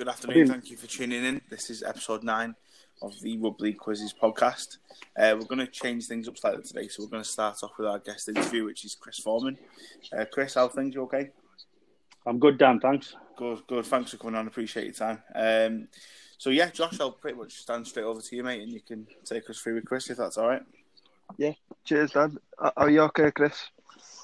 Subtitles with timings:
[0.00, 0.48] Good afternoon.
[0.48, 1.42] Thank you for tuning in.
[1.50, 2.54] This is episode nine
[3.02, 4.78] of the Rugby Quizzes podcast.
[5.14, 7.72] Uh, we're going to change things up slightly today, so we're going to start off
[7.76, 9.58] with our guest interview, which is Chris Thorman.
[10.18, 10.94] Uh, Chris, how things?
[10.94, 11.28] You okay?
[12.24, 12.80] I'm good, Dan.
[12.80, 13.14] Thanks.
[13.36, 13.84] Good, good.
[13.84, 14.46] Thanks for coming on.
[14.46, 15.22] Appreciate your time.
[15.34, 15.88] Um,
[16.38, 19.06] so yeah, Josh, I'll pretty much stand straight over to you, mate, and you can
[19.26, 20.62] take us through with Chris if that's all right.
[21.36, 21.52] Yeah.
[21.84, 22.38] Cheers, Dan.
[22.74, 23.68] Are you okay, Chris?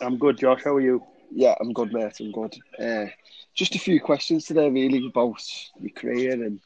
[0.01, 0.63] I'm good, Josh.
[0.65, 1.05] How are you?
[1.31, 2.19] Yeah, I'm good, mate.
[2.21, 2.57] I'm good.
[2.79, 3.07] Uh,
[3.55, 5.43] just a few questions today, really, about
[5.81, 6.61] your career and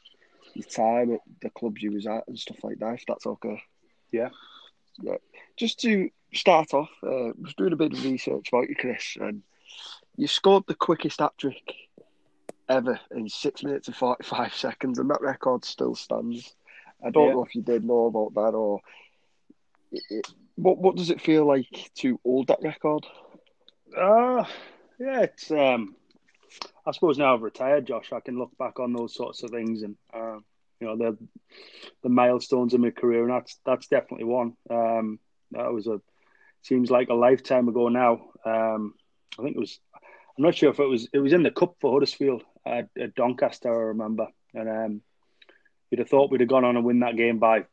[0.53, 2.95] your time at the clubs you was at and stuff like that.
[2.95, 3.61] If that's okay.
[4.11, 4.29] Yeah.
[5.01, 5.17] Yeah.
[5.57, 9.17] Just to start off, uh, I was doing a bit of research about you, Chris,
[9.19, 9.41] and
[10.17, 11.73] you scored the quickest hat trick
[12.69, 16.53] ever in six minutes and forty-five seconds, and that record still stands.
[17.05, 17.33] I don't yeah.
[17.33, 18.81] know if you did know about that or.
[19.91, 23.05] It, it, what what does it feel like to hold that record?
[23.97, 24.45] Uh
[24.99, 25.95] yeah, it's um
[26.85, 29.83] I suppose now I've retired, Josh, I can look back on those sorts of things
[29.83, 30.39] and uh,
[30.79, 31.17] you know the
[32.01, 34.53] the milestones in my career, and that's that's definitely one.
[34.69, 35.19] Um,
[35.51, 36.01] that was a
[36.63, 38.31] seems like a lifetime ago now.
[38.45, 38.95] Um,
[39.39, 39.79] I think it was.
[40.37, 41.07] I'm not sure if it was.
[41.13, 43.71] It was in the cup for Huddersfield at, at Doncaster.
[43.71, 45.01] I remember, and um,
[45.89, 47.65] you'd have thought we'd have gone on and win that game by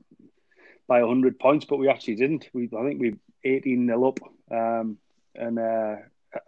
[0.86, 2.48] by 100 points, but we actually didn't.
[2.53, 4.19] We I think we 18 nil up,
[4.50, 4.98] um,
[5.39, 5.97] and uh,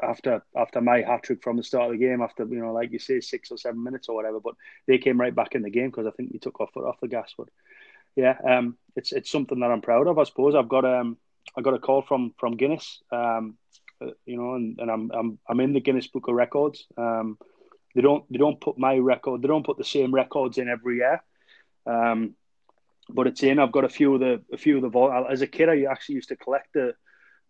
[0.02, 2.92] after after my hat trick from the start of the game, after you know, like
[2.92, 4.41] you say, six or seven minutes or whatever.
[4.41, 4.55] But
[4.86, 7.00] they came right back in the game because I think we took our foot off
[7.00, 7.33] the gas.
[7.36, 7.48] But
[8.16, 10.18] yeah, um, it's it's something that I'm proud of.
[10.18, 11.16] I suppose I've got um
[11.56, 13.56] I got a call from from Guinness, um,
[14.02, 16.86] uh, you know, and, and I'm I'm I'm in the Guinness Book of Records.
[16.96, 17.38] Um,
[17.94, 20.96] they don't they don't put my record, they don't put the same records in every
[20.96, 21.22] year.
[21.86, 22.34] Um,
[23.08, 23.58] but it's in.
[23.58, 25.68] I've got a few of the a few of the as a kid.
[25.68, 26.94] I actually used to collect the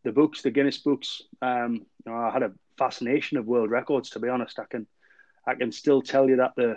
[0.03, 1.23] the books, the Guinness books.
[1.43, 4.11] Um, you know, I had a fascination of world records.
[4.11, 4.87] To be honest, I can
[5.47, 6.77] I can still tell you that the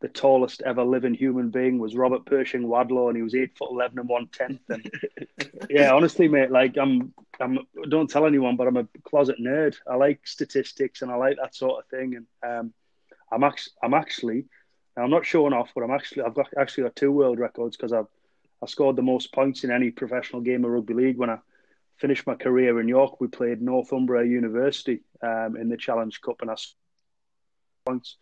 [0.00, 3.70] the tallest ever living human being was Robert Pershing Wadlow, and he was eight foot
[3.70, 4.60] eleven and one tenth.
[4.68, 4.90] And
[5.70, 7.58] yeah, honestly, mate, like I'm, I'm.
[7.88, 9.76] Don't tell anyone, but I'm a closet nerd.
[9.86, 12.16] I like statistics and I like that sort of thing.
[12.16, 12.72] And um,
[13.30, 14.44] I'm actually, I'm actually,
[14.96, 17.92] I'm not showing off, but I'm actually, I've got actually got two world records because
[17.92, 18.08] I've,
[18.62, 21.38] I scored the most points in any professional game of rugby league when I
[22.00, 26.50] finished my career in York, we played Northumbria University um, in the Challenge Cup, and
[26.50, 26.56] I
[27.86, 28.16] points.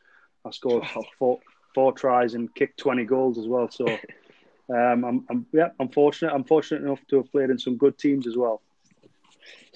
[0.45, 0.85] I scored
[1.19, 1.39] four,
[1.75, 3.71] four tries and kicked twenty goals as well.
[3.71, 3.87] So,
[4.75, 6.33] um, I'm, I'm, yeah, I'm fortunate.
[6.33, 8.63] I'm fortunate enough to have played in some good teams as well.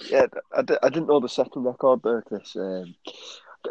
[0.09, 0.25] Yeah,
[0.55, 2.55] I d- I didn't know the second record there, Chris.
[2.55, 2.95] Um,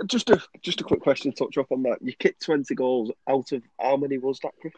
[0.06, 1.98] just a just a quick question to touch up on that.
[2.00, 4.72] You kicked twenty goals out of how many was that, Chris?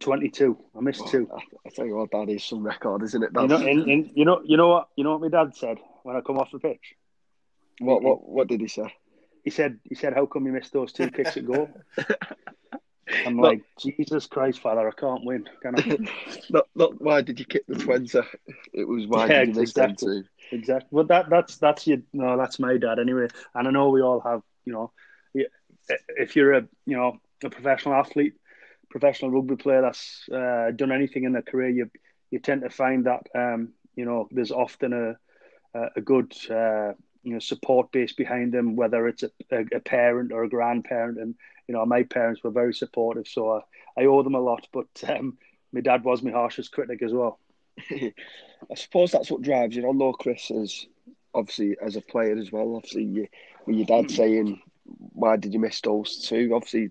[0.00, 0.56] 22.
[0.76, 1.28] I missed two.
[1.34, 3.30] I, I tell you what, that is some record, isn't it?
[3.34, 5.78] You know, in, in, you know, you know what, you know what my dad said
[6.02, 6.94] when I come off the pitch.
[7.78, 8.94] What, what, what did he say?
[9.44, 11.68] He said, he said, how come you missed those two kicks at goal?
[13.26, 15.48] I'm like, Jesus Christ, Father, I can't win.
[15.60, 15.98] Can I?
[16.50, 18.20] not, not why did you kick the twenty?
[18.72, 20.08] It was why yeah, did you miss exactly.
[20.08, 20.56] them two?
[20.56, 20.88] Exactly.
[20.90, 23.28] Well, that that's that's your no, that's my dad anyway.
[23.54, 24.92] And I know we all have, you know,
[26.16, 28.34] if you're a you know a professional athlete,
[28.92, 31.90] professional rugby player that's uh, done anything in their career, you
[32.30, 35.16] you tend to find that um, you know there's often a
[35.96, 36.92] a good uh,
[37.22, 41.18] you know support base behind them, whether it's a, a, parent or a grandparent.
[41.18, 41.34] And
[41.66, 43.62] you know my parents were very supportive, so
[43.96, 44.68] I, I owe them a lot.
[44.72, 45.38] But um,
[45.72, 47.38] my dad was my harshest critic as well.
[47.90, 50.50] I suppose that's what drives you on, though, Chris.
[50.50, 50.86] Is
[51.34, 52.76] obviously as a player as well.
[52.76, 53.28] Obviously, you,
[53.66, 56.52] with your dad saying, "Why did you miss those two?
[56.54, 56.90] Obviously,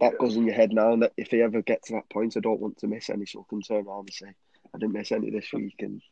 [0.00, 0.92] that goes in your head now.
[0.92, 3.26] And that if he ever gets to that point, I don't want to miss any,
[3.26, 4.34] so I can turn around and say,
[4.74, 6.02] I didn't miss any this week and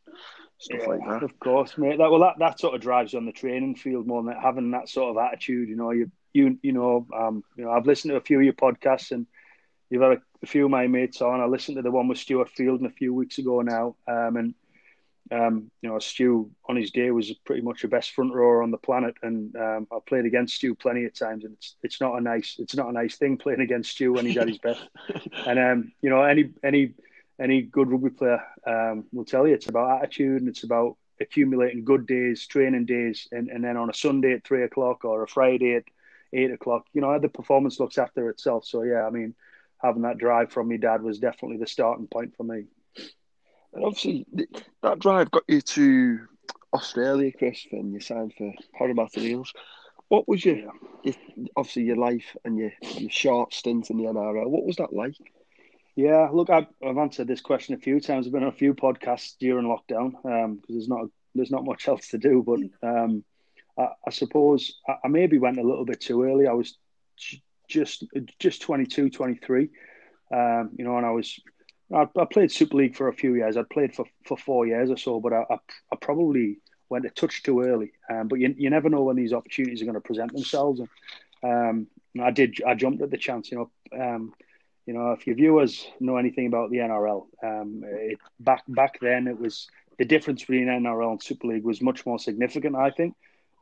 [0.59, 1.22] stuff yeah, like that.
[1.22, 1.98] Of course, mate.
[1.98, 4.71] That, well, that, that sort of drives you on the training field more than having
[4.71, 5.69] that sort of attitude.
[5.69, 8.44] You know, you you you know, um, you know, I've listened to a few of
[8.44, 9.26] your podcasts and
[9.91, 11.41] you've had a, a few of my mates on.
[11.41, 14.54] I listened to the one with Stuart Fielden a few weeks ago now, um, and
[15.31, 18.71] um, you know, Stu on his day was pretty much the best front rower on
[18.71, 22.16] the planet, and um, I've played against Stu plenty of times, and it's it's not
[22.16, 24.83] a nice it's not a nice thing playing against Stu when he's at his best.
[25.47, 26.95] And um, you know, any any
[27.41, 31.84] any good rugby player um, will tell you it's about attitude and it's about accumulating
[31.84, 35.28] good days, training days, and, and then on a Sunday at three o'clock or a
[35.28, 35.84] Friday at
[36.33, 38.65] eight o'clock, you know, the performance looks after itself.
[38.65, 39.34] So yeah, I mean,
[39.83, 42.65] having that drive from my dad was definitely the starting point for me.
[43.72, 44.27] And obviously,
[44.83, 46.21] that drive got you to
[46.74, 49.53] Australia, Chris, and you signed for Parramatta Eels.
[50.09, 50.57] What was your,
[51.03, 51.15] your,
[51.57, 54.48] obviously your life and your, your short stint in the NRL?
[54.48, 55.16] What was that like?
[55.95, 58.27] Yeah, look, I've, I've answered this question a few times.
[58.27, 61.89] I've been on a few podcasts during lockdown because um, there's not there's not much
[61.89, 62.42] else to do.
[62.47, 63.24] But um,
[63.78, 66.47] I, I, suppose I, I, maybe went a little bit too early.
[66.47, 66.77] I was
[67.69, 68.04] just
[68.39, 69.69] just 22, 23.
[70.34, 71.39] Um, you know, and I was
[71.94, 73.56] I, I, played Super League for a few years.
[73.56, 75.56] I'd played for, for four years or so, but I, I,
[75.92, 76.59] I probably
[76.89, 77.92] went a touch too early.
[78.10, 80.80] Um, but you, you never know when these opportunities are going to present themselves.
[81.42, 82.62] And um, I did.
[82.66, 83.50] I jumped at the chance.
[83.50, 84.33] You know, um,
[84.86, 89.27] you know, if your viewers know anything about the NRL, um, it, back back then
[89.27, 89.68] it was
[89.98, 92.77] the difference between NRL and Super League was much more significant.
[92.77, 93.15] I think.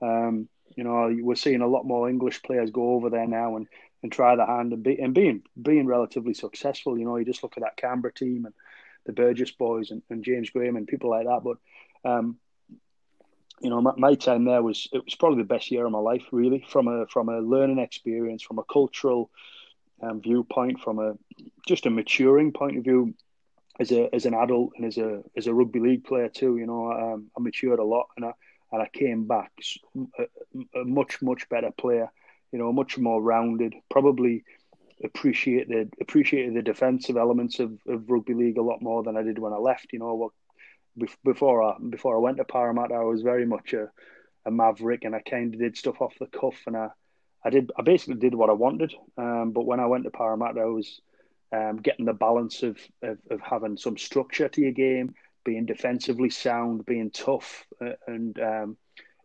[0.02, 3.66] Um, you know, we're seeing a lot more English players go over there now and,
[4.02, 6.98] and try the hand and be and being being relatively successful.
[6.98, 8.54] You know, you just look at that Canberra team and
[9.06, 11.42] the Burgess boys and, and James Graham and people like that.
[11.44, 12.36] But um,
[13.60, 15.98] you know, my, my, time there was it was probably the best year of my
[15.98, 19.30] life, really, from a from a learning experience, from a cultural
[20.02, 21.14] um, viewpoint, from a
[21.66, 23.14] just a maturing point of view
[23.78, 26.56] as a as an adult and as a as a rugby league player too.
[26.56, 28.32] You know, um, I matured a lot, and I
[28.72, 29.52] and I came back
[30.18, 32.10] a, a much much better player.
[32.52, 33.74] You know, much more rounded.
[33.90, 34.44] Probably
[35.02, 39.38] appreciated appreciated the defensive elements of, of rugby league a lot more than I did
[39.38, 39.92] when I left.
[39.92, 40.32] You know, what
[41.24, 43.88] before I before I went to Parramatta, I was very much a,
[44.46, 46.88] a maverick, and I kind of did stuff off the cuff, and I,
[47.44, 48.94] I did I basically did what I wanted.
[49.16, 51.00] Um, but when I went to Parramatta, I was
[51.52, 55.14] um, getting the balance of, of, of having some structure to your game,
[55.44, 58.76] being defensively sound, being tough, uh, and um,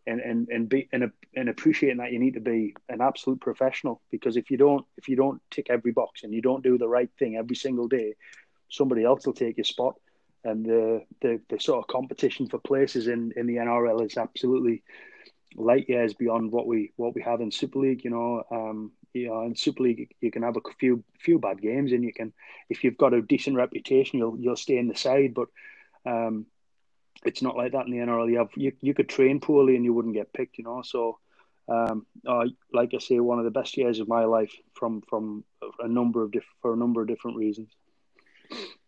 [0.06, 4.00] and and and be and, and appreciating that you need to be an absolute professional
[4.10, 6.88] because if you don't if you don't tick every box and you don't do the
[6.88, 8.14] right thing every single day,
[8.68, 9.96] somebody else will take your spot
[10.46, 14.82] and the, the, the sort of competition for places in, in the NRL is absolutely
[15.56, 18.04] light years beyond what we what we have in Super League.
[18.04, 21.60] You know, um, you know, in Super League you can have a few few bad
[21.60, 22.32] games, and you can
[22.70, 25.34] if you've got a decent reputation, you'll you'll stay in the side.
[25.34, 25.48] But
[26.04, 26.46] um,
[27.24, 28.30] it's not like that in the NRL.
[28.30, 30.58] You have you, you could train poorly and you wouldn't get picked.
[30.58, 31.18] You know, so.
[31.68, 35.42] Um, uh, like I say, one of the best years of my life from from
[35.80, 37.70] a number of diff- for a number of different reasons.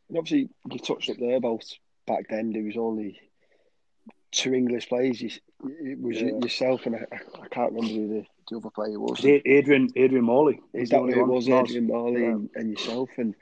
[0.09, 1.65] And obviously, you touched up there about
[2.07, 3.21] back then there was only
[4.31, 5.23] two English players.
[5.23, 5.41] it
[6.01, 6.31] was yeah.
[6.43, 7.07] yourself and I,
[7.43, 9.25] I, can't remember who the, the other player was.
[9.25, 10.61] Adrian Adrian Morley.
[10.75, 12.29] Exactly, it was Adrian Morley yeah.
[12.29, 13.11] and, and, yourself.
[13.17, 13.35] And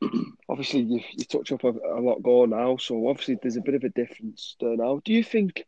[0.50, 2.76] obviously, you you touch up a, a, lot more now.
[2.76, 5.00] So obviously, there's a bit of a difference there now.
[5.04, 5.64] Do you think?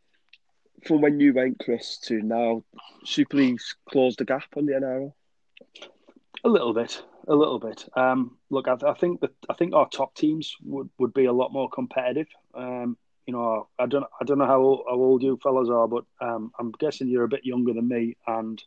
[0.85, 2.65] From when you went, Chris, to now,
[3.05, 5.13] Super League's closed the gap on the NRL?
[6.43, 7.89] A little bit, a little bit.
[7.95, 11.33] Um, look, I, I, think that I think our top teams would, would be a
[11.33, 12.27] lot more competitive.
[12.53, 12.97] Um,
[13.27, 16.05] you know, I don't I don't know how old, how old you fellas are, but
[16.21, 18.61] um, I'm guessing you're a bit younger than me, and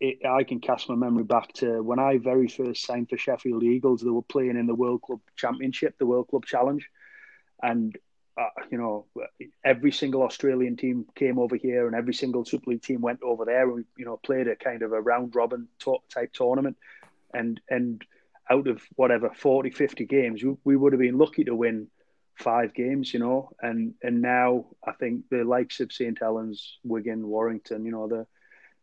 [0.00, 3.62] it, I can cast my memory back to when I very first signed for Sheffield
[3.62, 4.02] Eagles.
[4.02, 6.86] They were playing in the World Club Championship, the World Club Challenge,
[7.62, 7.96] and
[8.38, 9.06] uh, you know,
[9.64, 13.46] every single Australian team came over here, and every single Super League team went over
[13.46, 13.62] there.
[13.62, 16.76] And we, you know, played a kind of a round robin to- type tournament
[17.36, 18.04] and and
[18.50, 21.88] out of whatever 40 50 games we, we would have been lucky to win
[22.36, 27.26] five games you know and and now i think the likes of st helens wigan
[27.26, 28.26] warrington you know the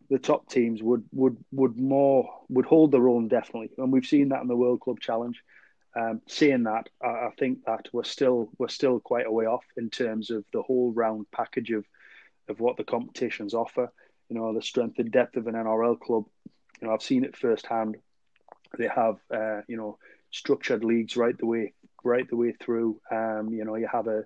[0.10, 3.70] the top teams would would would more would hold their own definitely.
[3.78, 5.42] And we've seen that in the world club challenge.
[5.96, 9.64] Um, saying that I, I think that we're still we're still quite a way off
[9.78, 11.86] in terms of the whole round package of
[12.50, 13.92] of what the competitions offer.
[14.30, 16.26] You know the strength and depth of an nrl club.
[16.82, 17.98] You know i've seen it firsthand.
[18.78, 20.00] They have uh, you know
[20.32, 23.00] structured leagues right the way right the way through.
[23.12, 24.24] Um, you know, you have a,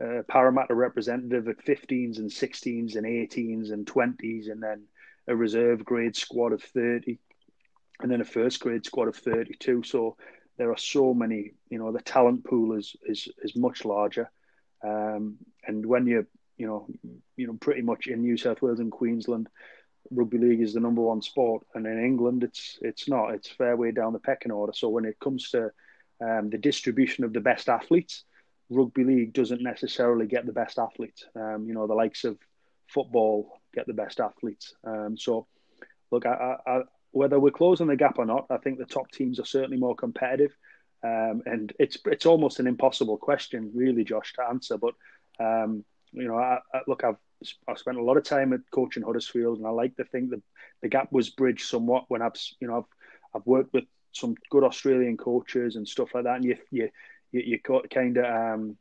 [0.00, 4.82] a Parramatta representative at 15s and 16s and 18s and 20s, and then
[5.28, 7.18] a reserve grade squad of 30,
[8.00, 9.82] and then a first grade squad of 32.
[9.82, 10.16] So
[10.58, 11.52] there are so many.
[11.68, 14.30] You know, the talent pool is is is much larger,
[14.84, 16.86] um, and when you you know
[17.36, 19.48] you know pretty much in New South Wales and Queensland
[20.10, 23.30] rugby league is the number one sport, and in England, it's it's not.
[23.34, 24.72] It's fair way down the pecking order.
[24.72, 25.70] So when it comes to
[26.20, 28.24] um, the distribution of the best athletes,
[28.70, 31.24] rugby league doesn't necessarily get the best athletes.
[31.34, 32.38] Um, you know, the likes of
[32.88, 34.74] football get the best athletes.
[34.84, 35.46] Um, so,
[36.10, 36.80] look, I, I,
[37.12, 39.94] whether we're closing the gap or not, I think the top teams are certainly more
[39.94, 40.56] competitive.
[41.04, 44.76] Um, and it's it's almost an impossible question, really, Josh, to answer.
[44.78, 44.94] But
[45.38, 47.18] um, you know, I, look, I've
[47.68, 50.42] I've spent a lot of time at coaching Huddersfield, and I like to think that
[50.82, 54.64] the gap was bridged somewhat when I've you know I've I've worked with some good
[54.64, 56.88] Australian coaches and stuff like that, and you you
[57.32, 57.58] you, you
[57.90, 58.76] kind of um,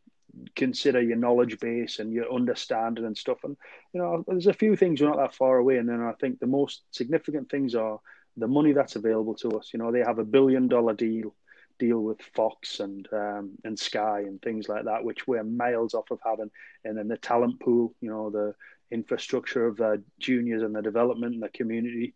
[0.56, 3.58] consider your knowledge base and your understanding and stuff, and
[3.94, 6.40] you know there's a few things we're not that far away, and then I think
[6.40, 8.00] the most significant things are
[8.38, 9.72] the money that's available to us.
[9.74, 11.36] You know, they have a billion dollar deal
[11.80, 16.12] deal with Fox and um, and Sky and things like that, which we're miles off
[16.12, 16.52] of having.
[16.86, 18.54] And then the talent pool, you know, the
[18.92, 22.14] infrastructure of the juniors and the development and the community.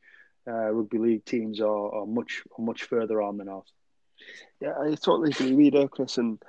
[0.47, 3.71] uh, rugby league teams are, are much much further on than us.
[4.59, 6.17] Yeah, I totally agree with you, Chris.
[6.17, 6.41] And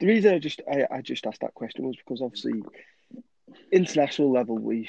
[0.00, 2.62] the reason I just I, I just asked that question was because obviously
[3.72, 4.88] international level we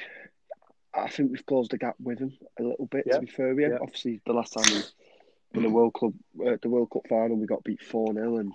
[0.93, 3.05] I think we've closed the gap with them a little bit.
[3.05, 3.15] Yeah.
[3.15, 3.77] To be fair, yeah.
[3.81, 4.81] Obviously, the last time we
[5.53, 6.11] in the World Cup,
[6.45, 8.53] uh, the World Cup final, we got beat four 0 and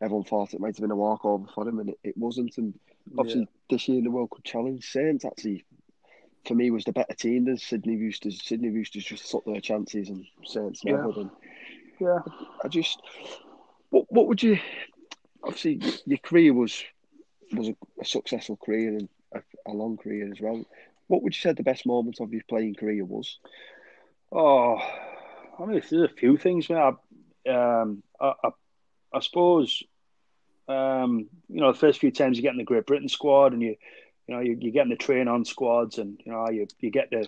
[0.00, 2.56] everyone thought it might have been a walkover for them, and it, it wasn't.
[2.58, 2.78] And
[3.18, 3.46] obviously, yeah.
[3.70, 5.64] this year in the World Cup Challenge, Saints actually,
[6.46, 8.42] for me, was the better team than Sydney Roosters.
[8.42, 11.08] Sydney Roosters just took their chances, and Saints never.
[11.08, 11.22] Yeah.
[11.22, 11.30] And
[12.02, 12.18] yeah,
[12.64, 13.00] I just,
[13.90, 14.58] what what would you?
[15.44, 16.82] Obviously, your career was
[17.52, 20.64] was a, a successful career and a, a long career as well.
[21.08, 23.38] What would you say the best moment of your playing career was?
[24.30, 24.78] Oh,
[25.58, 26.96] I mean, there's a few things, man.
[27.46, 28.50] I, um, I, I,
[29.12, 29.82] I suppose,
[30.68, 33.60] um, you know, the first few times you get in the Great Britain squad and
[33.60, 33.76] you,
[34.26, 37.10] you know, you, you're getting the train on squads and, you know, you, you get
[37.10, 37.26] to,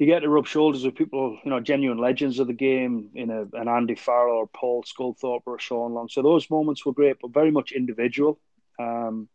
[0.00, 3.28] you get to rub shoulders with people, you know, genuine legends of the game in
[3.28, 6.08] a, an Andy Farrell or Paul Sculthorpe or Sean Long.
[6.08, 8.40] So those moments were great, but very much individual.
[8.78, 9.28] Um,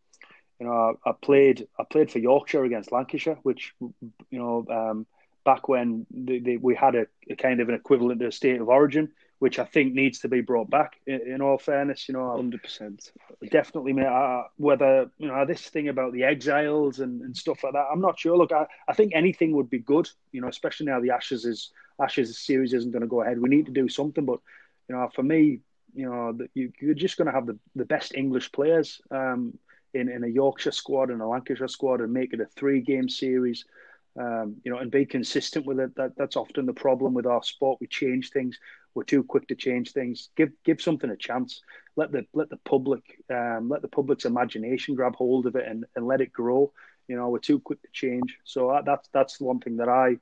[0.60, 3.94] you know, I, I, played I played for Yorkshire against Lancashire, which you
[4.32, 5.06] know um,
[5.46, 9.12] back when we had a, a, kind of an equivalent to a state of origin,
[9.40, 10.94] which I think needs to be brought back.
[11.06, 13.12] In, in all fairness, you know, hundred percent,
[13.52, 13.94] definitely.
[13.94, 17.88] Mate, I, whether you know this thing about the exiles and, and stuff like that,
[17.92, 18.38] I'm not sure.
[18.38, 20.10] Look, I, I think anything would be good.
[20.32, 23.40] You know, especially now the Ashes is Ashes series isn't going to go ahead.
[23.40, 24.40] We need to do something, but
[24.88, 25.60] you know, for me,
[25.94, 29.02] you know, you, you're just going to have the, the best English players.
[29.12, 29.58] Um,
[29.96, 33.10] in, in a Yorkshire squad and a Lancashire squad and make it a three game
[33.10, 33.66] series.
[34.18, 35.94] Um, you know, and be consistent with it.
[35.96, 37.80] That that's often the problem with our sport.
[37.82, 38.58] We change things.
[38.96, 40.30] We're too quick to change things.
[40.36, 41.62] Give give something a chance.
[41.96, 45.86] Let the let the public um, let the public's imagination grab hold of it and,
[45.96, 46.72] and let it grow.
[47.08, 48.38] You know, we're too quick to change.
[48.46, 50.18] So that, that's that's one thing that I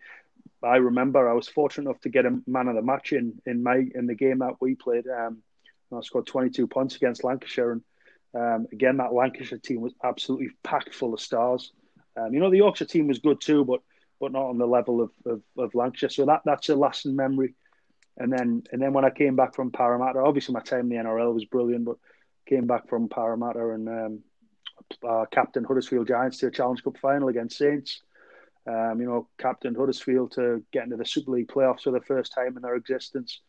[0.64, 1.30] I remember.
[1.30, 4.08] I was fortunate enough to get a man of the match in in my in
[4.08, 5.06] the game that we played.
[5.08, 5.44] Um,
[5.96, 7.82] I scored 22 points against Lancashire, and
[8.36, 11.72] um, again, that Lancashire team was absolutely packed full of stars.
[12.18, 13.82] Um, you know, the Yorkshire team was good too, but
[14.20, 16.10] but not on the level of, of, of, Lancashire.
[16.10, 17.56] So that that's a lasting memory.
[18.18, 20.96] And then and then when I came back from Parramatta, obviously my time in the
[20.96, 21.98] NRL was brilliant, but
[22.48, 24.20] came back from Parramatta and um,
[25.08, 28.02] uh, captain Huddersfield Giants to a Challenge Cup final against Saints.
[28.66, 32.34] Um, you know, captain Huddersfield to get into the Super League playoffs for the first
[32.34, 33.42] time in their existence.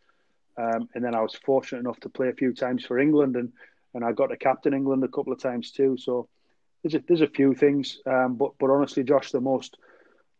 [0.56, 3.52] Um, and then I was fortunate enough to play a few times for England and
[3.94, 5.96] and I got to captain England a couple of times too.
[5.96, 6.28] So
[6.82, 9.76] there's a, there's a few things, um, but but honestly, Josh, the most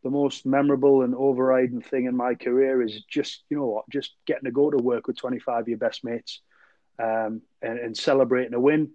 [0.04, 4.12] the most memorable and overriding thing in my career is just you know what, just
[4.26, 6.40] getting to go to work with 25 of your best mates,
[7.02, 8.90] um, and, and celebrating a win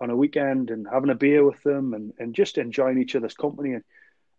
[0.00, 3.34] on a weekend and having a beer with them and, and just enjoying each other's
[3.34, 3.72] company.
[3.72, 3.84] And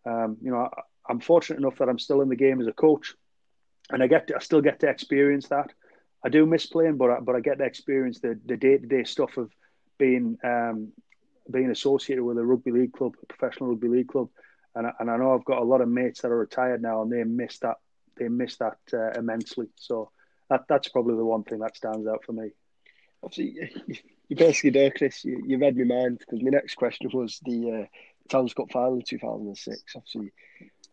[0.06, 0.70] um, you know,
[1.10, 3.16] I, am fortunate enough that I'm still in the game as a coach,
[3.90, 5.72] and I get to, I still get to experience that.
[6.24, 8.86] I do miss playing, but I, but I get to experience the the day to
[8.86, 9.52] day stuff of
[9.98, 10.92] being um,
[11.50, 14.30] being associated with a rugby league club, a professional rugby league club,
[14.76, 17.02] and I, and I know I've got a lot of mates that are retired now,
[17.02, 17.78] and they miss that
[18.18, 19.68] they miss that uh, immensely.
[19.76, 20.12] So
[20.50, 22.52] that that's probably the one thing that stands out for me.
[23.24, 23.72] Obviously,
[24.28, 25.24] you basically there, Chris.
[25.24, 27.86] You, you read my mind because my next question was the uh,
[28.30, 29.96] Challenge Cup final in two thousand and six.
[29.96, 30.32] Obviously,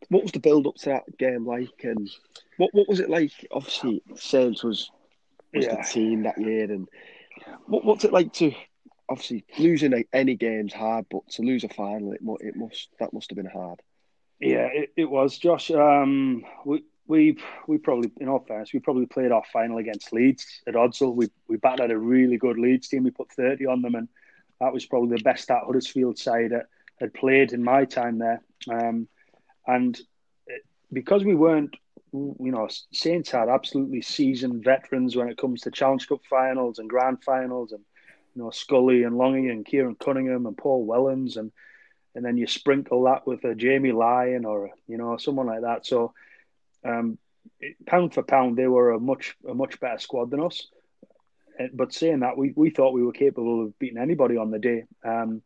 [0.09, 2.11] what was the build up to that game like, and
[2.57, 3.33] what what was it like?
[3.51, 4.91] Obviously, Saints was
[5.55, 5.77] was yeah.
[5.77, 6.65] the team that year.
[6.65, 6.89] And
[7.67, 8.53] what, what's it like to
[9.11, 13.31] obviously losing any game's hard, but to lose a final, it, it must that must
[13.31, 13.81] have been hard.
[14.39, 15.71] Yeah, it, it was, Josh.
[15.71, 20.63] Um, we we we probably, in all fairness, we probably played our final against Leeds
[20.67, 21.15] at Odsal.
[21.15, 23.05] We we batted a really good Leeds team.
[23.05, 24.09] We put thirty on them, and
[24.61, 26.67] that was probably the best that Huddersfield side had,
[27.01, 28.43] had played in my time there.
[28.71, 29.09] Um,
[29.67, 30.01] and
[30.93, 31.77] because we weren't
[32.13, 36.91] you know, Saints had absolutely seasoned veterans when it comes to Challenge Cup finals and
[36.91, 37.85] Grand finals, and
[38.35, 41.53] you know Scully and Longy and Keiron Cunningham and Paul Wellens, and
[42.15, 45.87] and then you sprinkle that with a Jamie Lyon or you know someone like that.
[45.87, 46.13] So,
[46.85, 47.19] um,
[47.87, 50.67] pound for pound, they were a much a much better squad than us.
[51.75, 54.85] But saying that, we, we thought we were capable of beating anybody on the day.
[55.05, 55.43] Um,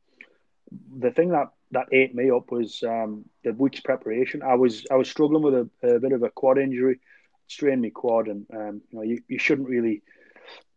[0.96, 4.42] the thing that that ate me up was um, the week's preparation.
[4.42, 7.00] I was I was struggling with a, a bit of a quad injury,
[7.48, 10.02] strained my quad, and um, you know you, you shouldn't really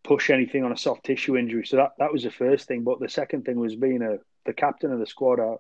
[0.08, 1.66] push anything on a soft tissue injury.
[1.66, 2.84] So that, that was the first thing.
[2.84, 5.42] But the second thing was being a the captain of the squad.
[5.42, 5.56] I,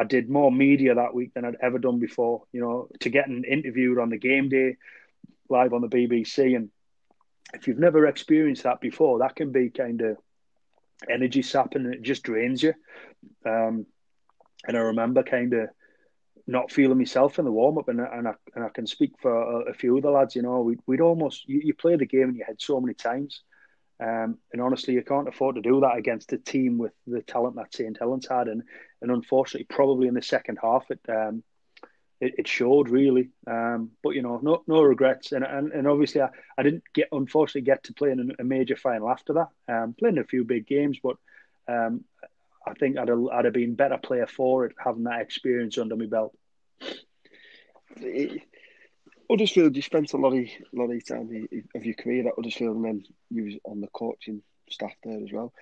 [0.00, 2.44] I did more media that week than I'd ever done before.
[2.52, 4.76] You know, to get an interviewed on the game day,
[5.48, 6.70] live on the BBC, and
[7.52, 10.16] if you've never experienced that before, that can be kind of
[11.10, 12.74] energy sapping and it just drains you.
[13.44, 13.86] Um,
[14.66, 15.68] and I remember kind of
[16.46, 19.32] not feeling myself in the warm up, and and I and I can speak for
[19.32, 20.36] a, a few of the lads.
[20.36, 22.94] You know, we, we'd almost you, you play the game in your head so many
[22.94, 23.42] times,
[24.00, 27.56] um, and honestly, you can't afford to do that against a team with the talent
[27.56, 28.62] that St Helens had, and
[29.02, 31.42] and unfortunately, probably in the second half, it um,
[32.20, 33.30] it, it, showed really.
[33.46, 37.08] Um, but you know, no no regrets, and and, and obviously, I, I didn't get
[37.10, 39.48] unfortunately get to play in a major final after that.
[39.68, 41.16] Um, playing a few big games, but
[41.66, 42.04] um,
[42.66, 45.96] I think I'd have, I'd have been better player for it having that experience under
[45.96, 46.36] my belt.
[49.30, 52.84] Huddersfield, you spent a lot of lot of time of your career at Huddersfield, and
[52.84, 55.52] then you was on the coaching staff there as well.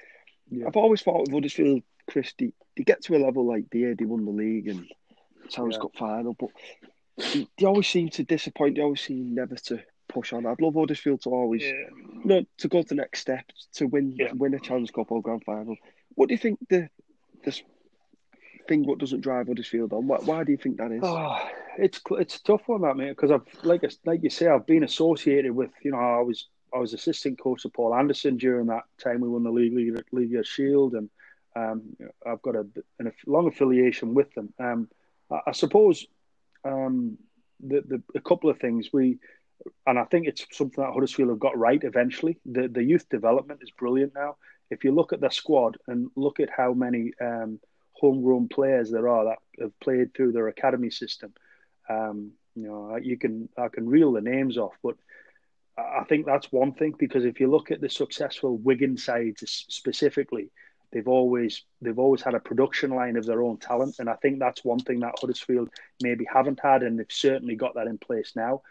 [0.48, 0.66] Yeah.
[0.66, 3.94] I've always thought with Huddersfield, Chris, they, they get to a level like the year
[3.94, 4.86] they won the league and
[5.50, 5.80] Towns yeah.
[5.80, 6.50] Cup final, but
[7.16, 8.76] they, they, always seem to disappoint.
[8.76, 10.46] They always seem never to push on.
[10.46, 11.68] I'd love Huddersfield to always, yeah.
[11.68, 13.44] you know, to go to the next step
[13.74, 14.32] to win yeah.
[14.32, 15.76] win a Challenge Cup or Grand Final.
[16.14, 16.88] What do you think the
[17.44, 17.62] this
[18.68, 20.06] thing what doesn't drive Huddersfield on?
[20.06, 21.00] Why, why do you think that is?
[21.02, 24.66] Oh, it's it's a tough one, that mate, because I've like like you say, I've
[24.66, 28.66] been associated with you know I was I was assistant coach of Paul Anderson during
[28.66, 31.10] that time we won the league league, league Shield, and
[31.54, 32.66] um, I've got a,
[33.00, 34.52] a, long affiliation with them.
[34.58, 34.88] Um,
[35.30, 36.06] I, I, suppose
[36.64, 37.16] um,
[37.60, 39.18] the, the a couple of things we.
[39.86, 42.38] And I think it's something that Huddersfield have got right eventually.
[42.44, 44.36] The the youth development is brilliant now.
[44.70, 47.58] If you look at the squad and look at how many um,
[47.98, 51.32] homegrown players there are that have played through their academy system.
[51.88, 54.96] Um, you know, you can I can reel the names off, but
[55.78, 60.50] I think that's one thing because if you look at the successful Wigan sides specifically,
[60.90, 64.38] they've always they've always had a production line of their own talent, and I think
[64.38, 65.68] that's one thing that Huddersfield
[66.02, 68.62] maybe haven't had, and they've certainly got that in place now.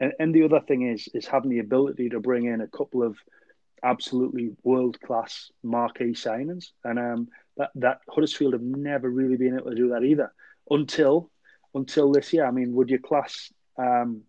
[0.00, 3.04] And, and the other thing is is having the ability to bring in a couple
[3.04, 3.16] of
[3.84, 9.70] absolutely world class marquee signings, and um, that that Huddersfield have never really been able
[9.70, 10.32] to do that either
[10.70, 11.30] until
[11.74, 12.46] until this year.
[12.46, 14.22] I mean, would you class um,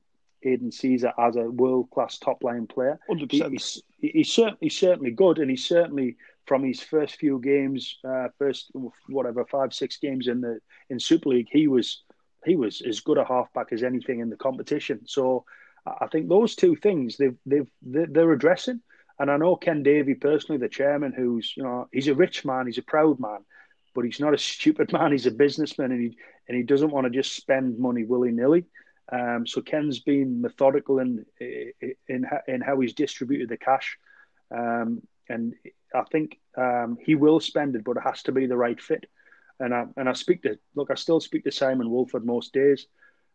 [0.44, 3.00] Aidan Sezer as a world class top line player?
[3.08, 7.40] Hundred he, he's, he's, certainly he's certainly good, and he's certainly from his first few
[7.40, 8.72] games, uh, first
[9.08, 10.60] whatever five six games in the
[10.90, 12.04] in Super League, he was
[12.46, 15.02] he was as good a halfback as anything in the competition.
[15.06, 15.46] So
[15.86, 18.82] I think those two things they've they've they're addressing.
[19.20, 22.68] And I know Ken Davy personally, the chairman, who's you know he's a rich man,
[22.68, 23.46] he's a proud man,
[23.94, 25.12] but he's not a stupid man.
[25.12, 28.66] He's a businessman, and he and he doesn't want to just spend money willy nilly.
[29.12, 33.98] Um, so Ken's been methodical in in in how he's distributed the cash,
[34.56, 35.54] um, and
[35.94, 39.06] I think um, he will spend it, but it has to be the right fit.
[39.60, 42.86] And I and I speak to look, I still speak to Simon Woolford most days,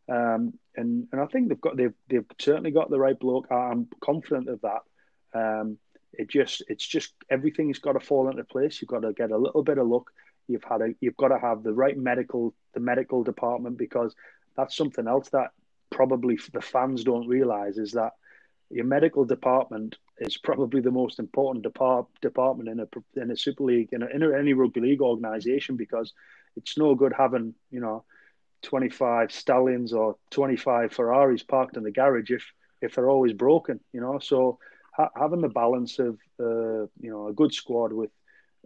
[0.09, 3.51] um, and and I think they've got they've they've certainly got the right bloke.
[3.51, 4.83] I'm confident of that.
[5.35, 5.79] Um,
[6.13, 8.81] it just it's just everything's got to fall into place.
[8.81, 10.11] You've got to get a little bit of luck.
[10.49, 14.15] You've had a you've got to have the right medical the medical department because
[14.57, 15.51] that's something else that
[15.91, 18.13] probably the fans don't realize is that
[18.71, 23.65] your medical department is probably the most important depart, department in a in a Super
[23.65, 26.13] League in, a, in any rugby league organization because
[26.57, 28.05] it's no good having you know
[28.63, 32.45] 25 stallions or 25 Ferraris parked in the garage if
[32.81, 34.19] if they're always broken you know?
[34.19, 34.59] So
[34.97, 38.11] ha- having the balance of uh, you know a good squad with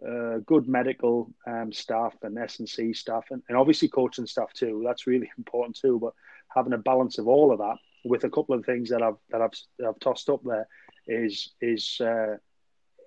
[0.07, 4.53] uh, good medical um, staff and S and C staff, and, and obviously coaching staff
[4.53, 4.83] too.
[4.85, 5.99] That's really important too.
[5.99, 6.13] But
[6.53, 9.41] having a balance of all of that with a couple of things that I've that
[9.41, 10.67] I've, that I've tossed up there
[11.07, 12.37] is is uh,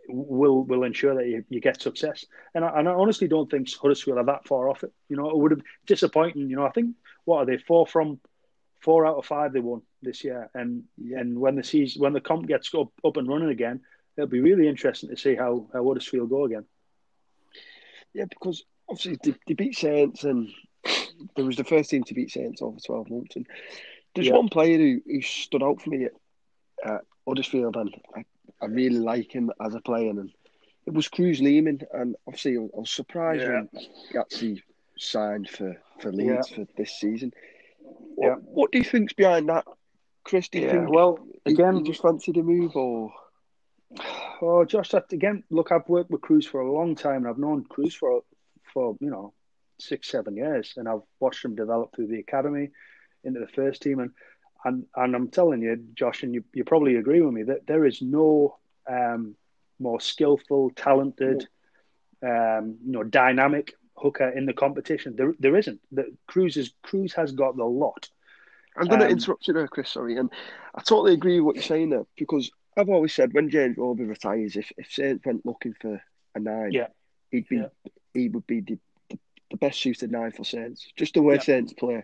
[0.09, 2.25] will will ensure that you, you get success.
[2.55, 4.93] And I, and I honestly don't think Huddersfield are that far off it.
[5.09, 6.51] You know, it would have disappointing.
[6.51, 8.21] You know, I think what are they four from
[8.81, 12.21] four out of five they won this year, and and when the season when the
[12.21, 13.81] comp gets up, up and running again,
[14.17, 16.65] it'll be really interesting to see how how Huddersfield go again.
[18.15, 20.51] Yeah, because obviously they, they beat Saints, and
[21.37, 23.47] there was the first team to beat Saints over twelve months, and
[24.15, 24.35] there's yeah.
[24.35, 26.13] one player who, who stood out for me at
[26.85, 28.25] uh, Huddersfield, and I,
[28.61, 30.31] I really like him as a player, and
[30.87, 33.49] it was Kruise Leeming, and obviously I was surprised yeah.
[33.49, 34.63] when he actually
[34.99, 36.57] signed for for Leeds yeah.
[36.57, 37.33] for this season.
[38.15, 38.35] What, yeah.
[38.35, 39.65] what do you think's behind that,
[40.25, 40.49] Chris?
[40.49, 43.13] Do you think well again just fancied a move or?
[44.45, 47.39] Oh, Josh, that, again, look, I've worked with Kruise for a long time, and I've
[47.39, 48.23] known Kruise for
[48.75, 49.33] for you know
[49.79, 52.71] six, seven years, and I've watched him develop through the academy
[53.23, 54.11] into the first team, and
[54.65, 57.85] and and I'm telling you, Josh, and you you probably agree with me that there
[57.85, 58.59] is no
[58.91, 59.37] um,
[59.79, 61.47] more skillful, talented,
[62.21, 65.15] um, you know, dynamic hooker in the competition.
[65.15, 65.81] There, there isn't.
[65.93, 68.11] The Kruise is Kruise has got the lot.
[68.77, 69.91] I'm going to um, interrupt you there, Chris.
[69.91, 70.31] Sorry, and
[70.75, 74.05] I totally agree with what you're saying there because I've always said when James Roby
[74.05, 76.03] retires, if if Saints went looking for
[76.35, 76.87] a nine, yeah,
[77.31, 77.67] he'd be yeah.
[78.15, 78.79] he would be the,
[79.11, 79.19] the,
[79.51, 80.87] the, best suited nine for Saints.
[80.97, 81.41] Just the way yeah.
[81.43, 82.03] Saints play,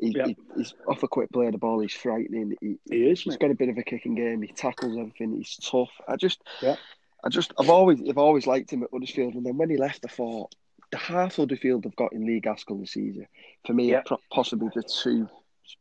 [0.00, 0.26] He, Yeah.
[0.26, 1.80] he, he's off a quick play of the ball.
[1.80, 2.56] He's frightening.
[2.60, 3.40] He, He is, he's mate.
[3.40, 4.42] got a bit of a kicking game.
[4.42, 5.36] He tackles everything.
[5.36, 5.90] He's tough.
[6.08, 6.76] I just, Yeah.
[7.24, 9.34] I just, I've always, I've always liked him at Huddersfield.
[9.34, 10.54] And then when he left, I thought
[10.90, 13.26] the half of the field Huddersfield have got in Lee Gaskell this season,
[13.66, 14.02] for me, Yeah.
[14.32, 15.28] possibly the two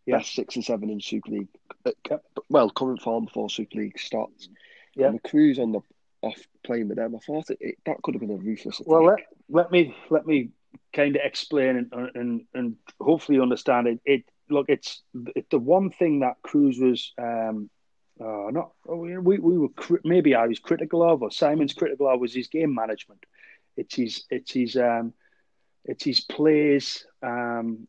[0.06, 0.18] Yeah.
[0.18, 1.48] best six and seven in Super League.
[1.86, 2.18] Uh,
[2.50, 4.50] Well, current form before Super League starts.
[4.96, 5.08] Yeah.
[5.08, 5.82] And the Kruise on the
[6.22, 8.80] off playing with them, I thought it, it that could have been a ruthless.
[8.80, 8.88] Attack.
[8.88, 9.20] Well, let,
[9.50, 10.50] let me let me
[10.94, 14.00] kind of explain and and and hopefully understand it.
[14.06, 15.02] It look, it's
[15.36, 17.70] it, the one thing that Kruise was um,
[18.20, 19.70] uh, not we we were
[20.04, 23.26] maybe I was critical of or Simon's critical of was his game management.
[23.76, 25.14] It's his it's his um,
[25.86, 27.88] it's his plays um,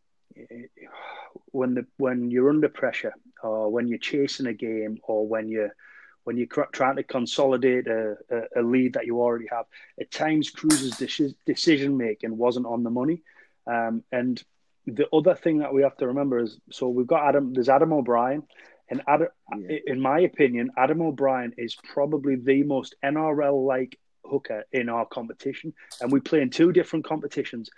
[1.53, 5.75] when the when you're under pressure or when you're chasing a game or when you're
[6.25, 9.67] when you're trying to consolidate a, a, a lead that you already have.
[10.01, 13.23] At times, Kruise's deci- decision making wasn't on the money,
[13.67, 14.43] um, and
[14.87, 17.53] the other thing that we have to remember is so we've got Adam.
[17.53, 18.43] There's Adam O'Brien,
[18.89, 19.79] and Adam, Yeah.
[19.87, 25.75] in my opinion, Adam O'Brien is probably the most NRL like hooker in our competition,
[26.01, 27.69] and we play in two different competitions.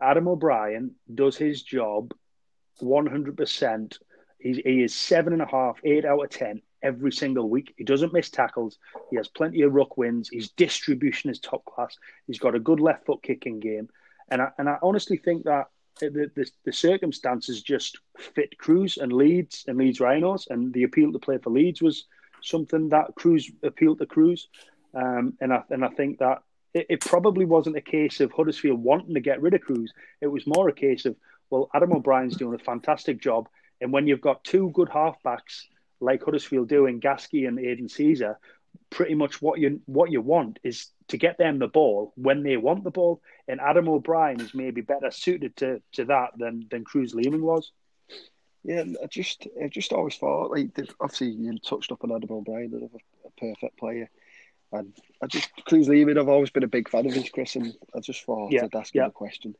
[0.00, 2.14] Adam O'Brien does his job
[2.80, 3.98] 100%.
[4.38, 7.74] He's, he is seven and a half, eight out of 10 every single week.
[7.76, 8.78] He doesn't miss tackles.
[9.10, 10.30] He has plenty of ruck wins.
[10.32, 11.96] His distribution is top class.
[12.26, 13.88] He's got a good left foot kicking game.
[14.30, 15.66] And I, and I honestly think that
[16.00, 20.46] the, the, the circumstances just fit Kruise and Leeds and Leeds Rhinos.
[20.48, 22.04] And the appeal to play for Leeds was
[22.42, 24.46] something that Kruise appealed to Kruise.
[24.94, 26.42] Um, and, I, and I think that
[26.74, 29.90] it, it probably wasn't a case of Huddersfield wanting to get rid of Kruise.
[30.20, 31.16] It was more a case of,
[31.50, 33.48] well, Adam O'Brien's doing a fantastic job.
[33.80, 35.64] And when you've got two good halfbacks
[36.00, 38.36] like Huddersfield do in Gasky and Aidan Sezer,
[38.90, 42.56] pretty much what you what you want is to get them the ball when they
[42.56, 43.20] want the ball.
[43.46, 47.72] And Adam O'Brien is maybe better suited to, to that than than Kruise Leeming was.
[48.64, 52.72] Yeah, I just, I just always thought like obviously you touched up on Adam O'Brien,
[52.74, 54.10] another a perfect player,
[54.72, 56.18] and I just Kruise Leeming.
[56.18, 58.74] I've always been a big fan of his, Chris, and I just thought Yeah, I'd
[58.74, 59.54] ask him a question.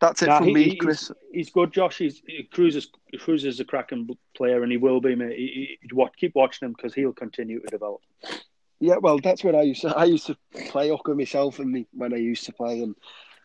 [0.00, 1.08] That's it Nah, from he- me, Chris.
[1.08, 1.98] He's, he's good, Josh.
[1.98, 2.22] He's
[2.52, 5.14] Kruise is Kruise is a cracking player, and he will be.
[5.14, 5.36] Mate.
[5.36, 8.00] He, he, what, keep watching him because he'll continue to develop.
[8.80, 9.96] Yeah, well, that's what I used to.
[9.96, 10.36] I used to
[10.68, 12.96] play hooker myself, and me when I used to play, and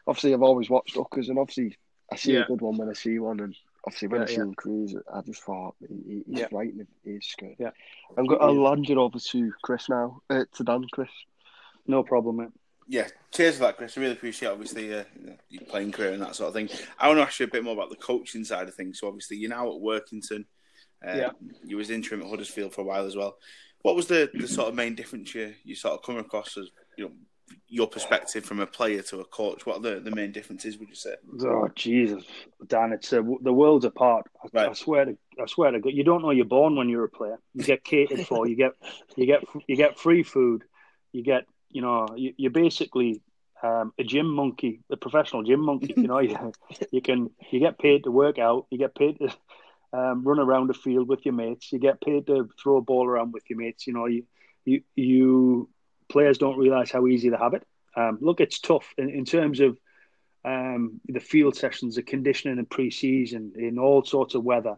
[0.07, 1.77] obviously I've always watched hookers, and obviously
[2.11, 2.41] I see Yeah.
[2.43, 3.55] a good one when I see one, and
[3.87, 4.41] obviously when Yeah, I see yeah.
[4.43, 6.47] him Kruise, I just thought he, he's Yeah.
[6.49, 6.87] frightening.
[7.03, 7.55] He's good.
[7.57, 7.71] Yeah.
[8.17, 10.21] I'm going to I'll land it over to Chris now.
[10.29, 11.09] Uh, to Dan, Chris.
[11.87, 12.49] No problem, mate.
[12.89, 13.97] Yeah, cheers for that, Chris.
[13.97, 15.03] I really appreciate obviously uh,
[15.49, 16.69] your playing career and that sort of thing.
[16.99, 18.99] I want to ask you a bit more about the coaching side of things.
[18.99, 20.45] So obviously you're now at Workington.
[21.05, 21.29] Uh, Yeah.
[21.65, 23.37] You was interim at Huddersfield for a while as well.
[23.81, 26.69] What was the, the sort of main difference you, you sort of come across as
[26.97, 27.11] you know
[27.67, 29.65] your perspective from a player to a coach?
[29.65, 31.15] What are the, the main differences would you say?
[31.41, 32.23] Oh Jesus,
[32.67, 32.93] Dan!
[32.93, 34.27] It's uh, the world's apart.
[34.43, 34.69] I, Right.
[34.69, 37.09] I swear to, I swear to God, you don't know you're born when you're a
[37.09, 37.39] player.
[37.53, 38.47] You get catered for.
[38.47, 38.71] You get,
[39.15, 40.63] you get, you get free food.
[41.11, 43.21] You get, you know, you, you're basically
[43.61, 45.93] um, a gym monkey, a professional gym monkey.
[45.95, 46.51] You know, you,
[46.91, 48.67] you can, you get paid to work out.
[48.69, 49.33] You get paid to
[49.93, 51.71] um, run around the field with your mates.
[51.71, 53.87] You get paid to throw a ball around with your mates.
[53.87, 54.23] You know, you,
[54.65, 55.69] you, you
[56.09, 57.65] players don't realize how easy they have it.
[57.95, 59.77] Um, look, it's tough in, in terms of
[60.45, 64.77] um, the field sessions, the conditioning and pre-season, in all sorts of weather,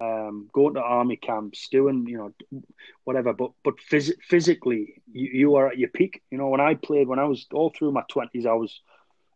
[0.00, 2.62] um, going to army camps, doing you know
[3.04, 3.32] whatever.
[3.32, 6.22] But but phys- physically, you, you are at your peak.
[6.30, 8.80] You know, when I played, when I was all through my twenties, I was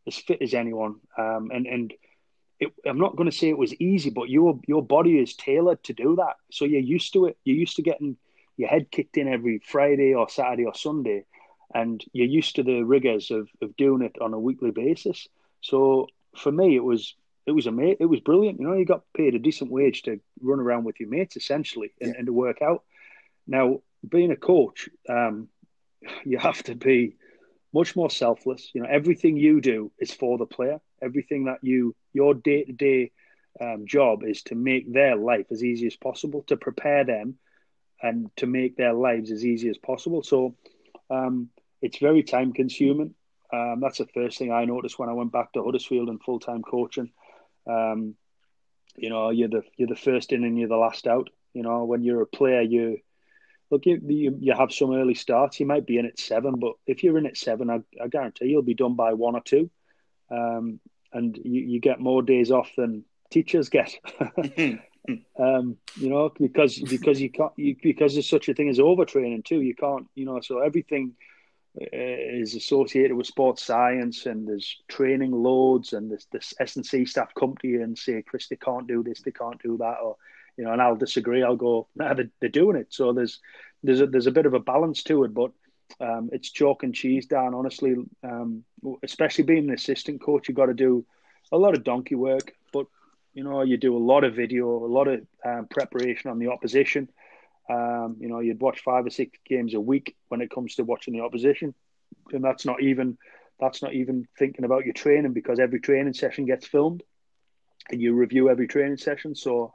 [0.07, 1.95] as fit as anyone, um, and and.
[2.61, 5.83] It, I'm not going to say it was easy, but your your body is tailored
[5.83, 6.37] to do that.
[6.53, 7.37] So you're used to it.
[7.43, 8.17] You're used to getting
[8.57, 11.25] your head kicked in every Friday or Saturday or Sunday,
[11.75, 15.29] and you're used to the rigors of, of doing it on a weekly basis.
[15.61, 17.15] So for me, it was
[17.47, 18.61] it was ama- it was brilliant.
[18.61, 21.93] You know, you got paid a decent wage to run around with your mates essentially
[22.01, 22.19] and, Yeah.
[22.19, 22.83] and to work out.
[23.47, 25.49] Now, being a coach, um,
[26.25, 27.17] you have to be
[27.73, 28.71] much more selfless.
[28.75, 30.81] You know, everything you do is for the player.
[31.01, 33.11] Everything that you your day to day
[33.85, 37.39] job is to make their life as easy as possible, to prepare them,
[38.03, 40.23] and to make their lives as easy as possible.
[40.23, 40.57] So,
[41.11, 41.51] um,
[41.83, 43.15] it's very time consuming.
[43.53, 46.41] Um, that's the first thing I noticed when I went back to Huddersfield and full
[46.41, 47.11] time coaching.
[47.67, 48.15] Um,
[48.97, 51.29] you know, you're the you're the first in and you're the last out.
[51.53, 52.99] You know, when you're a player, you
[53.71, 55.61] look you you, you have some early starts.
[55.61, 58.47] You might be in at seven, but if you're in at seven, I, I guarantee
[58.47, 59.71] you'll be done by one or two,
[60.31, 60.81] um,
[61.13, 63.95] and you, you get more days off than teachers get.
[65.39, 69.45] um, you know, because because you can't you, because there's such a thing as overtraining
[69.45, 69.61] too.
[69.61, 71.15] You can't, you know, so everything
[71.75, 77.07] is associated with sports science and there's training loads and this this S and C
[77.07, 79.97] staff come to you and say, Chris, they can't do this, they can't do that,
[80.03, 80.17] or
[80.57, 81.43] you know, and I'll disagree.
[81.43, 82.89] I'll go, nah, they're, they're doing it.
[82.91, 83.41] So there's
[83.83, 85.53] there's a, there's a bit of a balance to it, but
[86.01, 87.55] um, it's chalk and cheese, Dan.
[87.55, 88.65] Honestly, um,
[89.03, 91.05] especially being an assistant coach, you've got to do
[91.53, 92.87] a lot of donkey work, but
[93.35, 96.49] you know, you do a lot of video, a lot of um, preparation on the
[96.49, 97.09] opposition.
[97.73, 100.85] Um, you know, you'd watch five or six games a week when it comes to
[100.85, 101.75] watching the opposition,
[102.33, 103.17] and that's not even
[103.59, 107.03] that's not even thinking about your training because every training session gets filmed,
[107.91, 109.35] and you review every training session.
[109.35, 109.73] So,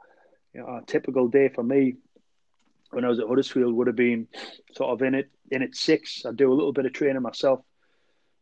[0.54, 1.96] you know, a typical day for me
[2.90, 4.28] when I was at Huddersfield would have been
[4.74, 6.24] sort of in it in at six.
[6.24, 7.60] I'd do a little bit of training myself,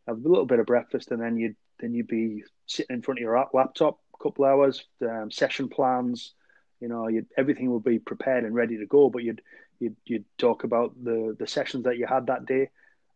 [0.07, 3.19] have a little bit of breakfast, and then you'd then you'd be sitting in front
[3.19, 6.35] of your laptop a couple hours, um, session plans.
[6.80, 9.08] You know, everything would be prepared and ready to go.
[9.10, 9.42] But you'd
[9.80, 12.70] you'd you'd talk about the the sessions that you had that day.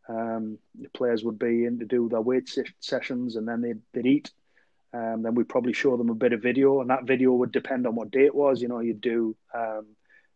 [0.09, 4.07] Um, the players would be in to do their weight sessions, and then they'd, they'd
[4.07, 4.31] eat.
[4.93, 7.87] Um, then we'd probably show them a bit of video, and that video would depend
[7.87, 8.61] on what day it was.
[8.61, 9.87] You know, you'd do um,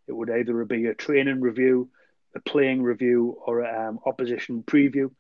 [0.07, 1.89] it would either be a training review,
[2.37, 5.11] a playing review, or an um, opposition preview.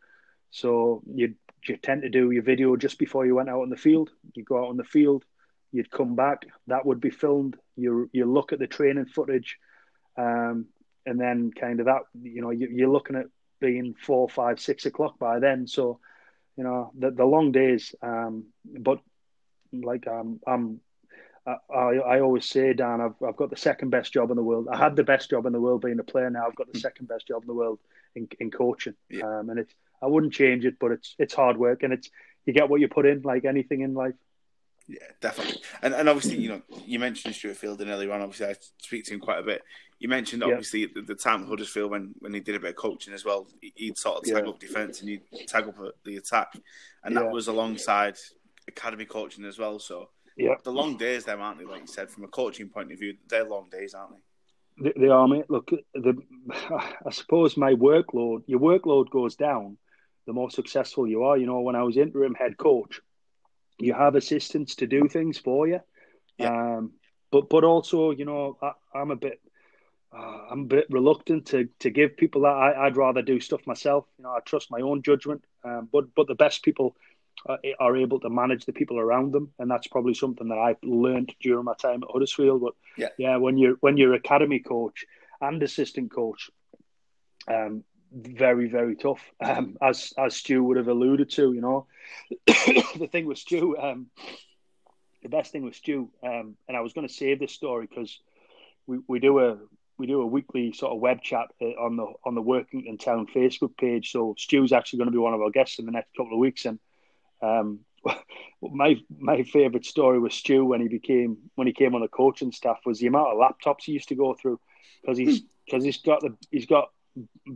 [0.50, 1.34] So you'd
[1.66, 4.10] you tend to do your video just before you went out on the field.
[4.34, 5.24] You go out on the field,
[5.74, 7.56] you'd come back, that would be filmed.
[7.76, 9.58] You you look at the training footage,
[10.16, 10.66] um,
[11.04, 13.26] and then kind of that you know you, you're looking at
[13.60, 15.66] being four, five, six o'clock by then.
[15.66, 15.98] So
[16.56, 17.94] you know the the long days.
[18.00, 19.00] Um, but
[19.72, 20.80] like um, I'm
[21.46, 24.68] I, I always say, Dan, I've, I've got the second best job in the world.
[24.72, 26.30] I had the best job in the world being a player.
[26.30, 26.82] Now I've got the hmm.
[26.82, 27.80] second best job in the world
[28.14, 28.94] in, in coaching.
[29.10, 29.26] Yeah.
[29.26, 32.08] Um, and it's I wouldn't change it, but it's it's hard work and it's
[32.46, 34.14] you get what you put in, like anything in life.
[34.87, 35.62] Yeah, definitely.
[35.83, 38.20] And and obviously, you know, you mentioned Stuart Fielden earlier on.
[38.20, 39.62] Obviously, I speak to him quite a bit.
[39.99, 40.88] You mentioned obviously yeah.
[40.94, 43.47] the, the, time at Huddersfield when, when he did a bit of coaching as well.
[43.61, 44.51] He'd sort of tag yeah.
[44.51, 46.53] up defence and he'd tag up the attack,
[47.05, 48.18] and that was alongside
[48.68, 49.79] academy coaching as well.
[49.79, 50.55] So yeah.
[50.64, 51.64] The long days, them, aren't they?
[51.64, 54.90] Like you said, from a coaching point of view, they're long days, aren't they?
[54.90, 55.44] They, they are, mate.
[55.49, 56.14] Look, the,
[56.51, 59.79] I suppose my workload, your workload goes down
[60.27, 61.37] the more successful you are.
[61.37, 63.01] You know, when I was interim head coach,
[63.78, 65.80] you have assistants to do things for you.
[66.38, 66.76] Yeah.
[66.76, 66.92] Um,
[67.30, 69.40] but but also, you know, I, am a bit
[70.16, 72.48] uh, I'm a bit reluctant to to give people that.
[72.48, 74.06] I, would rather do stuff myself.
[74.18, 75.44] You know, I trust my own judgment.
[75.64, 76.96] Um, but but the best people
[77.48, 80.82] uh, are able to manage the people around them, and that's probably something that I've
[80.82, 82.60] learned during my time at Huddersfield.
[82.60, 85.04] But yeah, yeah, when you're when you're academy coach
[85.40, 86.50] and assistant coach,
[87.48, 87.84] um,
[88.14, 89.20] very very tough.
[89.40, 91.87] Um, as as Stu would have alluded to, you know,
[92.46, 94.07] the thing with Stu, um,
[95.22, 98.20] the best thing with Stu, um, and I was going to save this story because
[98.87, 99.59] we, we do a
[99.98, 103.27] we do a weekly sort of web chat uh, on the on the Workington Town
[103.35, 104.12] Facebook page.
[104.12, 106.38] So Stu's actually going to be one of our guests in the next couple of
[106.38, 106.79] weeks, and
[107.42, 107.81] um,
[108.62, 112.53] my my favourite story with Stu when he became when he came on the coaching
[112.53, 114.61] staff was the amount of laptops he used to go through
[115.00, 115.87] because he's because hmm.
[115.87, 116.90] he's got the he's got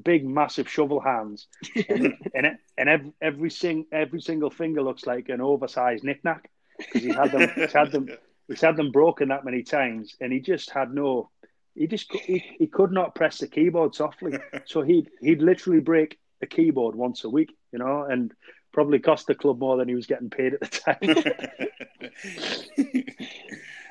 [0.02, 1.48] big massive shovel hands
[1.88, 7.02] and and, and every every, sing, every single finger looks like an oversized knickknack because
[7.02, 8.08] he had them he's had them
[8.46, 11.30] he's had them broken that many times and he just had no
[11.74, 16.18] he just he, he could not press the keyboard softly so he'd he'd literally break
[16.40, 18.32] a keyboard once a week you know and
[18.72, 20.98] probably cost the club more than he was getting paid at the time.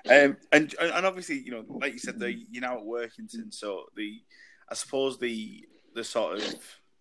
[0.29, 3.85] um, and and obviously, you know, like you said, the, you're now at Workington, so
[3.95, 4.21] the
[4.69, 6.55] I suppose the the sort of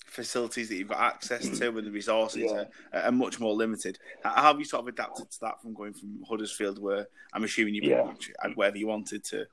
[0.06, 2.64] facilities that you've got access to and the resources yeah.
[2.92, 3.98] are, are, much more limited.
[4.22, 7.74] How have you sort of adapted to that from going from Huddersfield, where I'm assuming
[7.74, 8.10] you yeah.
[8.40, 9.44] had wherever you wanted to,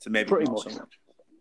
[0.00, 0.98] to maybe pretty much, so much?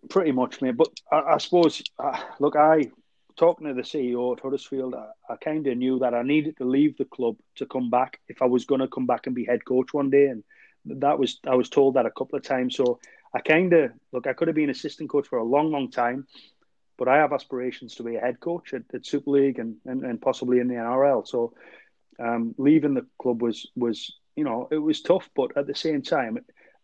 [0.10, 0.78] Pretty much, mate.
[0.78, 2.90] But I, I suppose, uh, look, I
[3.36, 6.66] talking to the CEO at Huddersfield, I, I kind of knew that I needed to
[6.66, 9.46] leave the club to come back if I was going to come back and be
[9.46, 10.28] head coach one day.
[10.28, 10.44] And
[10.86, 12.76] that was I was told that a couple of times.
[12.76, 13.00] So
[13.34, 14.28] I kind of look.
[14.28, 16.26] I could have been assistant coach for a long, long time,
[16.98, 20.04] but I have aspirations to be a head coach at, at Super League and, and,
[20.04, 21.28] and possibly in the NRL.
[21.28, 21.54] So
[22.20, 26.02] um, leaving the club was was you know it was tough, but at the same
[26.02, 26.38] time,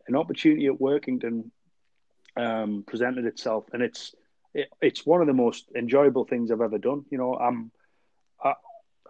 [0.07, 1.51] an opportunity at Workington
[2.37, 4.13] um, presented itself, and it's
[4.53, 7.05] it, it's one of the most enjoyable things I've ever done.
[7.09, 7.71] You know, I'm
[8.43, 8.53] I,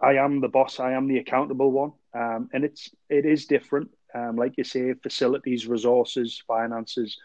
[0.02, 0.80] I am the boss.
[0.80, 3.90] I am the accountable one, um, and it's it is different.
[4.14, 7.18] Um, like you say, facilities, resources, finances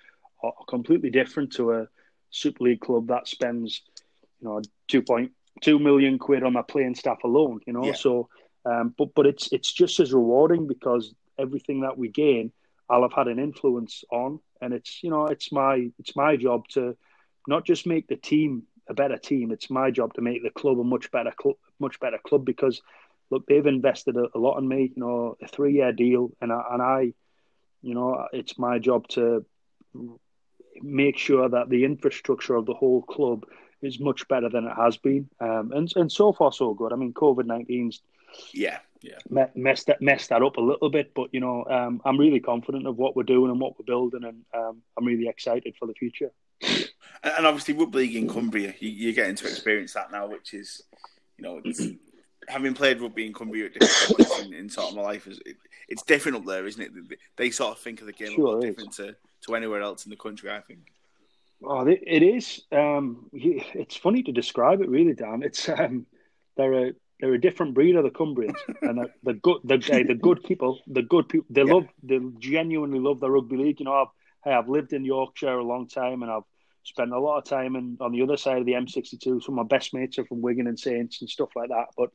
[0.44, 1.88] are completely different to a
[2.30, 3.82] Super League club that spends,
[4.40, 7.60] you know, two point two million quid on their playing staff alone.
[7.66, 7.94] You know, yeah.
[7.94, 8.30] so
[8.66, 12.52] um, but but it's it's just as rewarding because everything that we gain,
[12.90, 16.68] I'll have had an influence on, and it's you know it's my it's my job
[16.70, 16.96] to
[17.48, 19.52] not just make the team a better team.
[19.52, 22.82] It's my job to make the club a much better club, much better club because
[23.32, 24.92] look, they've invested a, a lot in me.
[24.96, 27.14] You know, a three year deal, and I, and I,
[27.82, 29.46] you know, it's my job to
[30.82, 33.46] make sure that the infrastructure of the whole club
[33.82, 35.30] is much better than it has been.
[35.40, 36.94] Um, and and so far so good.
[36.94, 38.02] I mean, COVID 19's
[38.54, 39.18] yeah yeah
[39.56, 42.86] messed that messed that up a little bit, but you know, um, I'm really confident
[42.86, 45.94] of what we're doing and what we're building, and um, I'm really excited for the
[45.94, 46.32] future.
[47.24, 50.82] And obviously, rugby league in Cumbria, you, are getting to experience that now, which is,
[51.38, 51.62] you know,
[52.48, 55.58] having played rugby in Cumbria at different points in, in, sort of my life, it,
[55.88, 56.92] it's different up there, isn't it?
[57.38, 60.06] They sort of think of the game sure a lot different to, to anywhere else
[60.06, 60.92] in the country, I think.
[61.64, 62.62] Oh, it is.
[62.72, 65.44] Um, it's funny to describe it, really, Dan.
[65.44, 66.08] It's um,
[66.58, 70.44] they're a they're a different breed of the Cumbrians, and the, good the, the good
[70.44, 71.46] people, the good people.
[71.52, 71.74] They yeah.
[71.74, 73.80] love, they genuinely love the rugby league.
[73.80, 74.08] You know, I've
[74.44, 76.44] hey, I've lived in Yorkshire a long time, and I've
[76.84, 79.44] spent a lot of time in, on the other side of the M62.
[79.44, 81.88] Some of my best mates are from Wigan and Saints and stuff like that.
[81.96, 82.10] But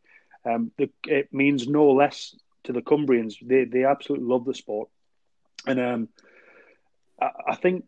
[0.47, 3.35] um, the, it means no less to the Cumbrians.
[3.43, 4.89] They they absolutely love the sport,
[5.67, 6.09] and um,
[7.21, 7.85] I, I think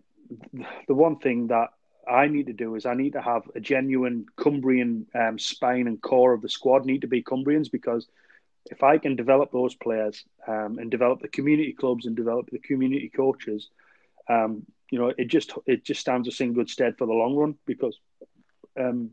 [0.86, 1.68] the one thing that
[2.08, 6.00] I need to do is I need to have a genuine Cumbrian um, spine and
[6.00, 8.06] core of the squad need to be Cumbrians because
[8.70, 12.58] if I can develop those players um, and develop the community clubs and develop the
[12.58, 13.68] community coaches,
[14.28, 17.34] um, you know, it just it just stands us in good stead for the long
[17.34, 17.98] run because,
[18.78, 19.10] um,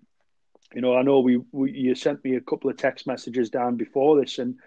[0.75, 3.77] you know, I know we, we, you sent me a couple of text messages down
[3.77, 4.57] before this, and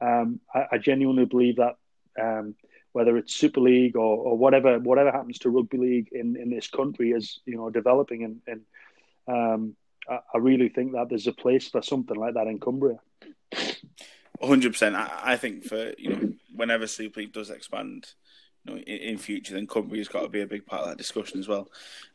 [0.00, 1.76] um, I, I, genuinely believe that
[2.20, 2.56] um,
[2.90, 6.66] whether it's Super League or, or whatever whatever happens to rugby league in, in this
[6.66, 8.60] country is you know developing and, and
[9.28, 9.76] um,
[10.10, 12.98] I, I, really think that there's a place for something like that in Cumbria.
[14.42, 14.96] hundred percent.
[14.96, 18.08] I, think for you know whenever Super League does expand,
[18.64, 20.98] you know in, in future, then Cumbria's got to be a big part of that
[20.98, 21.68] discussion as well.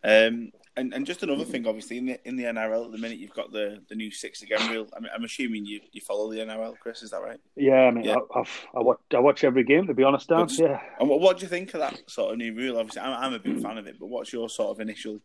[0.03, 3.17] Um, and and just another thing, obviously in the in the NRL at the minute,
[3.17, 4.87] you've got the, the new six again rule.
[4.95, 7.01] I mean, I'm assuming you, you follow the NRL, Chris.
[7.01, 7.39] Is that right?
[7.55, 8.17] Yeah, I mean, yeah.
[8.33, 10.47] I, I've, I watch I watch every game to be honest, Dan.
[10.51, 10.79] yeah.
[10.99, 12.77] And what, what do you think of that sort of new rule?
[12.77, 15.19] Obviously, I'm, I'm a big fan of it, but what's your sort of initial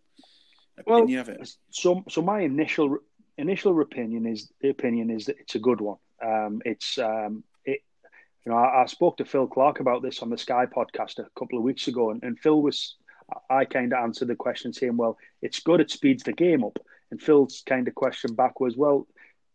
[0.79, 1.49] opinion well, of it?
[1.71, 2.99] So so my initial
[3.39, 5.99] initial opinion is opinion is that it's a good one.
[6.25, 7.81] Um, it's um, it,
[8.45, 11.27] you know, I, I, spoke to Phil Clarke about this on the Sky podcast a
[11.39, 12.97] couple of weeks ago, and, and Phil was
[13.51, 16.79] I kind of answered the question saying, well, it's good, it speeds the game up.
[17.11, 19.07] And Phil's kind of question back was, well,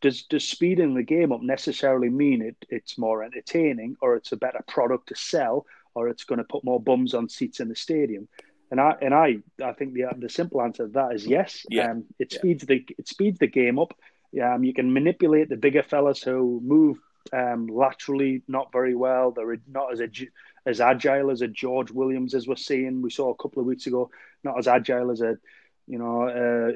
[0.01, 4.37] does does speeding the game up necessarily mean it it's more entertaining or it's a
[4.37, 7.75] better product to sell or it's going to put more bums on seats in the
[7.75, 8.27] stadium?
[8.69, 11.65] And I and I I think the the simple answer to that is yes.
[11.69, 11.91] Yeah.
[11.91, 12.39] Um, it yeah.
[12.39, 13.93] speeds the it speeds the game up.
[14.43, 16.99] Um, you can manipulate the bigger fellas who move
[17.33, 19.31] um, laterally not very well.
[19.31, 20.01] They're not as
[20.67, 23.01] as agile as a George Williams, as we're seeing.
[23.01, 24.11] We saw a couple of weeks ago,
[24.43, 25.37] not as agile as a,
[25.87, 26.27] you know,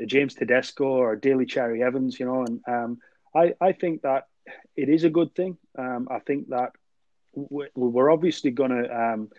[0.01, 2.45] a James Tedesco or Daly Cherry Evans, you know.
[2.45, 2.99] And um,
[3.35, 4.27] I, I think that
[4.77, 5.57] it is a good thing.
[5.77, 6.71] Um, I think that
[7.33, 9.29] we're obviously going to um,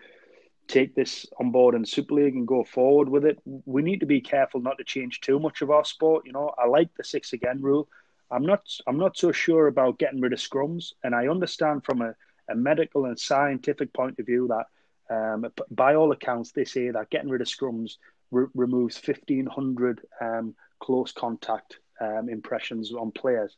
[0.67, 3.39] take this on board in Super League and go forward with it.
[3.45, 6.25] We need to be careful not to change too much of our sport.
[6.25, 7.87] You know, I like the six again rule.
[8.31, 8.61] I'm not.
[8.87, 12.15] I'm not so sure about getting rid of scrums, and I understand from a
[12.53, 14.65] a medical and scientific point of view that,
[15.13, 17.97] um, by all accounts, they say that getting rid of scrums
[18.31, 23.55] re- removes 1,500 um, close contact um, impressions on players.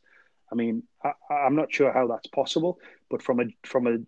[0.50, 2.78] I mean, I, am not sure how that's possible,
[3.10, 3.98] but from a from a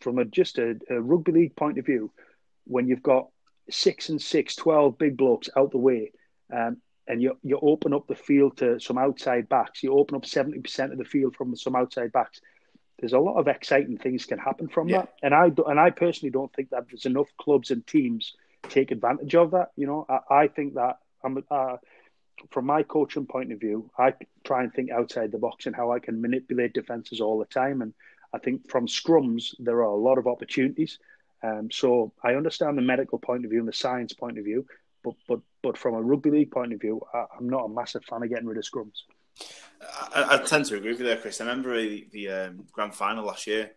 [0.00, 2.10] from a just a, a, rugby league point of view,
[2.64, 3.28] when you've got
[3.70, 6.12] six and six, 12 big blokes out the way,
[6.54, 10.22] um, and you you open up the field to some outside backs, you open up
[10.22, 12.40] 70% of the field from some outside backs
[12.98, 14.98] there's a lot of exciting things can happen from yeah.
[14.98, 15.14] that.
[15.22, 18.34] And I and I personally don't think that there's enough clubs and teams
[18.68, 19.72] take advantage of that.
[19.76, 21.76] You know, I, I think that I'm uh,
[22.50, 25.92] from my coaching point of view, I try and think outside the box and how
[25.92, 27.82] I can manipulate defenses all the time.
[27.82, 27.94] And
[28.32, 30.98] I think from scrums there are a lot of opportunities.
[31.42, 34.66] Um, so I understand the medical point of view and the science point of view,
[35.02, 38.04] but but but from a rugby league point of view, I, I'm not a massive
[38.04, 39.02] fan of getting rid of scrums.
[40.14, 41.40] I, I, tend to agree with you there, Chris.
[41.40, 43.72] I remember the, the um, grand final last year,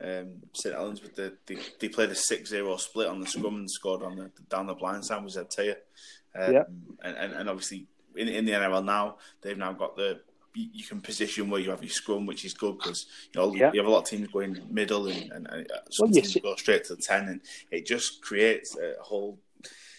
[0.00, 3.70] um, St Helens with the they, they played a 6-0 split on the scrum and
[3.70, 6.64] scored on the down the blind side with Zed Um, yeah.
[7.02, 7.86] and, and, and obviously
[8.16, 10.20] in, in the NRL now, they've now got the
[10.54, 13.70] you can position where you have your scrum, which is good because you know yeah.
[13.72, 16.56] you have a lot of teams going middle and, and, and some well, teams go
[16.56, 17.40] straight to the ten, and
[17.70, 19.38] it just creates a whole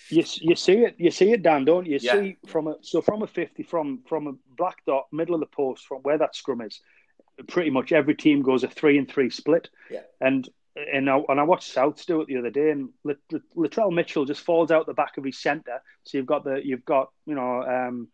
[0.10, 1.94] you, you see it, you see it, Dan, don't you?
[1.94, 2.14] you yeah.
[2.14, 5.48] See from a so from a fifty, from from a black dot, middle of the
[5.48, 6.82] post, from where that scrum is,
[7.48, 9.70] pretty much every team goes a three and three split.
[9.90, 10.02] Yeah.
[10.22, 12.90] And and I, and I watched South do it the other day, and
[13.56, 15.82] Latrell Mitchell just falls out the back of his centre.
[16.04, 18.10] So you've got the you've got you know um,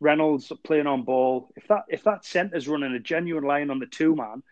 [0.00, 1.50] Reynolds playing on ball.
[1.56, 4.42] If that if that centre's running a genuine line on the two man,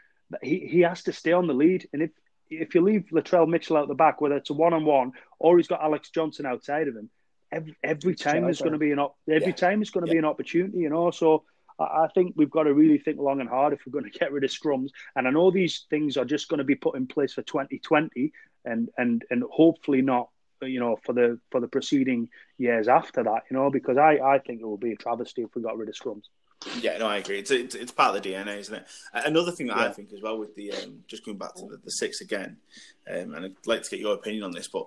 [0.43, 1.89] he, he has to stay on the lead.
[1.93, 2.11] And if
[2.51, 5.57] if you leave Latrell Mitchell out the back, whether it's a one on one or
[5.57, 7.11] he's got Alex Johnson outside of him,
[7.53, 9.53] every, every time there's going to be an op- every yeah.
[9.53, 10.15] time it's going to yeah.
[10.15, 11.11] be an opportunity, you know.
[11.11, 11.45] So
[11.79, 14.19] I, I think we've got to really think long and hard if we're going to
[14.19, 14.91] get rid of scrums.
[15.17, 18.33] And I know these things are just going to be put in place for 2020,
[18.65, 20.29] and and and hopefully not
[20.63, 22.29] you know for the for the preceding
[22.59, 25.55] years after that you know because i i think it would be a travesty if
[25.55, 26.25] we got rid of scrums
[26.81, 27.39] yeah, no, I agree.
[27.39, 28.87] It's, it's, it's part of the DNA, isn't it?
[29.13, 29.87] Another thing that yeah.
[29.87, 32.57] I think as well with the um, just going back to the, the six again,
[33.11, 34.87] um, and I'd like to get your opinion on this, but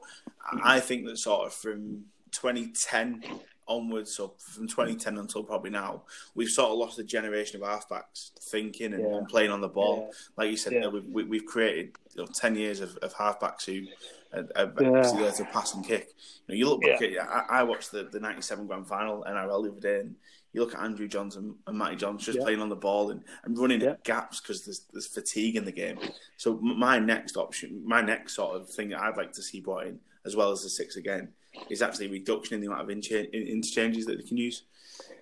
[0.63, 3.23] I think that sort of from 2010
[3.67, 6.03] onwards, so from 2010 until probably now,
[6.35, 9.17] we've sort of lost a generation of halfbacks thinking and, yeah.
[9.17, 10.07] and playing on the ball.
[10.07, 10.17] Yeah.
[10.37, 10.87] Like you said, yeah.
[10.87, 13.87] we've, we, have created you know, 10 years of, of halfbacks who
[14.33, 16.13] are, are there to pass and kick.
[16.47, 19.63] You, know, you look back at, I, I watched the, the 97 grand final NRL
[19.63, 20.15] the other day, and
[20.53, 22.43] you look at Andrew Johns and Matty Johns just yeah.
[22.43, 23.91] playing on the ball and, and running yeah.
[23.91, 25.99] at gaps because there's, there's fatigue in the game.
[26.37, 29.87] So my next option, my next sort of thing that I'd like to see brought
[29.87, 31.29] in, as well as the six again,
[31.69, 34.63] is actually a reduction in the amount of interchanges that they can use.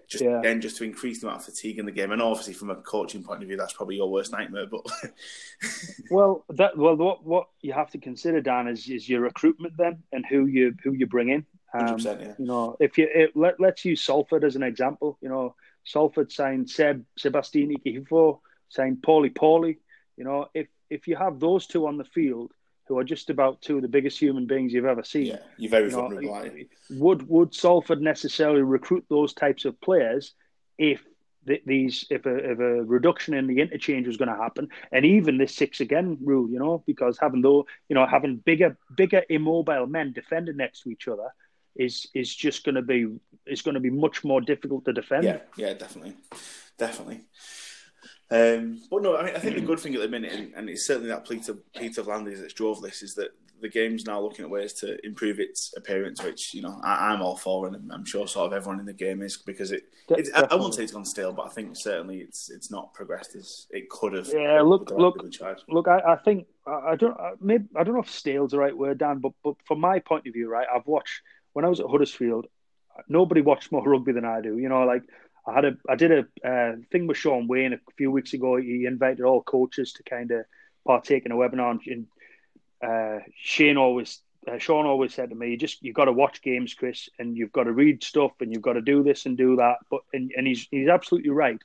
[0.07, 0.39] Just yeah.
[0.39, 2.75] again, just to increase the amount of fatigue in the game, and obviously from a
[2.75, 4.67] coaching point of view, that's probably your worst nightmare.
[4.67, 4.85] But
[6.11, 10.03] well, that well, what what you have to consider, Dan, is is your recruitment then,
[10.11, 11.45] and who you who you bring in.
[11.73, 12.33] Um, yeah.
[12.37, 15.17] You know, if you it, let let's use Salford as an example.
[15.21, 18.39] You know, Salford signed Seb Sebastine Ikahihifo,
[18.69, 19.79] signed Pauli Pauli.
[20.17, 22.51] You know, if if you have those two on the field
[22.87, 25.71] who are just about two of the biggest human beings you've ever seen, yeah, you're
[25.71, 26.09] very you know,
[26.91, 30.33] Would would Salford necessarily recruit those types of players
[30.77, 31.01] if
[31.65, 35.37] these if a, if a reduction in the interchange was going to happen, and even
[35.37, 39.87] this six again rule, you know, because having though you know having bigger bigger immobile
[39.87, 41.29] men defending next to each other
[41.75, 43.07] is is just going to be
[43.45, 45.23] is going to be much more difficult to defend.
[45.23, 46.15] Yeah, yeah, definitely,
[46.77, 47.21] definitely.
[48.35, 50.69] Um, but no, I mean, I think the good thing at the minute, and, and
[50.69, 53.29] it's certainly that Peter Peter V'landys that's drove this, is that
[53.61, 57.21] the game's now looking at ways to improve its appearance, which you know I, am
[57.21, 59.83] all for, and I'm sure sort of everyone in the game is because it.
[60.09, 62.93] It's, I, I won't say it's gone stale, but I think certainly it's it's not
[62.93, 64.27] progressed as it could have.
[64.27, 65.23] Yeah, look, look,
[65.67, 65.87] look.
[65.87, 69.19] I, I think I, don't maybe I don't know if stale's the right word, Dan,
[69.19, 71.21] but but from my point of view, right, I've watched
[71.53, 72.47] when I was at Huddersfield,
[73.07, 74.57] nobody watched more rugby than I do.
[74.57, 75.03] You know, like
[75.47, 78.55] I had a I did a uh, thing with Shaun Wane a few weeks ago.
[78.57, 80.45] He invited all coaches to kind of
[80.85, 82.07] partake in a webinar, and
[82.83, 84.21] uh, Shane always.
[84.47, 87.35] Uh, Sean always said to me, "You just you've got to watch games, Chris, and
[87.35, 90.01] you've got to read stuff, and you've got to do this and do that." But
[90.13, 91.61] and, and he's he's absolutely right.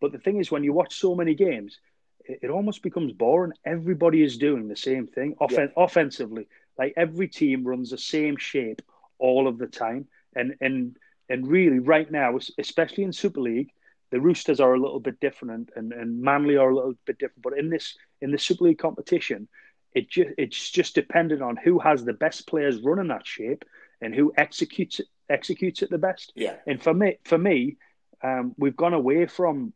[0.00, 1.78] But the thing is, when you watch so many games,
[2.24, 3.52] it, it almost becomes boring.
[3.64, 5.84] Everybody is doing the same thing offen- yeah.
[5.84, 6.48] offensively.
[6.78, 8.82] Like every team runs the same shape
[9.18, 10.08] all of the time.
[10.34, 10.96] And and
[11.32, 13.70] and really, right now, especially in Super League,
[14.10, 17.42] the Roosters are a little bit different, and, and Manly are a little bit different.
[17.42, 19.48] But in this in the Super League competition,
[19.94, 23.64] it just it's just dependent on who has the best players running that shape
[24.02, 26.34] and who executes it, executes it the best.
[26.36, 26.56] Yeah.
[26.66, 27.78] And for me, for me,
[28.22, 29.72] um, we've gone away from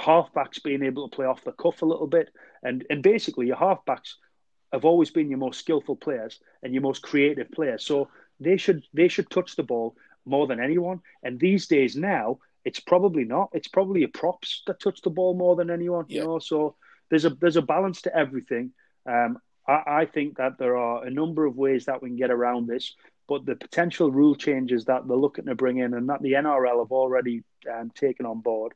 [0.00, 2.30] halfbacks being able to play off the cuff a little bit,
[2.64, 4.14] and and basically your halfbacks
[4.72, 7.84] have always been your most skillful players and your most creative players.
[7.84, 8.08] So
[8.40, 9.94] they should they should touch the ball
[10.26, 11.00] more than anyone.
[11.22, 13.50] And these days now, it's probably not.
[13.52, 16.06] It's probably a props that touch the ball more than anyone.
[16.08, 16.22] Yeah.
[16.22, 16.74] You know, so
[17.10, 18.72] there's a there's a balance to everything.
[19.06, 22.30] Um, I, I think that there are a number of ways that we can get
[22.30, 22.94] around this,
[23.28, 26.80] but the potential rule changes that they're looking to bring in and that the NRL
[26.80, 28.72] have already um, taken on board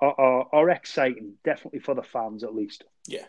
[0.00, 2.84] are, are, are, exciting, definitely for the fans at least.
[3.06, 3.24] Yeah,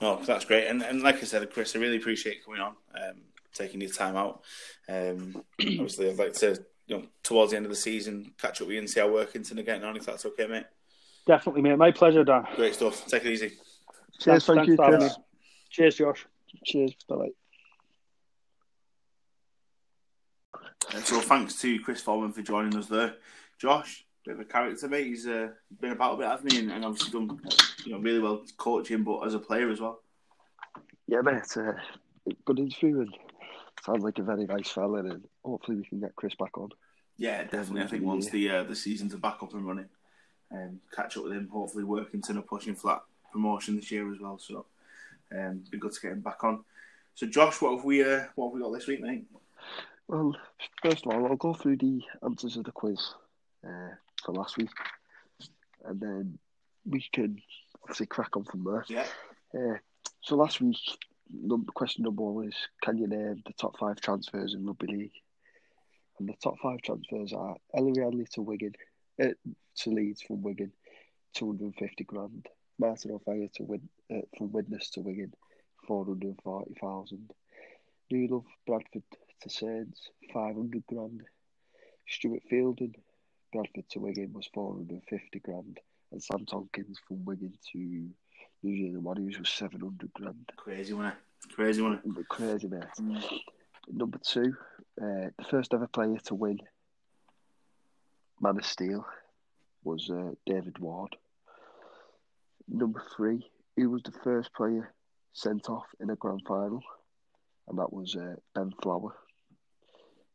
[0.00, 0.66] no, that's great.
[0.66, 2.74] And and like I said, Chris, I really appreciate coming on.
[2.94, 3.16] Um,
[3.54, 4.42] taking your time out.
[4.88, 8.66] Um, obviously, I'd like to, you know, towards the end of the season, catch up
[8.66, 10.66] with you and see how Workington are getting on, if that's okay, mate.
[11.26, 11.78] Definitely, mate.
[11.78, 12.44] My pleasure, Dan.
[12.56, 13.06] Great stuff.
[13.06, 13.52] Take it easy.
[14.20, 14.76] Cheers, thank you.
[14.76, 15.18] Cheers.
[15.70, 16.26] Cheers, Josh.
[16.64, 16.94] Cheers.
[17.08, 17.30] Bye.
[21.02, 23.14] so thanks to Chris Thorman for joining us there.
[23.58, 25.06] Josh, bit of a character, mate.
[25.06, 25.48] He's uh,
[25.80, 26.58] been about a bit, hasn't he?
[26.60, 27.40] And, and, obviously done
[27.84, 30.00] you know really well coaching, but as a player as well.
[31.06, 31.42] Yeah, mate.
[31.56, 31.72] Uh,
[32.44, 33.14] good interview and
[33.84, 36.70] sounds like a very nice fella, and hopefully we can get Chris back on.
[37.16, 37.82] Yeah, definitely.
[37.82, 39.88] I think once the uh, the seasons are back up and running,
[40.50, 41.48] um, catch up with him.
[41.48, 44.38] Hopefully, Workington are pushing for that promotion this year as well.
[44.38, 44.66] So,
[45.36, 46.64] um, be good to get him back on.
[47.14, 49.26] So, Josh, what have we uh, what have we got this week, mate?
[50.08, 50.36] Well,
[50.82, 53.14] first of all, I'll go through the answers of the quiz
[53.66, 54.70] uh, for last week,
[55.84, 56.38] and then
[56.84, 57.40] we can
[57.82, 58.84] obviously crack on from there.
[58.88, 59.06] Yeah.
[59.54, 59.78] Uh,
[60.20, 60.78] so last week
[61.74, 65.12] question number one is can you name the top five transfers in rugby league?
[66.18, 68.74] And the top five transfers are Ellery Hanley to Wigan,
[69.22, 69.28] uh,
[69.78, 70.72] to Leeds from Wigan,
[71.34, 72.48] 250 grand.
[72.78, 75.32] Martin Offiah to win uh, from Widnes to Wigan,
[75.86, 77.30] 440,000.
[78.12, 79.02] Newlove Bradford
[79.42, 81.22] to Saints, 500 grand.
[82.06, 82.94] Stuart Fielden,
[83.52, 85.80] Bradford to Wigan was 450 grand.
[86.12, 88.10] And Sam Tomkins from Wigan to
[88.64, 90.50] New Zealand Warriors was 700 grand.
[90.56, 91.54] Crazy, wasn't it?
[91.54, 92.28] Crazy, wasn't it?
[92.28, 92.84] Crazy, mate.
[93.92, 94.56] Number two,
[94.98, 96.58] uh, the first ever player to win
[98.40, 99.04] Man of Steel
[99.84, 101.14] was uh, David Ward.
[102.66, 103.46] Number three,
[103.76, 104.94] who was the first player
[105.34, 106.82] sent off in a grand final?
[107.68, 109.14] And that was uh, Ben Flower.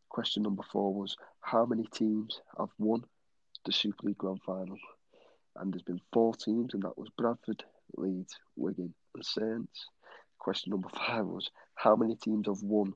[0.10, 3.04] Question number four was how many teams have won
[3.66, 4.78] the Super League grand final?
[5.56, 7.64] And there's been four teams, and that was Bradford,
[7.96, 9.88] Leeds, Wigan, and Saints.
[10.38, 12.94] Question number five was how many teams have won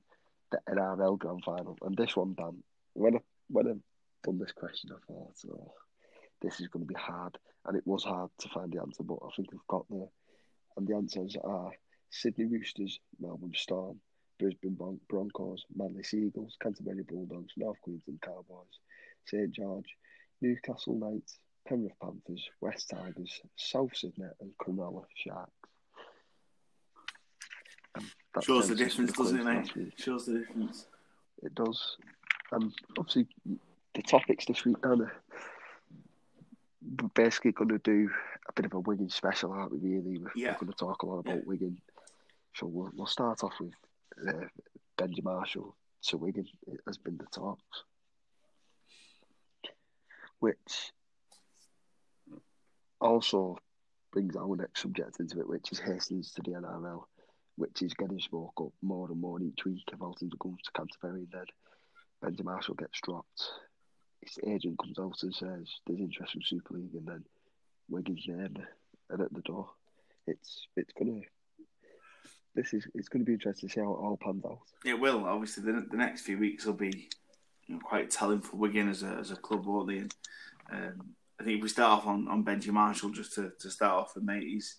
[0.51, 1.77] the NRL grand final?
[1.81, 2.63] And this one, Dan,
[2.93, 3.19] when I
[3.49, 3.73] when I
[4.23, 5.73] done this question, I thought, oh,
[6.41, 9.19] this is going to be hard, and it was hard to find the answer, but
[9.23, 10.09] I think I've got there.
[10.77, 11.71] And the answers are
[12.09, 13.99] Sydney Roosters, Melbourne Storm,
[14.39, 18.79] Brisbane Bron- Broncos, Manly Seagulls, Canterbury Bulldogs, North Queensland Cowboys,
[19.25, 19.95] St George,
[20.41, 25.51] Newcastle Knights, Penrith Panthers, West Tigers, South Sydney, and Cronulla Sharks.
[27.95, 28.09] Um,
[28.41, 29.93] Shows the difference, doesn't it, mate?
[29.97, 30.87] Shows the difference.
[31.43, 31.97] It does.
[32.51, 33.27] Um, obviously,
[33.93, 35.11] the topics this week, are- we're
[37.13, 38.09] basically going to do
[38.49, 40.17] a bit of a Wigan special, aren't we, really?
[40.19, 40.51] We're, Yeah.
[40.53, 41.41] we're going to talk a lot about Yeah.
[41.45, 41.79] Wigan.
[42.55, 43.73] So we'll, we'll start off with
[44.27, 44.45] uh,
[44.97, 46.45] Benji Marshall to Wigan.
[46.67, 47.83] It has been the talks.
[50.39, 50.91] Which
[53.03, 53.57] also
[54.11, 57.03] brings our next subject into it, which is Hastings to the NRL,
[57.57, 59.83] which is getting spoke up more and more each week.
[59.91, 61.45] Everton comes to Canterbury then
[62.23, 63.43] Benji Marshall gets dropped.
[64.21, 67.23] His agent comes out and says there's interest in Super League, and then
[67.89, 68.55] Wigan's name
[69.09, 69.69] and at the door.
[70.25, 71.19] It's it's gonna.
[72.55, 74.59] This is it's going to be interesting to see how it all pans out.
[74.85, 75.25] It will.
[75.25, 77.09] Obviously, the, the next few weeks will be
[77.65, 79.97] you know, quite telling for Wigan as a as a club, won't they?
[79.97, 80.13] And
[80.71, 84.15] um, I think we start off on, on Benji Marshall, just to, to start off
[84.15, 84.77] with, mate, he's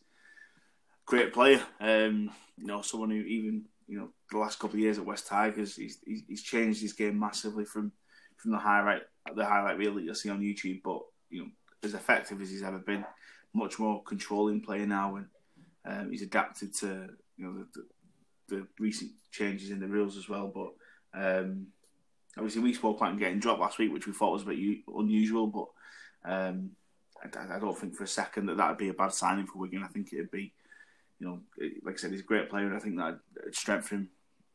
[1.07, 1.61] a great player.
[1.79, 5.27] Um, you know, someone who even you know the last couple of years at West
[5.27, 7.93] Tigers, he's he's, he's changed his game massively from
[8.39, 9.03] from the highlight
[9.35, 10.81] the highlight reel that you'll see on YouTube.
[10.83, 11.49] But you know,
[11.83, 13.05] as effective as he's ever been,
[13.53, 15.27] much more controlling player now, and
[15.85, 17.83] um, he's adapted to you know the,
[18.49, 20.51] the, the recent changes in the rules as well.
[20.55, 21.67] But um,
[22.39, 24.57] obviously, we spoke about him getting dropped last week, which we thought was a bit
[24.57, 25.47] u- unusual.
[25.47, 25.67] But
[26.25, 26.70] um,
[27.22, 29.59] I, I don't think for a second that that would be a bad signing for
[29.59, 29.83] Wigan.
[29.83, 30.53] I think it'd be,
[31.18, 31.41] you know,
[31.85, 34.09] like I said, he's a great player, and I think that would strengthen him,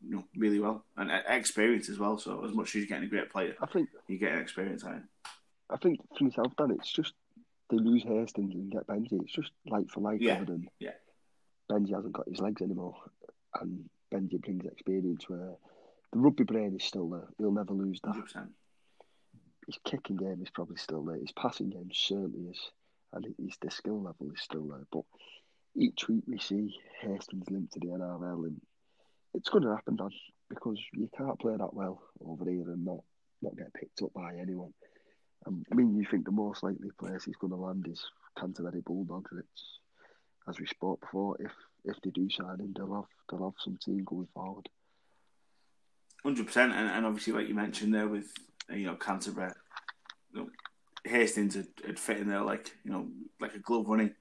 [0.08, 2.18] you know, really well and uh, experience as well.
[2.18, 4.84] So as much as you're getting a great player, I think you're getting experience.
[4.84, 5.04] I think.
[5.72, 7.14] I think for myself, Dan, it's just
[7.70, 9.22] they lose Hastings and get Benji.
[9.22, 10.44] It's just like for like Yeah,
[10.80, 10.92] yeah.
[11.72, 12.96] Benji hasn't got his legs anymore,
[13.62, 15.56] and Benji brings experience where
[16.12, 17.28] the rugby brain is still there.
[17.38, 18.16] He'll never lose that.
[18.16, 18.48] 100%.
[19.70, 21.18] His kicking game is probably still there.
[21.18, 22.60] His passing game certainly is,
[23.14, 24.88] and his the skill level is still there.
[24.92, 25.04] But
[25.76, 28.60] each week we see Hastings linked to the NRL, and
[29.36, 30.10] it's going to happen, Dan,
[30.50, 33.02] because you can't play that well over here and not
[33.44, 34.74] not get picked up by anyone.
[35.46, 38.04] Um, I mean, you think the most likely place he's going to land is
[38.40, 39.30] Canterbury Bulldogs.
[39.38, 39.80] It's
[40.48, 41.38] as we spoke before.
[41.40, 41.52] If
[41.86, 44.68] if they do sign him, they'll have they'll have some team going forward.
[46.24, 48.34] Hundred percent, and obviously, like you mentioned there, with
[48.72, 49.52] you know Canterbury,
[50.34, 50.50] you know,
[51.06, 53.08] Hastings had, had fit in there like you know
[53.40, 54.14] like a glove running.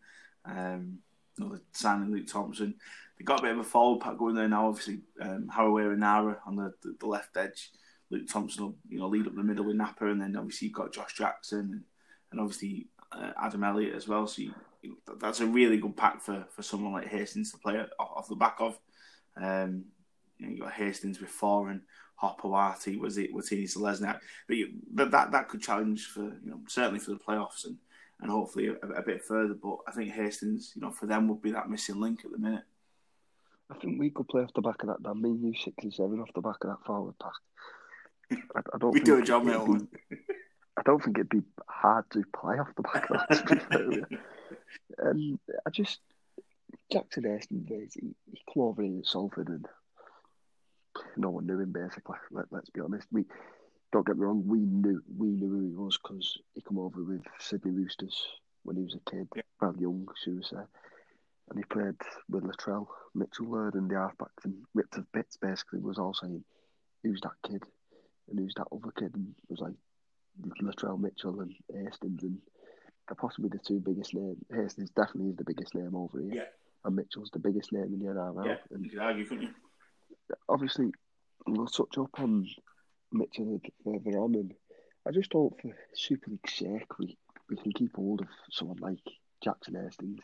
[0.45, 0.99] Um,
[1.37, 2.75] you know, the signing Luke Thompson,
[3.19, 4.69] they got a bit of a forward pack going there now.
[4.69, 7.71] Obviously, um, Harawira-Naera on the, the, the left edge.
[8.11, 10.77] Luke Thompson will you know lead up the middle with Napa, and then obviously you've
[10.77, 11.85] got Josh Jackson and,
[12.33, 14.27] and obviously uh, Adam Elliott as well.
[14.27, 17.59] So you, you know, that's a really good pack for, for someone like Hastings to
[17.59, 18.79] play off, off the back of.
[19.37, 19.85] Um,
[20.39, 21.83] you know, you got Hastings with Foran, Hopper,
[22.23, 26.61] Warty, was it Watini Selesniak, but you, that, that that could challenge for you know
[26.69, 27.77] certainly for the playoffs and
[28.21, 29.55] and hopefully a, a bit further.
[29.55, 32.39] But I think Hastings, you know, for them would be that missing link at the
[32.39, 32.65] minute.
[33.71, 35.03] I think we could play off the back of that.
[35.03, 37.33] Dan, mean you six and seven off the back of that forward pack.
[38.57, 39.89] I, I don't We think do a job, mate.
[40.11, 40.17] be-
[40.77, 43.47] I don't think it'd be hard to play off the back of that.
[43.49, 44.19] To be fair, with you.
[45.03, 46.01] Um, I just
[46.91, 49.67] Jackson Hastings, he, he come over here at Salford and
[51.17, 52.17] no one knew him basically.
[52.31, 53.07] Let, let's be honest.
[53.11, 53.25] We
[53.93, 54.43] don't get me wrong.
[54.47, 58.17] We knew we knew who he was because he come over with Sydney Roosters
[58.65, 59.43] when he was a kid, Yeah.
[59.61, 60.57] well young, should we say.
[61.51, 61.95] And he played
[62.29, 65.37] with Latrell, Mitchell Laird, and the halfbacks and ripped to bits.
[65.39, 66.45] Basically, was all saying,
[67.03, 67.63] "Who's that kid?"
[68.29, 69.15] and who's that other kid?
[69.15, 69.73] And it was like
[70.63, 72.39] Latrell Mitchell and Hastings, and
[73.09, 74.37] they're possibly the two biggest names.
[74.53, 76.45] Hastings definitely is the biggest name over here, Yeah.
[76.85, 78.45] and Mitchell's the biggest name in the NRL.
[78.45, 79.55] Yeah, And you could argue, couldn't you?
[80.49, 80.93] Obviously,
[81.47, 82.47] we'll touch up on
[83.13, 84.55] Mitchell a bit further on, and
[85.07, 87.17] I just hope for Super League's sake we,
[87.49, 88.99] we can keep hold of someone like
[89.43, 90.21] Jackson Hastings.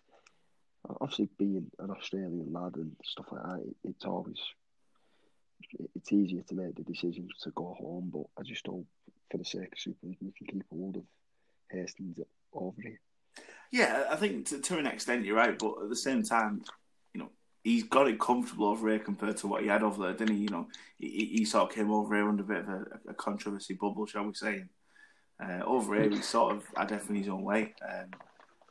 [1.00, 4.38] Obviously, being an Australian lad and stuff like that, it, it's always
[5.94, 8.10] it's easier to make the decision to go home.
[8.12, 8.86] But I just hope,
[9.30, 11.04] for the sake of Super League, we can keep hold of
[11.70, 12.18] Hastings
[12.52, 13.00] over here.
[13.70, 16.62] Yeah, I think to, to an extent you're right, but at the same time,
[17.14, 17.30] you know,
[17.64, 20.42] he's got it comfortable over here compared to what he had over there, didn't he?
[20.42, 23.14] You know, he, he sort of came over here under a bit of a, a
[23.14, 24.64] controversy bubble, shall we say.
[25.42, 27.74] Uh, over here, he sort of had definitely his own way.
[27.82, 28.10] Um,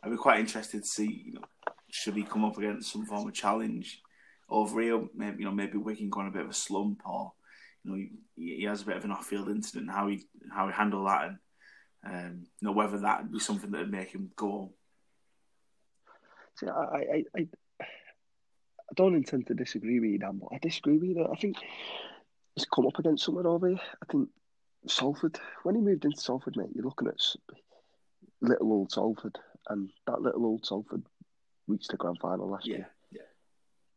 [0.01, 1.41] I'd be quite interested to see, you know,
[1.89, 3.99] should he come up against some form of challenge
[4.47, 5.03] over here?
[5.15, 7.33] Maybe you know, maybe Wigan going a bit of a slump, or
[7.83, 9.91] you know, he, he has a bit of an off-field incident.
[9.91, 11.37] How he how he handle that, and
[12.05, 14.71] um, you know, whether that would be something that would make him go.
[16.55, 17.47] See, I, I, I,
[18.91, 21.27] I don't intend to disagree with you, Dan, but I disagree with you.
[21.31, 21.57] I think
[22.55, 23.79] he's come up against something over here.
[24.01, 24.29] I think
[24.87, 27.15] Salford, when he moved into Salford, mate, you're looking at
[28.41, 29.37] little old Salford,
[29.69, 31.03] and that little old Salford
[31.67, 32.89] reached the grand final last Yeah, year.
[33.11, 33.21] yeah.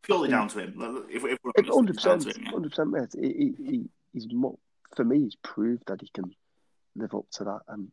[0.02, 1.04] Purely down to him.
[1.10, 2.50] If, if we're Hundred percent, to him, yeah.
[2.50, 3.08] hundred percent, mate.
[3.20, 4.60] He, he, he, he's mo-
[4.94, 5.24] for me.
[5.24, 6.32] He's proved that he can
[6.94, 7.60] live up to that.
[7.68, 7.90] And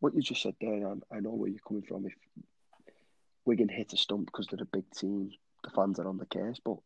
[0.00, 2.06] what you just said there, I, I know where you're coming from.
[2.06, 2.14] If
[3.44, 5.30] Wigan hit a stump because they're a big team,
[5.64, 6.60] the fans are on the case.
[6.64, 6.76] But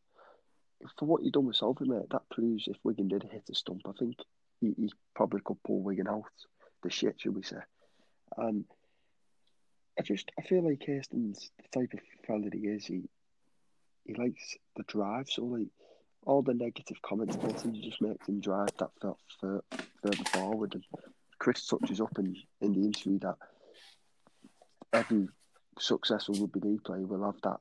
[0.99, 3.83] for what you've done with Salford, mate, that proves if Wigan did hit a stump,
[3.87, 4.17] I think
[4.61, 6.25] he, he probably could pull Wigan out
[6.83, 7.61] the shit, should we say?
[8.37, 8.65] And
[9.99, 13.03] I just I feel like Hastings, the type of fella that he is, he
[14.05, 15.29] he likes the drive.
[15.29, 15.69] So like
[16.25, 19.63] all the negative comments about him, just makes him drive that felt further
[20.33, 20.75] forward.
[20.75, 20.85] And
[21.39, 23.37] Chris touches up in, in the interview that
[24.93, 25.29] every
[25.79, 27.61] successful rugby league player will have that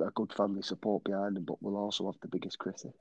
[0.00, 2.92] a good family support behind him, but we'll also have the biggest critic.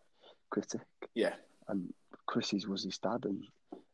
[0.49, 0.81] Critic
[1.15, 1.33] Yeah,
[1.67, 1.93] and
[2.25, 3.25] Chris's was his dad.
[3.25, 3.45] And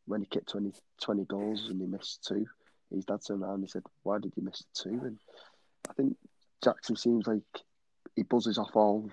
[0.05, 2.45] when he kicked 20, 20 goals and he missed two,
[2.93, 5.19] his dad turned around and said, "Why did you miss two?" And
[5.89, 6.17] I think
[6.63, 7.43] Jackson seems like
[8.15, 9.09] he buzzes off all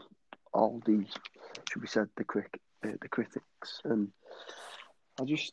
[0.52, 1.04] all the
[1.70, 4.10] should we said the crick uh, the critics, and
[5.20, 5.52] I just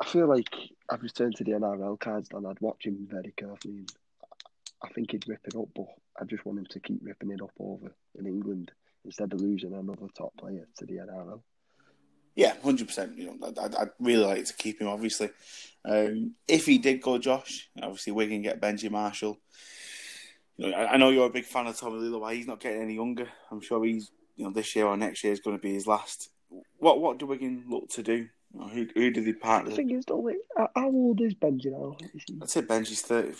[0.00, 0.54] I feel like
[0.88, 3.78] I've returned to the NRL cards and I'd watch him very carefully.
[3.78, 3.92] And
[4.82, 5.86] I think he'd rip it up, but
[6.20, 8.70] I just want him to keep ripping it up over in England
[9.04, 11.40] instead of losing another top player to the NRL.
[12.36, 13.16] yeah, hundred percent.
[13.16, 14.88] You know, I'd, I'd- really like to keep him.
[14.88, 15.30] Obviously,
[15.84, 19.38] um, if he did go, Josh, obviously Wigan get Benji Marshall.
[20.56, 22.34] You know, I, I know you're a big fan of Tommy Leuluai.
[22.34, 23.26] He's not getting any younger.
[23.50, 25.86] I'm sure he's, you know, this year or next year is going to be his
[25.86, 26.28] last.
[26.78, 28.28] What what do Wigan look to do?
[28.52, 29.70] You know, who who do they The partner?
[29.70, 31.96] thing is, though, how old is Benji now?
[32.42, 33.32] I'd say Benji's thirty.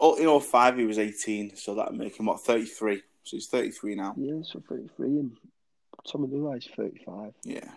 [0.00, 3.02] Oh, In all five, he was eighteen, so that would make him what thirty three.
[3.22, 4.14] So he's thirty three now.
[4.16, 5.36] Yeah, so 33 and
[6.10, 7.32] Tommy Leuluai's 35.
[7.44, 7.68] Yeah.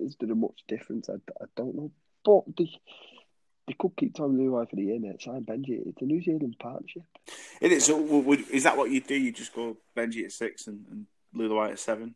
[0.00, 1.10] Is there a much difference?
[1.10, 1.90] I, I don't know.
[2.24, 2.70] But they,
[3.66, 5.20] they could keep Tommy Leuluai for the year, mate.
[5.20, 5.86] Sign Benji.
[5.86, 7.02] It's a New Zealand partnership.
[7.60, 7.84] It is.
[7.84, 9.14] So, would, would- is that what you do?
[9.14, 11.06] You just go Benji at six and, and
[11.36, 12.14] Leuluai at seven?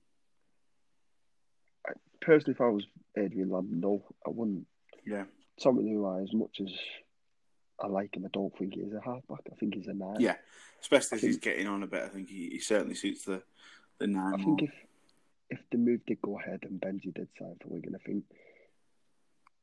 [2.21, 2.87] Personally, if I was
[3.19, 4.67] Adrian Lam, no, I wouldn't.
[5.07, 5.25] Yeah.
[5.63, 6.73] Tommy Leroy, as much as
[7.81, 9.41] I like him, I don't think he's a halfback.
[9.53, 10.17] I think he's a nine.
[10.21, 10.37] Yeah.
[10.81, 12.03] Especially I as he's getting on a bit.
[12.05, 13.43] I think he, he certainly suits the,
[13.99, 14.35] the nine.
[14.35, 14.57] I more.
[14.59, 14.75] think if
[15.49, 18.25] if the move did go ahead and Benji did sign for Wigan, I think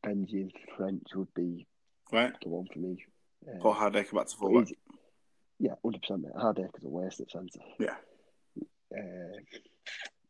[0.06, 1.68] Benji and French would be
[2.12, 2.34] Right.
[2.42, 3.04] the one for me.
[3.48, 4.68] Uh, Paul Hardaker back to fullback.
[5.60, 6.26] yeah, hundred percent.
[6.36, 7.60] Hardaker's a waste at centre.
[7.80, 7.96] Yeah.
[8.96, 9.38] Uh,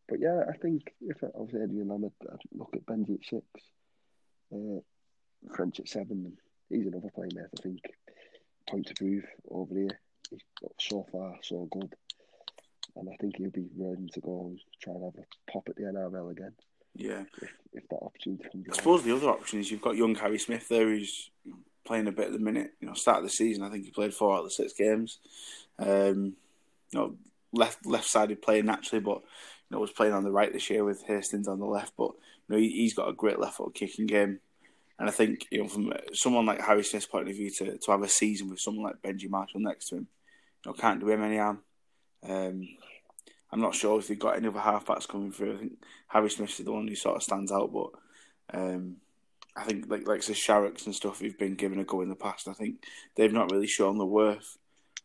[0.07, 3.25] but yeah, I think if I was Adrian Lam, I'd, I'd look at Benji at
[3.25, 3.45] six,
[4.53, 4.79] uh,
[5.53, 6.37] French at seven.
[6.69, 7.45] He's another player, mate.
[7.57, 7.79] I think
[8.69, 9.99] point to prove over here.
[10.29, 10.41] He's
[10.79, 11.93] so far so good,
[12.95, 15.75] and I think he'll be ready to go and try and have a pop at
[15.75, 16.53] the NRL again
[16.95, 17.23] Yeah.
[17.41, 18.65] if, if that opportunity comes.
[18.71, 21.29] I suppose the other option is you've got young Harry Smith there who's
[21.85, 22.71] playing a bit at the minute.
[22.79, 24.73] You know, start of the season, I think he played four out of the six
[24.73, 25.19] games.
[25.77, 26.33] Um,
[26.91, 27.15] you know,
[27.51, 30.83] left left sided player naturally, but you know was playing on the right this year
[30.83, 31.93] with Hastings on the left.
[31.97, 32.11] But
[32.47, 34.39] you know he, he's got a great left foot kicking game,
[34.99, 37.91] and I think you know from someone like Harry Smith's point of view to, to
[37.91, 40.07] have a season with someone like Benji Marshall next to him,
[40.65, 41.59] you know, can't do him any harm.
[42.27, 42.67] Um,
[43.51, 45.53] I'm not sure if they've got any other halfbacks coming through.
[45.53, 45.73] I think
[46.07, 47.89] Harry Smith's the one who sort of stands out, but
[48.53, 48.97] um,
[49.55, 52.15] I think like like the Sharrocks and stuff who've been given a go in the
[52.15, 52.47] past.
[52.47, 52.83] I think
[53.15, 54.57] they've not really shown the worth.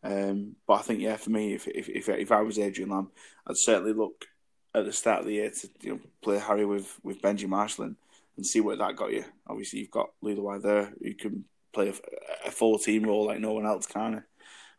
[0.02, 3.10] Um, but I think yeah, for me, if if if, if I was Adrian Lam,
[3.46, 4.26] I'd certainly look
[4.74, 7.84] at the start of the year to you know play Harry with with Benji Marshall
[7.84, 7.96] and,
[8.38, 9.24] and see what that got you.
[9.48, 13.52] Obviously, you've got Leuluai there who can play a, a full team role like no
[13.52, 14.22] one else can.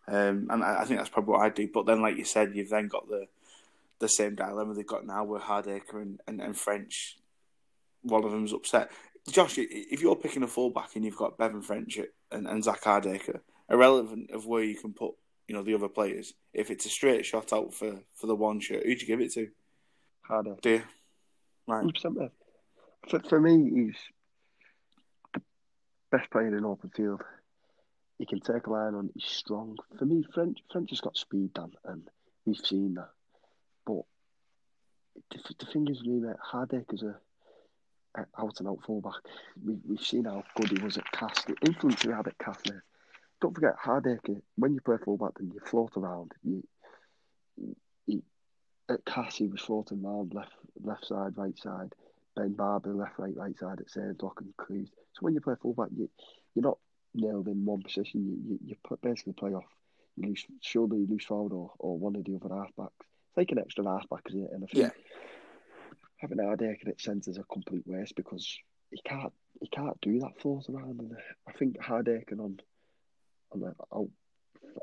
[0.07, 1.69] Um, and I, I, think that's probably what I do.
[1.71, 3.27] But then, like you said, you've then got the
[3.99, 7.17] the same dilemma they've got now with Hardaker and, and, and French.
[8.01, 8.91] One of them's upset.
[9.29, 11.99] Josh, if you're picking a fullback and you've got Bevan French
[12.31, 15.15] and, and Zak Hardaker, irrelevant of where you can put
[15.49, 18.61] you know the other players, if it's a straight shot out for, for the one
[18.61, 19.49] shirt, who'd you give it to?
[20.29, 20.61] Hardaker.
[20.61, 20.81] Do you?
[21.67, 21.85] Right.
[21.85, 22.31] 100%.
[23.07, 23.95] For, for me, he's
[25.33, 25.41] the
[26.11, 27.21] best player in open field.
[28.17, 29.09] He can take a line on.
[29.13, 29.77] He's strong.
[29.97, 32.09] For me, French French has got speed, Dan, and
[32.45, 33.11] we've seen that.
[33.85, 34.01] But
[35.31, 37.15] the, the thing is, really, mate, uh, Hardaker's a,
[38.17, 39.21] a out and out fullback.
[39.65, 41.55] We, we've seen how good he was at Castres.
[41.61, 42.81] The influence he had at Castres.
[43.41, 46.33] Don't forget, Hardaker, uh, when you play fullback, then you float around.
[46.43, 46.63] You,
[48.89, 50.51] at Castres, he was floating around left,
[50.83, 51.93] left side, right side.
[52.39, 54.89] Ben Barba, left, right, right side at Dock and Cruz.
[55.13, 56.09] So when you play fullback, you,
[56.55, 56.77] you're not
[57.13, 58.25] nailed in one position.
[58.25, 59.65] You, you, you basically play off.
[60.15, 62.91] You lose shoulder, you lose forward, or, or one of the other halfbacks.
[62.99, 64.51] It's like an extra halfback, isn't it?
[64.53, 65.15] And I think yeah.
[66.17, 68.57] having Hardaker at centre is a complete waste because
[68.91, 70.99] he can't he can't do that float around.
[71.01, 71.11] And
[71.47, 72.59] I think Hardaker on
[73.51, 73.97] on a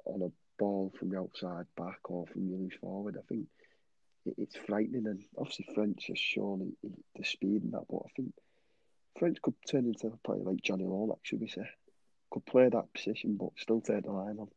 [0.04, 0.28] on a
[0.58, 3.46] ball from the outside back or from the loose forward, I think
[4.36, 5.06] it's frightening.
[5.06, 8.32] And obviously French has shown the speed and that, but I think
[9.18, 11.68] French could turn into a player like Jonny Lomax, should we say?
[12.30, 14.48] Could play that position, but still take the line on.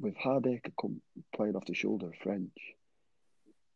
[0.00, 1.00] With Hardaker come
[1.34, 2.56] playing off the shoulder of French,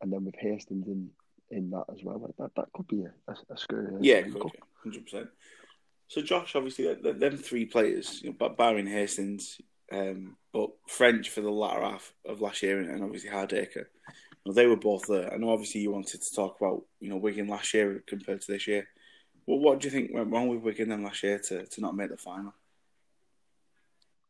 [0.00, 1.10] and then with Hastings in
[1.50, 3.94] in that as well, like that that could be a, a, a scary.
[4.00, 4.22] Yeah,
[4.82, 5.28] hundred percent.
[6.08, 9.60] So Josh, obviously, them three players, you know, but barring Hastings,
[9.92, 13.86] um, but French for the latter half of last year, and obviously Hardaker,
[14.46, 15.32] you know, they were both there.
[15.32, 18.52] I know obviously you wanted to talk about you know Wigan last year compared to
[18.52, 18.86] this year.
[19.44, 21.96] Well, what do you think went wrong with Wigan then last year to, to not
[21.96, 22.54] make the final?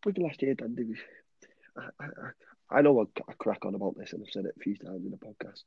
[0.04, 0.98] Wigan last year, Dan, was,
[2.00, 4.60] I, I, I know I, I crack on about this, and I've said it a
[4.62, 5.62] few times in the podcast.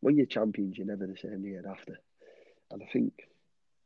[0.00, 1.98] When you're champions, you're never the same the year after.
[2.70, 3.12] And I think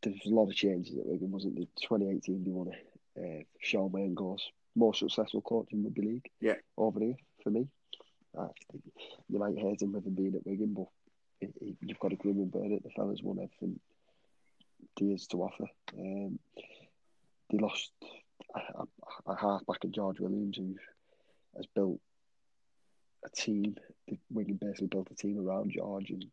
[0.02, 1.66] there's a lot of changes at Wigan, wasn't there?
[1.82, 2.86] 2018, they won it.
[3.16, 6.54] Uh, Shaun Wane goes, more successful coach in rugby league yeah.
[6.76, 7.68] over here for me.
[9.28, 10.88] You might hate him with him being at Wigan, but
[11.80, 12.82] you've got to grim and it.
[12.82, 13.80] The fella's won everything
[15.00, 15.66] years to offer.
[15.98, 16.38] Um,
[17.50, 17.90] they lost
[18.54, 18.84] a,
[19.30, 20.74] a halfback in George Williams who
[21.56, 22.00] has built
[23.24, 23.76] a team.
[24.08, 26.24] The Wigan basically built a team around George, and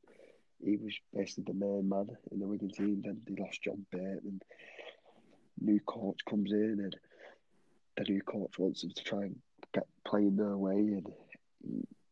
[0.64, 3.02] he was basically the main man in the Wigan team.
[3.04, 4.42] Then they lost John Bate, and
[5.60, 6.96] new coach comes in, and
[7.98, 9.36] the new coach wants them to try and
[9.74, 11.12] get playing their way, and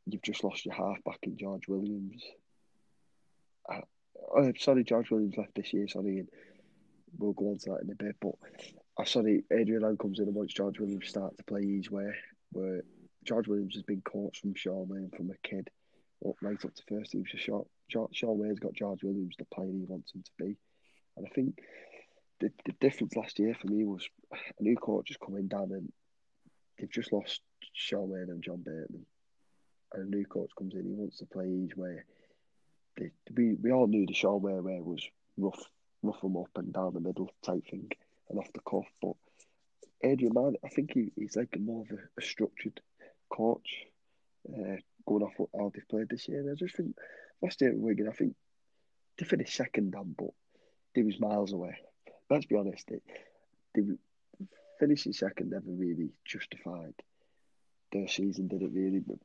[0.06, 2.24] you've just lost your halfback in George Williams.
[3.72, 3.82] Uh,
[4.36, 5.88] oh, sorry, George Williams left this year.
[5.88, 6.30] Sorry, and
[7.18, 8.16] we'll go on to that in a bit.
[8.22, 8.36] But
[8.97, 11.89] I saw the Adrian Lam comes in and once George Williams starts to play his
[11.91, 12.12] way,
[12.52, 12.82] where
[13.24, 15.70] George Williams has been coached from Shaun Wane from a kid
[16.28, 17.24] up right up to first team.
[17.30, 20.58] So Shaun, Shaun Wane's got George Williams the player he wants him to be,
[21.18, 21.60] and I think
[22.39, 25.91] the the difference last year for me was a new coach is coming down and
[26.78, 27.41] they've just lost
[27.74, 29.06] Shaun Wane and John Bateman,
[29.94, 30.86] and a new coach comes in.
[30.86, 32.04] He wants to play his way.
[33.36, 35.64] We we all knew the Shaun Wane way was rough
[36.04, 37.90] rough them up and down the middle type thing
[38.30, 38.86] and off the cuff.
[39.02, 39.16] But
[40.04, 42.80] Adrian Lam, I think he, he's like more of a, a structured
[43.30, 43.86] coach,
[44.50, 46.40] uh, going off what, how they've played this year.
[46.40, 46.96] And I just think
[47.42, 48.36] last year at Wigan, I think
[49.18, 50.32] they finished second down, but
[50.96, 51.78] they was miles away.
[52.30, 53.00] Let's be honest, they,
[53.76, 53.82] they
[54.80, 56.94] finishing second never really justified
[57.92, 59.00] their season, did it really?
[59.00, 59.18] But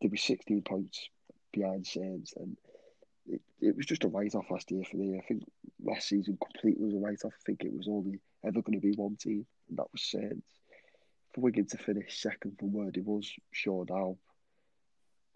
[0.00, 1.08] they were 16 points
[1.52, 2.56] behind Saints and
[3.28, 5.18] it, it was just a write off last year for me.
[5.18, 5.42] I think
[5.82, 7.32] last season completely was a write off.
[7.34, 10.46] I think it was only ever going to be one team, and that was Saints.
[11.34, 14.16] For Wigan to finish second from where it was showed how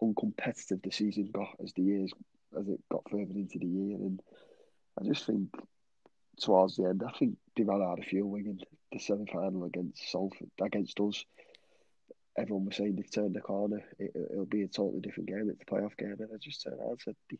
[0.01, 2.11] uncompetitive the season got as the years
[2.59, 4.21] as it got further into the year, and
[4.99, 5.49] I just think
[6.39, 8.29] towards the end, I think they ran out of fuel.
[8.29, 8.59] Wigan
[8.91, 11.23] the semi final against Salford against us.
[12.37, 13.83] Everyone was saying they've turned the corner.
[13.99, 15.49] It, will be a totally different game.
[15.49, 17.37] It's a playoff game, and I just turned around and said they,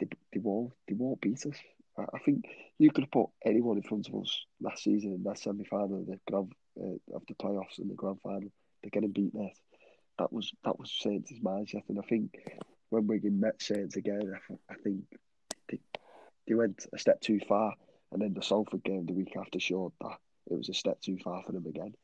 [0.00, 1.56] they, they won't they won't beat us.
[1.98, 2.44] I think
[2.78, 6.04] you could have put anyone in front of us last season in that semi final,
[6.04, 8.50] the grand uh, of the playoffs and the grand final.
[8.82, 9.56] They're getting beaten net.
[10.18, 12.36] That was that was Saints' mindset, and I think
[12.90, 15.04] when Wigan met Saints again, I, I think
[15.68, 15.80] they,
[16.46, 17.74] they went a step too far,
[18.12, 20.18] and then the Salford game the week after showed that
[20.50, 21.94] it was a step too far for them again.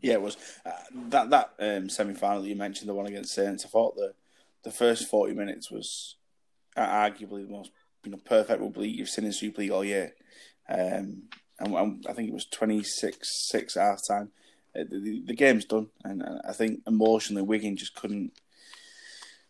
[0.00, 0.70] Yeah, it was uh,
[1.08, 3.64] that that um, semi final that you mentioned, the one against Saints.
[3.64, 4.14] I thought the
[4.62, 6.16] the first forty minutes was
[6.76, 7.70] arguably the most
[8.04, 10.14] you know perfect rugby league you've seen in Super League all year.
[10.68, 11.24] Um,
[11.60, 14.30] and, and I think it was 26-6 half time.
[14.74, 18.32] Uh, the, the, game's done, and, I think emotionally Wigan just couldn't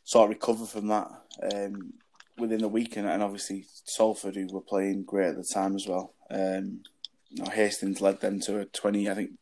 [0.02, 1.08] sort of recover from that
[1.52, 1.92] um,
[2.38, 5.86] within the week, and, and, obviously Salford, who were playing great at the time as
[5.86, 6.14] well.
[6.30, 6.80] Um,
[7.28, 9.10] you know, Hastings led them to a twenty.
[9.10, 9.32] I think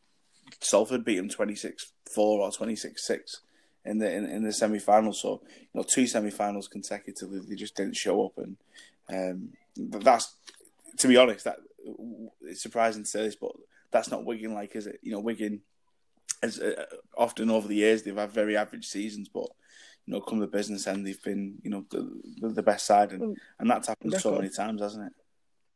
[0.61, 1.81] Salford beat them 26-4
[2.17, 3.37] or 26-6
[3.85, 5.13] in the in, in the semi final.
[5.13, 8.57] So you know, two semi finals consecutively, they just didn't show up, and
[9.09, 10.35] um, that's
[10.97, 11.57] to be honest, that
[12.41, 13.51] it's surprising to say this, but
[13.91, 14.99] that's not Wigan like, is it?
[15.01, 15.61] You know, Wigan,
[16.43, 16.85] as uh,
[17.17, 19.47] often over the years, they've had very average seasons, but
[20.05, 23.37] you know, come the business end, they've been you know the, the best side, and,
[23.59, 25.13] and that's happened so many times, hasn't it?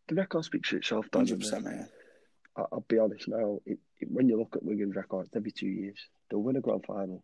[0.08, 1.08] The record speaks for itself.
[1.14, 1.66] Hundred percent,
[2.58, 2.66] man.
[2.72, 3.60] I'll be honest now.
[3.66, 5.98] It, it, when you look at Wigan's record, every two years
[6.30, 7.24] they'll win a grand final.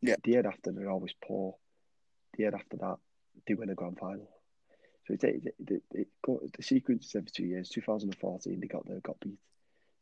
[0.00, 0.16] Yeah.
[0.22, 1.56] The year after they're always poor.
[2.36, 2.96] The year after that
[3.46, 4.28] they win a grand final.
[5.06, 6.08] So it, it, it, it,
[6.56, 7.68] the sequence is every two years.
[7.70, 9.38] 2014 they got there, got beat.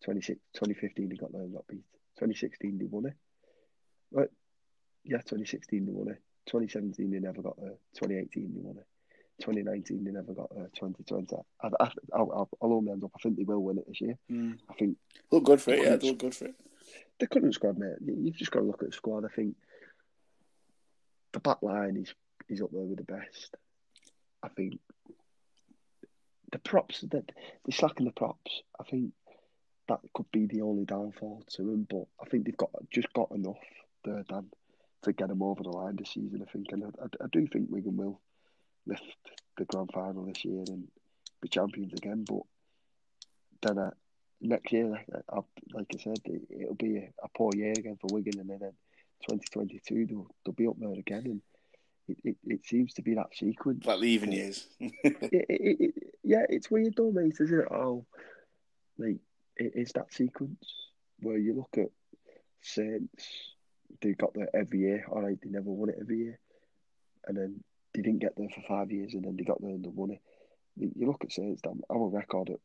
[0.05, 1.85] 2015 they got there and got beat.
[2.17, 3.15] 2016 they won it.
[4.11, 4.29] Right?
[5.05, 6.23] Yeah, 2016 they won it.
[6.47, 7.77] 2017 they never got there.
[7.95, 8.87] 2018 they won it.
[9.41, 10.69] 2019 they never got there.
[10.75, 11.37] 2020.
[11.63, 13.13] I, I, I'll, I'll only end up.
[13.15, 14.19] I think they will win it this year.
[14.31, 14.59] Mm.
[14.69, 14.97] I think
[15.31, 15.83] look good for it.
[15.83, 16.55] Yeah, they look good for it.
[17.21, 17.97] The current squad, mate.
[18.05, 19.25] You've just got to look at the squad.
[19.25, 19.57] I think
[21.33, 22.15] the back line is
[22.49, 23.57] is up there with the best.
[24.43, 24.79] I think
[26.53, 28.63] the props that they're slacking the props.
[28.81, 29.13] I think
[29.89, 31.87] that could be the only downfall to them.
[31.89, 33.59] But I think they've got just got enough
[34.05, 34.47] there, Dan,
[35.03, 36.45] to get them over the line this season.
[36.47, 38.21] I think, and I, I, I do think Wigan will
[38.89, 39.03] lift
[39.57, 40.89] the grand final this year and
[41.41, 42.25] be champions again.
[42.27, 42.43] But
[43.63, 43.91] then uh,
[44.41, 45.41] next year, like, uh,
[45.73, 48.63] like I said, it, will be a, a, poor year again for Wigan, and then
[48.63, 48.73] in
[49.29, 51.23] 2022 they'll, they'll be up there again.
[51.25, 51.43] And
[52.09, 53.85] it, it, it seems to be that sequence.
[53.87, 54.67] Like the even years.
[54.81, 57.69] it, yeah, it's weird though, mate, isn't it?
[57.71, 58.07] Oh,
[58.97, 59.19] like,
[59.57, 60.65] it is that sequence
[61.21, 61.91] where you look at
[62.63, 63.25] Saints,
[64.01, 65.05] they got there every year.
[65.11, 66.39] All right, they never won it every year.
[67.27, 67.65] And then
[67.99, 70.13] they didn't get there for five years and then they got there and they won
[70.13, 70.21] it.
[70.77, 72.61] You look at Saints, damn, our record at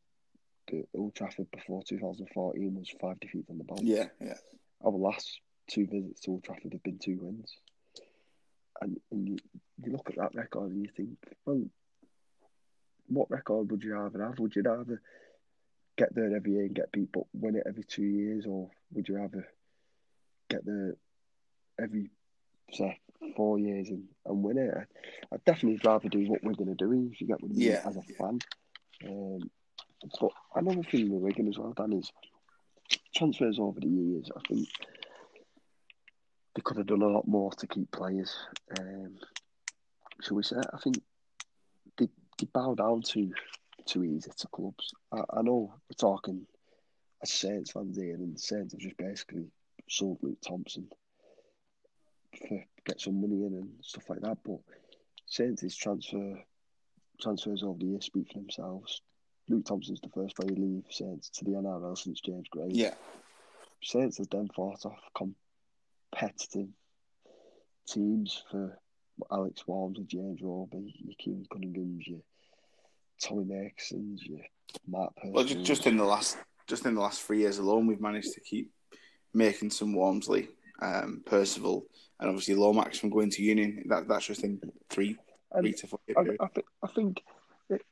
[0.68, 3.82] the Old Trafford before 2014 was five defeats on the bounce.
[3.82, 4.36] Yeah, yeah.
[4.84, 7.56] Our last two visits to Old Trafford have been two wins
[8.80, 9.36] and, and you,
[9.82, 11.62] you look at that record and you think, well,
[13.08, 14.38] what record would you rather have?
[14.38, 15.00] Would you rather
[15.96, 19.08] get there every year and get beat, but win it every two years, or would
[19.08, 19.46] you rather
[20.48, 20.96] get there
[21.80, 22.10] every
[22.72, 22.98] say
[23.36, 24.74] four years and, and win it?
[24.74, 24.84] I,
[25.32, 27.70] would definitely rather do what we're going to do if you get what I mean
[27.70, 28.16] yeah, as a yeah.
[28.18, 28.38] fan.
[29.06, 29.50] Um,
[30.20, 32.12] but another thing with Wigan as well, Dan, is
[33.14, 34.30] transfers over the years.
[34.36, 34.68] I think
[36.54, 38.34] they could have done a lot more to keep players.
[38.78, 39.16] Um,
[40.20, 40.56] shall we say?
[40.72, 41.00] I think
[41.98, 42.08] they,
[42.38, 43.32] they bow down too
[43.86, 44.94] too easy to clubs.
[45.12, 46.46] I, I know we're talking
[47.22, 49.46] as Saints fans here, and Saints have just basically
[49.88, 50.88] sold Luke Thompson
[52.48, 54.38] for get some money in and stuff like that.
[54.44, 54.58] But
[55.26, 56.42] Saints' transfer
[57.20, 59.02] transfers over the years speak for themselves.
[59.48, 62.68] Luke Thompson's the first player to leave Saints to the NRL since James Gray.
[62.70, 62.94] Yeah.
[63.82, 66.68] Saints has then fought off competitive
[67.86, 68.78] teams for
[69.30, 72.20] Alex Walms and James Roby, your Keiron Cunninghams, your
[73.20, 74.40] Tommy Makinsons, your
[74.88, 78.00] Matt Well, just, just in the last just in the last three years alone, we've
[78.00, 78.70] managed to keep
[79.34, 80.48] making some Walmsley,
[80.80, 81.86] um, Percival,
[82.20, 83.84] and obviously Lomax from going to Union.
[83.88, 84.60] That that's just in
[84.90, 85.16] three,
[85.58, 86.00] three to four.
[86.16, 87.22] I, I, th- I think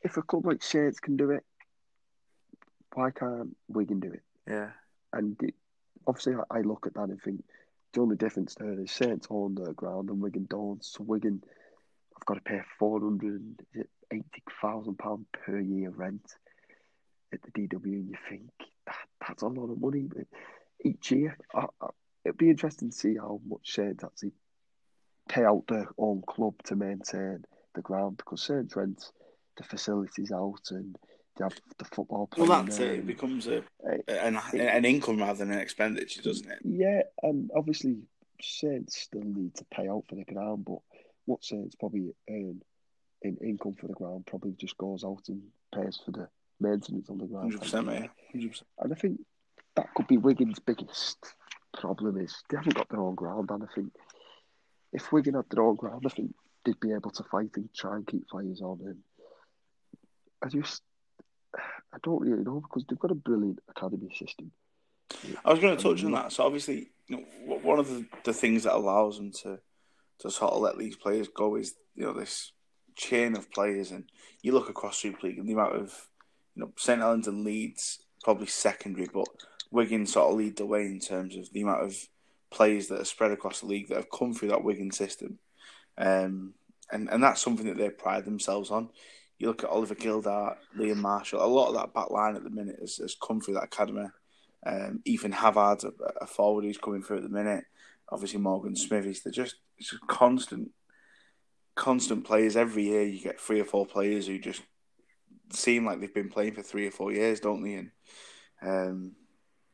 [0.03, 1.45] if a club like Saints can do it,
[2.95, 4.22] why can't Wigan do it?
[4.49, 4.70] Yeah.
[5.12, 5.55] And it,
[6.07, 7.45] obviously, I, I look at that and think
[7.93, 10.85] the only difference there is Saints on the ground and Wigan don't.
[10.85, 11.43] So Wigan,
[12.16, 13.43] I've got to pay four hundred
[14.11, 16.37] eighty thousand pound per year rent
[17.33, 18.51] at the DW, and you think
[18.87, 20.26] that that's a lot of money but
[20.85, 21.37] each year.
[21.55, 21.89] I, I,
[22.25, 24.33] it'd be interesting to see how much Saints actually
[25.29, 27.45] pay out their own club to maintain
[27.75, 29.12] the ground because Saints rent
[29.57, 30.97] the facilities out and
[31.37, 32.29] they have the football.
[32.37, 32.91] Well, that's it.
[32.91, 33.62] It becomes a
[34.09, 36.59] an, an income rather than an expenditure, doesn't it?
[36.64, 38.03] Yeah, and obviously
[38.41, 40.79] Saints still need to pay out for the ground, but
[41.25, 42.62] what Saints probably earn
[43.23, 45.43] in income for the ground probably just goes out and
[45.75, 46.29] pays for the
[46.61, 47.53] maintenance on the ground.
[47.53, 48.11] Hundred percent, mate.
[48.35, 48.62] 100%.
[48.81, 49.20] And I think
[49.77, 51.35] that could be Wigan's biggest
[51.79, 53.93] problem is they haven't got their own ground, and I think
[54.93, 57.97] if Wigan had their own ground, I think they'd be able to fight and try
[57.97, 58.81] and keep players on.
[58.85, 58.99] And
[60.43, 60.83] I just
[61.57, 64.51] I don't really know because they've got a brilliant academy system.
[65.45, 66.33] I was going to touch on um, that.
[66.33, 69.59] So obviously, you know, one of the, the things that allows them to
[70.20, 72.53] to sort of let these players go is you know this
[72.97, 74.05] chain of players, and
[74.43, 76.09] you look across Super League and the amount of
[76.55, 79.27] you know St Helens and Leeds probably secondary, but
[79.73, 81.97] Wigan sort of lead the way in terms of the amount of
[82.51, 85.39] players that are spread across the league that have come through that Wigan system,
[85.99, 86.55] um,
[86.91, 88.91] and and that's something that they pride themselves on.
[89.39, 92.51] You look at Oliver Gildart, Liam Marshall, a lot of that back line at the
[92.51, 94.07] minute has, has come through that academy.
[94.64, 97.64] Um, Ethan Havard, a, a, forward who's coming through at the minute.
[98.09, 99.23] Obviously, Morgan Smithies.
[99.23, 99.57] They're just,
[100.07, 100.70] constant,
[101.75, 102.57] constant players.
[102.57, 104.62] Every year, you get three or four players who just
[105.51, 107.75] seem like they've been playing for three or four years, don't they?
[107.75, 107.91] And
[108.62, 109.12] um,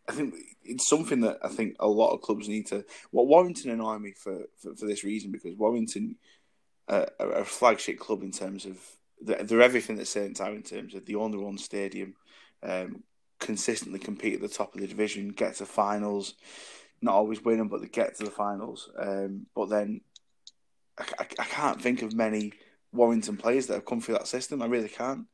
[0.09, 0.35] I think
[0.65, 2.85] it's something that I think a lot of clubs need to.
[3.11, 6.17] What well, Warrington annoy me for, for, for this reason because Warrington
[6.89, 8.79] uh, are a flagship club in terms of
[9.21, 12.15] they're everything that St Tower in terms of the own their own stadium,
[12.63, 13.03] um,
[13.41, 16.35] consistently compete at the top of the division, get to finals,
[17.03, 18.91] not always win them, but they get to the finals.
[18.99, 20.01] Um, but then
[20.99, 22.53] I, I, I, can't think of many
[22.93, 24.63] Warrington players that have come through that system.
[24.63, 25.27] I really can't.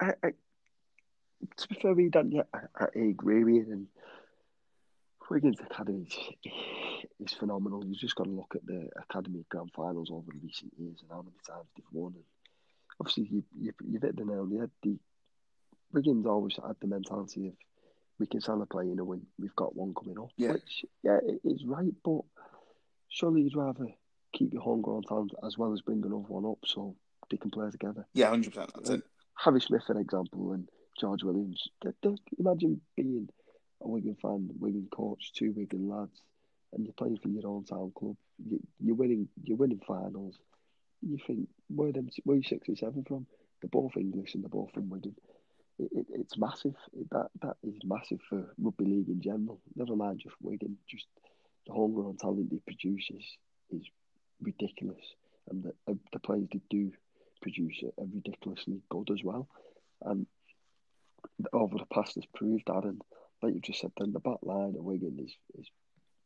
[0.00, 0.30] I, I
[1.56, 2.32] to be fair, we don't.
[2.32, 3.60] Yeah, I, I agree.
[3.60, 3.86] And
[5.30, 6.52] Wigan's academy is,
[7.20, 7.84] is phenomenal.
[7.84, 11.10] You've just got to look at the academy grand finals over the recent years and
[11.10, 12.12] how many times they've won.
[12.14, 12.24] And
[13.00, 14.70] obviously, you, you you've hit the nail on the head.
[14.82, 14.98] The
[15.92, 17.54] Wigan's always had the mentality of
[18.18, 19.26] we can sell a player and win.
[19.38, 20.30] We've got one coming up.
[20.36, 21.92] Yeah, which, yeah, it is right.
[22.04, 22.20] But
[23.08, 23.86] surely you'd rather
[24.32, 26.96] keep your homegrown talent as well as bring another one up so
[27.30, 28.06] they can play together.
[28.14, 28.72] Yeah, hundred percent.
[28.74, 29.02] That's it.
[29.36, 30.68] Harry Smith, for example, and
[30.98, 31.68] George Williams.
[32.38, 33.28] Imagine being
[33.82, 36.20] a Wigan fan, Wigan coach, two Wigan lads,
[36.72, 38.16] and you're playing for your own town club.
[38.44, 39.28] You, you're winning.
[39.42, 40.36] You're winning finals.
[41.02, 42.08] You think where them?
[42.24, 43.26] Where you six or seven from?
[43.60, 45.14] They're both English and they're both from Wigan.
[45.78, 46.74] It, it, it's massive.
[46.92, 49.60] It, that that is massive for rugby league in general.
[49.76, 50.76] Never mind just Wigan.
[50.88, 51.06] Just
[51.66, 53.24] the homegrown talent they produce is,
[53.70, 53.86] is
[54.40, 55.04] ridiculous,
[55.48, 56.92] and the uh, the players they do
[57.42, 59.48] produce are ridiculously good as well.
[60.02, 60.26] And
[61.52, 62.84] over the past has proved that.
[62.84, 63.00] And
[63.42, 65.66] like you just said, then the back line of Wigan is is,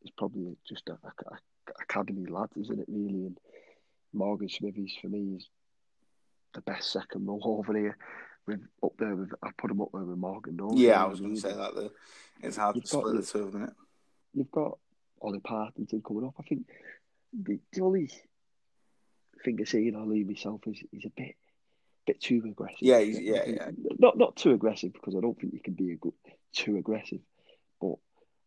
[0.05, 1.39] is probably just a, a, a
[1.83, 2.87] academy lad, isn't it?
[2.89, 3.39] Really, and
[4.13, 5.49] Morgan Smithies for me is
[6.55, 7.97] the best second row over here.
[8.47, 10.57] With up there with I put him up there with Morgan.
[10.57, 11.75] Knowles, yeah, I was going to say that.
[11.75, 11.91] Though.
[12.43, 13.75] It's hard you've to split the two of them.
[14.33, 14.79] You've got
[15.21, 16.35] Ollie Partington coming up.
[16.39, 16.63] I think
[17.33, 18.11] the, the only
[19.45, 21.37] thing I see, and I'll leave myself is he's a bit
[22.09, 22.79] bit too aggressive.
[22.81, 23.71] Yeah, yeah, yeah.
[23.99, 26.15] Not not too aggressive because I don't think you can be good,
[26.53, 27.21] too aggressive,
[27.81, 27.97] but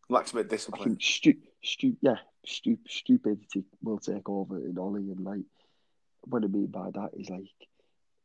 [0.10, 0.82] lacks a bit of discipline.
[0.82, 5.46] I think stu- stu- yeah, stu- stupidity will take over in Ollie, and like
[6.22, 7.50] what I mean by that is like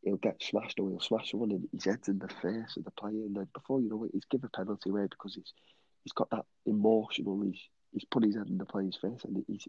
[0.02, 2.90] he'll get smashed or he'll smash someone and his head's in the face of the
[2.92, 5.52] player, and then before you know it, he's given a penalty away because he's
[6.02, 7.42] he's got that emotional.
[7.42, 7.60] He's
[7.92, 9.68] he's put his head in the player's face, and he's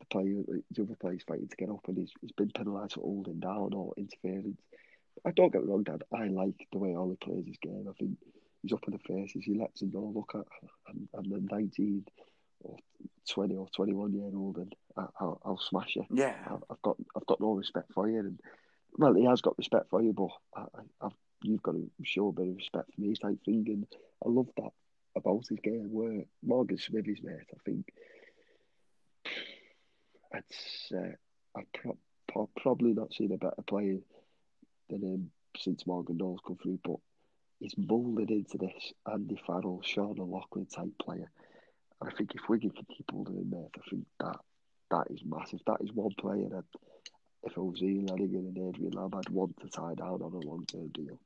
[0.00, 3.00] the player, the other player's fighting to get up, and he's, he's been penalised for
[3.00, 4.60] holding down or interference.
[5.24, 6.02] I don't get me wrong, Dad.
[6.12, 7.86] I like the way Ollie plays his game.
[7.88, 8.18] I think
[8.62, 9.44] he's up in the faces.
[9.44, 12.04] He lets them know, look, at, I'm, I'm the 19
[12.60, 12.76] or
[13.28, 16.04] 20 or 21 year old, and I, will I'll smash you.
[16.10, 18.40] Yeah, I've got I've got no respect for you, and
[18.96, 20.64] well, he has got respect for you, but I,
[21.00, 21.12] I've,
[21.42, 23.64] you've got to show a bit of respect for me, type thing.
[23.68, 23.86] And
[24.24, 24.70] I love that
[25.16, 25.88] about his game.
[25.92, 27.92] Where Morgan Smithies mate, I think
[30.34, 31.14] it's uh,
[31.56, 31.98] I've pro-
[32.28, 33.98] pro- probably not seen a better player
[34.88, 36.96] than him since Morgan Knowles come through, but
[37.60, 41.30] he's moulded into this Andy Farrell, Sean O'Loughlin type player.
[42.00, 44.36] And I think if Wigan can keep holding him there, I think that
[44.90, 45.60] that is massive.
[45.66, 46.64] That is one player that
[47.44, 50.64] if I was Ian and Adrian Lam, I'd want to tie down on a long
[50.66, 51.18] term deal.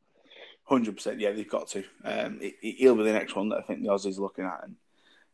[0.64, 1.84] Hundred percent, yeah, they've got to.
[2.04, 4.76] Um, he'll be the next one that I think the Aussies are looking at, and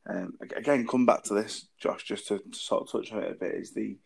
[0.06, 3.32] um, again, come back to this, Josh, just to, to, sort of touch on it
[3.32, 3.54] a bit.
[3.54, 3.96] Is the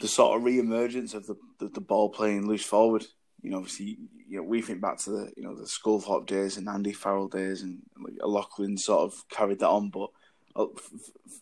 [0.00, 3.06] the sort of re-emergence of the, the, the ball playing loose forward.
[3.42, 3.98] You know, obviously,
[4.28, 7.28] you know, we think back to the you know the Sculthorpe days and Andy Farrell
[7.28, 9.90] days, and like, O'Loughlin sort of carried that on.
[9.90, 10.10] But
[10.56, 10.66] uh,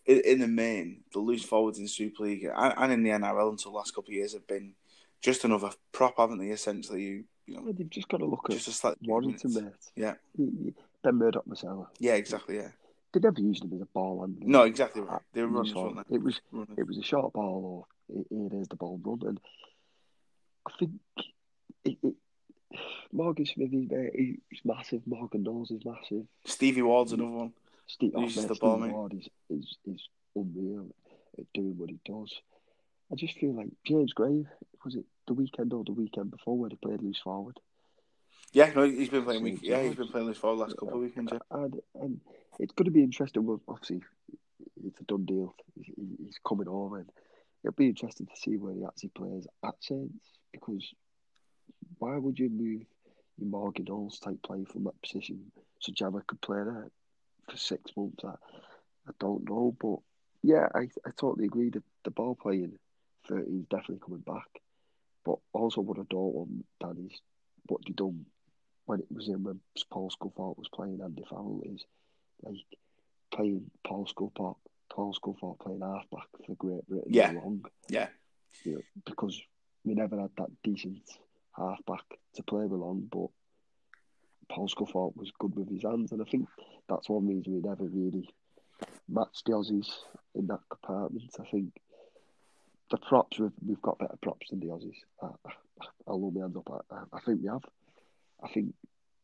[0.04, 3.50] in, in the main, the loose forwards in Super League and, and in the NRL
[3.50, 4.74] until the last couple of years have been
[5.22, 6.48] just another prop, haven't they?
[6.48, 9.54] Essentially, you you know, well, they've just got to look just at just like Warrington,
[9.54, 9.72] mate.
[9.94, 11.86] Yeah, Ben Murdoch, Masila.
[11.98, 12.56] Yeah, exactly.
[12.56, 12.68] Yeah,
[13.12, 14.46] they never used him as a ball handler.
[14.46, 15.22] No, exactly right.
[15.32, 16.04] They were running.
[16.10, 16.40] It was
[16.76, 19.20] it was a short ball or it, it is the ball run.
[19.26, 19.40] And
[20.66, 20.92] I think
[21.84, 22.14] it, it,
[23.12, 25.02] Morgan Smithies very, he's massive.
[25.06, 26.26] Morgan Knowles is massive.
[26.44, 27.52] Stevie Ward's another one.
[27.86, 30.88] Steve, oh, the ball, Stevie Ward is, is, is unreal
[31.38, 32.32] at doing what he does.
[33.12, 34.48] I just feel like James Graham,
[34.84, 37.60] was it the weekend or the weekend before where he played loose forward?
[38.52, 39.60] Yeah, no, he's been playing week.
[39.62, 41.32] Yeah, he's been playing loose forward last couple of weekends.
[41.32, 41.38] Yeah.
[41.50, 42.20] And, and
[42.58, 43.44] it's going to be interesting.
[43.44, 44.02] Well, obviously,
[44.84, 45.54] it's a done deal.
[45.76, 47.10] He's coming over, and
[47.66, 50.88] it'll be interesting to see where he actually plays at Saints because
[51.98, 52.82] why would you move
[53.38, 55.50] your Morgan Knowles type player from that position
[55.80, 56.88] so Jammer could play there
[57.50, 58.24] for six months?
[58.24, 58.34] I,
[59.08, 59.98] I don't know, but
[60.42, 62.78] yeah, I, I totally agree that the ball playing
[63.28, 64.46] 13 is definitely coming back.
[65.24, 67.20] But also, what I don't want, Dan, is
[67.66, 68.26] what they done
[68.84, 69.58] when it was in when
[69.90, 71.84] Paul Sculthorpe was playing Andy Farrell is
[72.42, 72.54] like
[73.32, 74.56] playing Paul Sculthorpe,
[74.90, 77.32] Paul Sculthorpe playing halfback for Great Britain Yeah.
[77.32, 77.64] long.
[77.88, 78.08] Yeah.
[78.64, 79.40] You know, because
[79.84, 81.02] we never had that decent
[81.56, 83.28] halfback to play with long, but
[84.48, 86.48] Paul Sculthorpe was good with his hands, and I think
[86.88, 88.28] that's one reason we never really
[89.08, 89.88] matched the Aussies
[90.34, 91.34] in that compartment.
[91.40, 91.72] I think
[92.90, 94.98] the props we've, we've got better props than the Aussies.
[95.22, 95.52] I, I,
[96.06, 96.84] I'll hold my hands up.
[96.90, 97.64] I, I think we have.
[98.42, 98.74] I think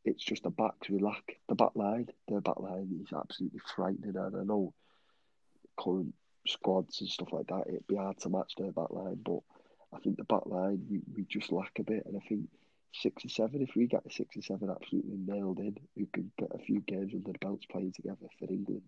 [0.05, 1.37] it's just the backs we lack.
[1.49, 4.17] The back line, their back line is absolutely frightening.
[4.17, 4.75] And I know
[5.79, 6.15] current
[6.47, 9.41] squads and stuff like that, it'd be hard to match their back line, but
[9.95, 12.05] I think the back line we, we just lack a bit.
[12.07, 12.49] And I think
[12.95, 16.31] six or seven, if we get a six or seven absolutely nailed in, who could
[16.39, 18.83] get a few games under the belts playing together for England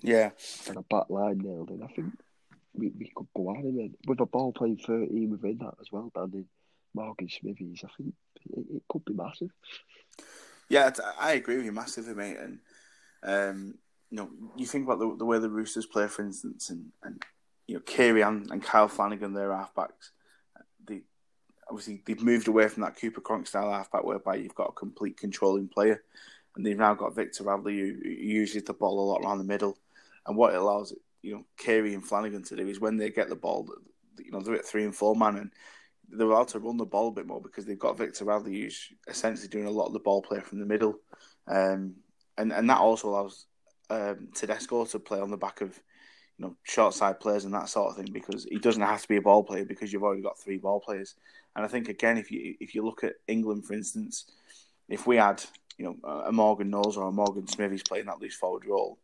[0.00, 0.30] Yeah.
[0.68, 2.12] and a back line nailed in, I think
[2.74, 5.90] we, we could go on and then with a ball playing 13 within that as
[5.92, 6.46] well, Dan in
[6.94, 8.14] Morgan Smithies, I think
[8.50, 9.50] it, it could be massive.
[10.68, 12.36] Yeah, I agree with you massively, mate.
[12.38, 12.58] And
[13.22, 13.74] um,
[14.12, 17.22] you know, you think about the, the way the Roosters play, for instance, and, and
[17.66, 20.10] you know, Keary and, and Kyle Flanagan, their halfbacks.
[20.86, 21.00] They
[21.66, 25.16] obviously they've moved away from that Cooper Cronk style halfback, whereby you've got a complete
[25.16, 26.02] controlling player,
[26.54, 29.44] and they've now got Victor Radley who, who uses the ball a lot around the
[29.44, 29.78] middle.
[30.26, 30.92] And what it allows,
[31.22, 33.66] you know, Keary and Flanagan to do is when they get the ball,
[34.18, 35.50] you know, they're at three and four man, and
[36.10, 38.92] they're allowed to run the ball a bit more because they've got Victor Radley who's
[39.08, 40.98] essentially doing a lot of the ball play from the middle,
[41.48, 41.94] um,
[42.36, 43.46] and and that also allows
[43.92, 45.78] um, Tedesco to play on the back of
[46.38, 49.08] you know short side players and that sort of thing because he doesn't have to
[49.08, 51.14] be a ball player because you've already got three ball players.
[51.54, 54.24] And I think again, if you if you look at England for instance,
[54.88, 55.44] if we had
[55.76, 58.98] you know a Morgan Knowles or a Morgan Smithies playing that loose forward role,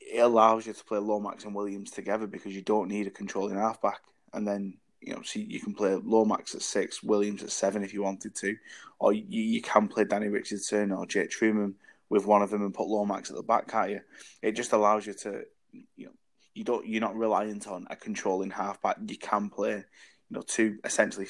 [0.00, 3.56] it allows you to play Lomax and Williams together because you don't need a controlling
[3.56, 4.00] halfback,
[4.32, 7.94] and then you know, so you can play Lomax at six, Williams at seven if
[7.94, 8.54] you wanted to,
[8.98, 11.72] or you, you can play Danny Richardson or Jake Trueman
[12.10, 14.00] with one of them and put Lomax at the back, can't you?
[14.42, 15.42] It just allows you to,
[15.72, 16.12] you know,
[16.54, 18.96] you don't you're not reliant on a controlling halfback.
[19.06, 19.84] You can play, you
[20.30, 21.28] know, two essentially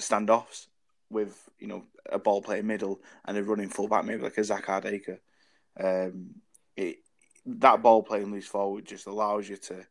[0.00, 0.66] standoffs
[1.10, 4.66] with you know a ball player middle and a running fullback, maybe like a Zak
[4.66, 5.18] Hardaker.
[5.78, 6.34] Um,
[6.74, 6.96] it
[7.44, 9.86] that ball playing loose forward just allows you to.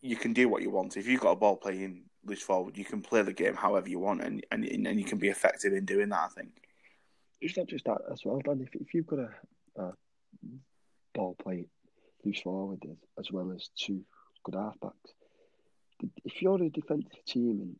[0.00, 0.96] You can do what you want.
[0.96, 3.98] If you've got a ball playing loose forward, you can play the game however you
[3.98, 6.30] want, and and, and you can be effective in doing that.
[6.30, 6.59] I think.
[7.40, 8.60] It's not just that as well, Dan.
[8.60, 9.92] If, if you've got a, a
[11.14, 11.66] ball playing
[12.24, 14.02] loose forward as, as well as two
[14.44, 15.12] good halfbacks,
[16.24, 17.76] if you're a defensive team and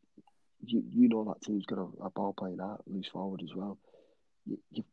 [0.63, 3.79] you you know that team's got a, a ball playing out loose forward as well,
[4.47, 4.85] you, you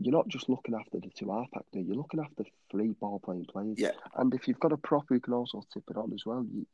[0.00, 3.46] you're not just looking after the two halfback there, you're looking after three ball playing
[3.46, 3.78] players.
[3.78, 3.90] Yeah.
[4.16, 6.66] And if you've got a prop who can also tip it on as well, you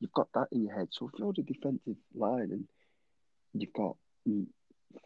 [0.00, 0.88] you've got that in your head.
[0.90, 2.66] So if you're the defensive line and
[3.54, 3.96] you've got,
[4.28, 4.46] mm,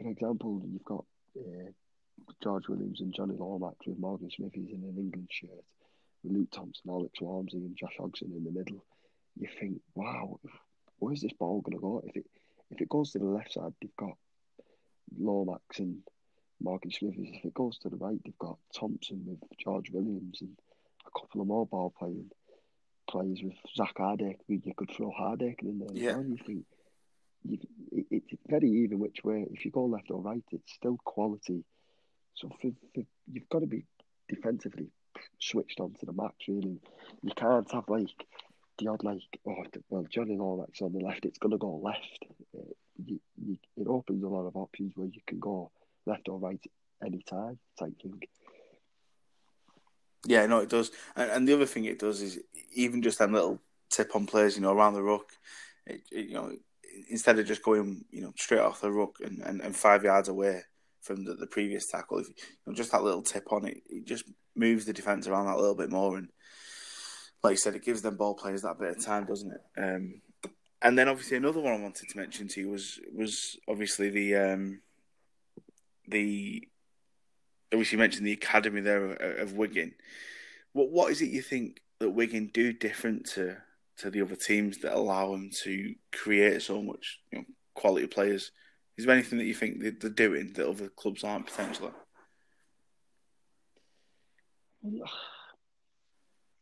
[0.00, 1.04] for example, you've got
[1.38, 1.70] uh,
[2.42, 5.64] George Williams and Jonny Lomax with Morgan Smithies in an England shirt,
[6.22, 8.84] with Luke Thompson, Alex Walmsley, and Josh Hodgson in the middle,
[9.38, 10.38] you think, wow,
[10.98, 12.02] where's this ball going to go?
[12.06, 12.26] If it
[12.70, 14.16] if it goes to the left side, they've got
[15.18, 16.02] Lomax and
[16.60, 17.30] Morgan Smithies.
[17.34, 20.58] If it goes to the right, they've got Thompson with George Williams and
[21.06, 22.30] a couple of more ball playing
[23.08, 24.36] players with Zak Hardaker.
[24.48, 26.18] You could throw Hardaker in there Yeah.
[26.18, 26.64] You think
[27.44, 27.58] you,
[27.92, 29.46] it, it's very even which way.
[29.50, 31.64] If you go left or right, it's still quality.
[32.36, 33.02] So for, for,
[33.32, 33.84] you've got to be
[34.28, 34.88] defensively
[35.40, 36.80] switched on to the match, Really,
[37.22, 38.08] you can't have like
[38.78, 41.24] the odd like oh well Jonny Lomax on the left.
[41.24, 42.26] It's going to go left.
[42.56, 42.62] Uh,
[43.04, 45.70] you, you, it opens a lot of options where you can go
[46.04, 46.60] left or right
[47.04, 48.20] any time type thing.
[50.26, 50.90] Yeah, no, it does.
[51.14, 52.38] And, and the other thing it does is
[52.74, 53.60] even just them little
[53.90, 55.30] tip on players, you know, around the ruck.
[55.86, 56.52] It, it, you know,
[57.08, 60.28] instead of just going, you know, straight off the ruck and, and, and five yards
[60.28, 60.62] away
[61.06, 62.34] from the, the previous tackle, if you
[62.66, 64.24] know, just that little tip on it, it just
[64.54, 66.18] moves the defense around that little bit more.
[66.18, 66.28] And
[67.42, 69.80] like you said, it gives them ball players that bit of time, doesn't it?
[69.80, 70.20] Um,
[70.82, 74.36] and then obviously another one I wanted to mention to you was was obviously the
[74.36, 74.80] um,
[76.06, 76.68] the
[77.72, 79.94] obviously you mentioned the academy there of, of Wigan.
[80.72, 83.56] What what is it you think that Wigan do different to
[83.98, 88.52] to the other teams that allow them to create so much you know, quality players?
[88.96, 91.90] Is there anything that you think they're doing that other clubs aren't potentially?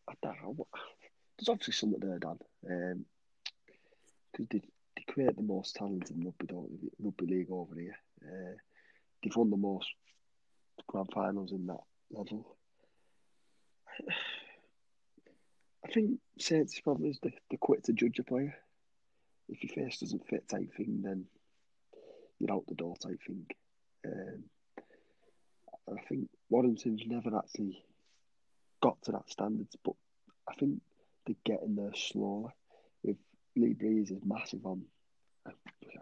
[0.09, 0.67] I don't know.
[1.39, 2.39] There's obviously something there, Dan.
[2.69, 3.05] Um,
[4.33, 4.63] because they,
[4.97, 6.55] they create the most talent in rugby, they?
[6.99, 7.97] rugby league over here.
[8.23, 8.57] Uh,
[9.23, 9.89] they've won the most
[10.89, 11.81] grand finals in that
[12.11, 12.57] level.
[15.85, 18.57] I think Saints probably is the, the quick to judge a player.
[19.49, 21.27] If your face doesn't fit type thing, then
[22.45, 23.47] you're out the door type thing.
[24.07, 24.45] Um,
[25.89, 27.83] I think Warrington's never actually
[28.83, 29.95] got to that standards, but
[30.49, 30.81] I think
[31.27, 32.53] they're getting there slowly.
[33.03, 33.17] If
[33.57, 34.85] Lee Briers is massive on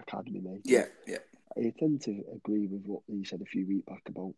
[0.01, 0.62] academy mate.
[0.64, 1.19] Yeah, yeah.
[1.56, 4.35] I tend to agree with what he said a few weeks back about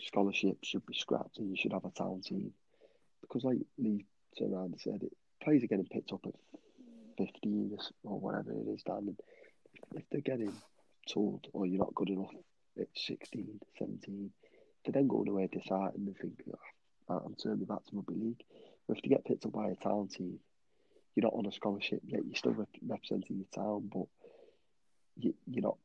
[0.00, 2.52] scholarships should be scrapped and you should have a town team.
[3.20, 4.06] Because like Lee
[4.38, 5.12] turned around and said, it,
[5.42, 6.34] players are getting picked up at
[7.18, 9.08] 15 or whatever it is, Dan.
[9.08, 9.16] And
[9.94, 10.52] if they're getting
[11.12, 12.30] told, oh, you're not good enough
[12.78, 14.30] at 16, 17,
[14.84, 16.42] they then go away disheartened and think,
[17.08, 18.44] oh, I'm turning back to rugby league.
[18.86, 20.38] But if they get picked up by a town team,
[21.14, 22.20] you're not on a scholarship yet.
[22.26, 22.56] You're still
[22.86, 24.06] representing your town, but
[25.16, 25.76] you, you're not.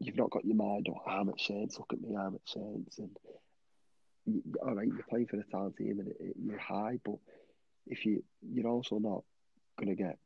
[0.00, 0.86] You've not got your mind.
[0.88, 1.76] Oh, I'm at Saints.
[1.76, 2.14] Look at me.
[2.16, 2.98] I'm at Saints.
[2.98, 3.16] And
[4.28, 7.16] you, all right, you're playing for the town team and it, it, you're high, but
[7.86, 9.24] if you you're also not
[9.78, 10.18] going to get,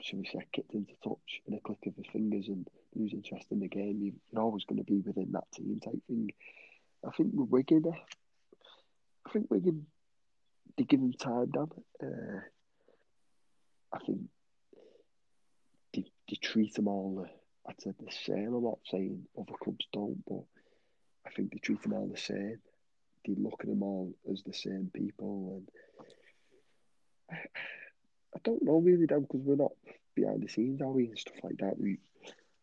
[0.00, 3.46] should we say, kicked into touch in a click of the fingers and lose interest
[3.50, 4.00] in the game.
[4.00, 6.30] You, you're always going to be within that team type thing.
[7.06, 7.84] I think with Wigan,
[9.26, 9.86] I think Wigan
[10.78, 11.68] they give him time, Dan.
[12.02, 12.40] Uh,
[13.92, 14.20] I think
[15.92, 18.54] they, they treat them all, uh, I'd say the same.
[18.54, 20.44] I'm not saying other clubs don't, but
[21.26, 22.58] I think they treat them all the same.
[23.26, 25.62] They look at them all as the same people.
[27.30, 27.38] And
[28.34, 29.72] I, don't know really, Dan, because we're not
[30.14, 31.78] behind the scenes, are we, and stuff like that.
[31.78, 31.98] We,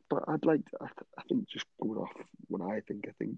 [0.10, 0.88] but I'd like to, I,
[1.18, 2.12] I think just going off
[2.48, 3.38] what I think, I think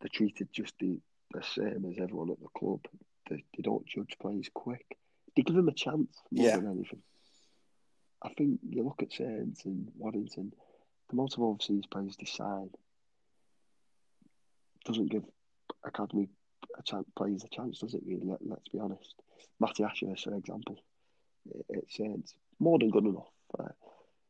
[0.00, 0.98] they're treated just the,
[1.32, 2.80] the same as everyone at the club.
[3.28, 4.84] They, they don't judge players quick.
[5.36, 6.56] They give them a chance more Yeah.
[6.56, 7.02] than anything.
[8.22, 10.52] I think you look at Saints and Waddington,
[11.08, 12.70] the amount of overseas players they sign
[14.84, 15.24] doesn't give
[15.84, 16.28] academy
[16.78, 18.02] a chance, players a chance, does it?
[18.06, 18.24] Really?
[18.24, 19.14] Let, let's be honest.
[19.58, 20.82] Matty Ashurst, for example,
[21.74, 23.28] at Saints, more than good enough.
[23.58, 23.68] Uh,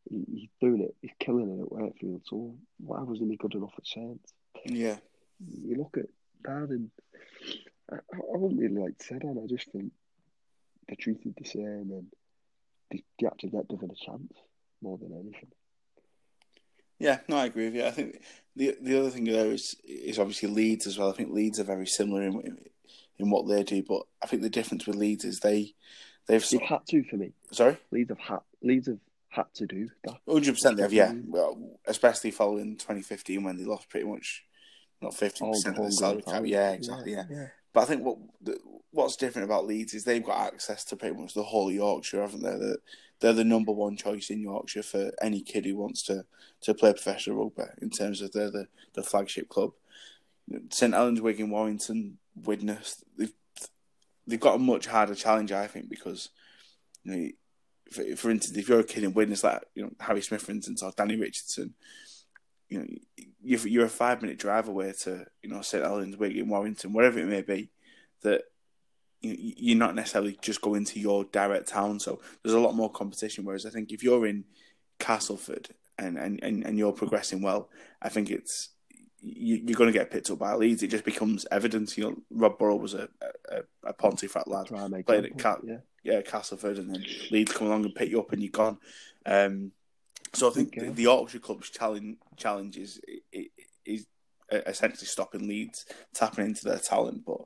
[0.08, 0.94] he, he's doing it.
[1.02, 2.22] He's killing it at Wakefield.
[2.24, 4.32] So why wasn't he good enough at Saints?
[4.64, 4.96] Yeah.
[5.40, 6.06] You look at
[6.44, 6.90] and
[7.90, 9.40] I, I wouldn't really like to say that.
[9.42, 9.92] I just think
[10.86, 12.06] they're treated the same, and
[12.90, 14.32] they, they actually get given a chance
[14.82, 15.50] more than anything.
[16.98, 17.84] Yeah, no, I agree with you.
[17.84, 18.22] I think
[18.56, 21.10] the the other thing there is is obviously Leeds as well.
[21.10, 22.58] I think Leeds are very similar in
[23.18, 25.74] in what they do, but I think the difference with Leeds is they
[26.26, 27.32] they've They've had to for me.
[27.52, 28.98] sorry Leeds have had Leeds have
[29.28, 30.16] had to do that.
[30.28, 34.44] hundred percent they have yeah, well, especially following 2015 when they lost pretty much
[35.00, 36.42] not 50 percent oh, of the salary cap.
[36.44, 37.12] Yeah, exactly.
[37.12, 37.24] Yeah.
[37.30, 38.58] yeah But I think what the,
[38.90, 42.20] what's different about Leeds is they've got access to pretty much the whole of Yorkshire,
[42.20, 42.56] haven't they?
[42.58, 42.76] They're,
[43.20, 46.24] they're the number one choice in Yorkshire for any kid who wants to,
[46.62, 49.72] to play professional rugby in terms of they're the, the flagship club.
[50.70, 53.32] St Helens, Wigan, Warrington, Widnes, they've,
[54.26, 56.30] they've got a much harder challenge, I think, because,
[57.04, 57.28] you know,
[57.90, 60.52] for, for instance, if you're a kid in Widnes, like, you know, Harry Smith, for
[60.52, 61.74] instance, or Danny Richardson,
[62.68, 62.86] you know,
[63.42, 67.18] you're, you're a five minute drive away to, you know, St Helens, Wigan, Warrington, wherever
[67.18, 67.70] it may be,
[68.22, 68.42] that
[69.20, 71.98] you, you're not necessarily just going to your direct town.
[71.98, 73.44] So there's a lot more competition.
[73.44, 74.44] Whereas I think if you're in
[75.00, 77.70] Castleford and, and, and, and you're progressing well,
[78.00, 78.70] I think it's
[79.22, 80.82] you, you're going to get picked up by Leeds.
[80.82, 81.96] It just becomes evident.
[81.96, 83.08] You know, Rob Burrow was a
[83.50, 85.78] a, a Pontefract lad, playing at Cal- yeah.
[86.02, 88.78] yeah, Castleford, and then Leeds come along and pick you up, and you're gone.
[89.26, 89.72] Um,
[90.32, 90.86] so I think Okay.
[90.86, 93.00] the, the Yorkshire club's challenge challenge is,
[93.32, 93.46] is,
[93.84, 94.06] is
[94.50, 95.84] essentially stopping Leeds
[96.14, 97.24] tapping into their talent.
[97.26, 97.40] But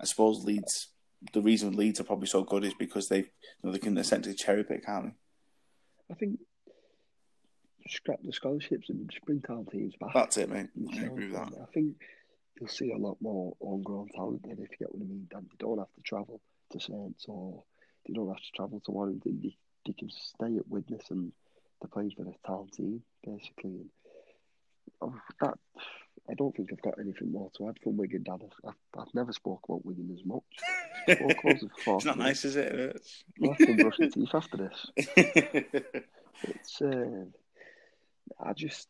[0.00, 0.88] I suppose Leeds,
[1.32, 3.24] the reason Leeds are probably so good is because they you
[3.62, 5.14] know, they can essentially cherry pick, can't they?
[6.10, 6.38] I think
[7.88, 10.10] scrap the scholarships and just bring talent teams back.
[10.14, 10.68] That's it, mate.
[10.94, 11.60] I agree with that.
[11.62, 11.94] I think
[12.58, 15.26] you'll see a lot more homegrown talent then, if you get what I mean.
[15.30, 16.40] Dan, they don't have to travel
[16.72, 17.62] to Saints or
[18.06, 19.40] they don't have to travel to Warrington.
[19.42, 19.56] They,
[19.86, 21.32] they can stay at Widnes and
[21.80, 23.70] they're playing for the town team, basically.
[23.80, 23.90] And
[25.02, 25.54] oh, that
[26.28, 28.38] I don't think I've got anything more to add from Wigan, Dan.
[28.42, 30.42] I've, I've, I've never spoke about Wigan as much.
[31.08, 32.74] Spoke about it for it's not nice, is it?
[32.74, 34.90] It's- I'll have to brush my teeth after this.
[36.42, 37.32] It's um,
[38.40, 38.88] I just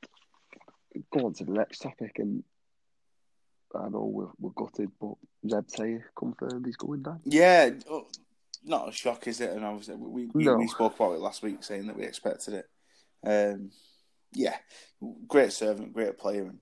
[1.13, 2.43] go on to the next topic, and
[3.75, 5.15] I know we're, we're gutted, but
[5.49, 7.21] Zeb Taia confirmed he's going down.
[7.25, 8.07] yeah, oh,
[8.65, 9.51] not a shock, is it?
[9.51, 10.57] And obviously, we we, No.
[10.57, 12.67] we spoke about it last week, saying that we expected it.
[13.25, 13.71] Um,
[14.33, 14.57] yeah,
[15.29, 16.59] great servant, great player, and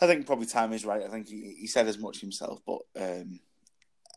[0.00, 1.02] I think probably time is right.
[1.02, 3.40] I think he, he said as much himself, but um,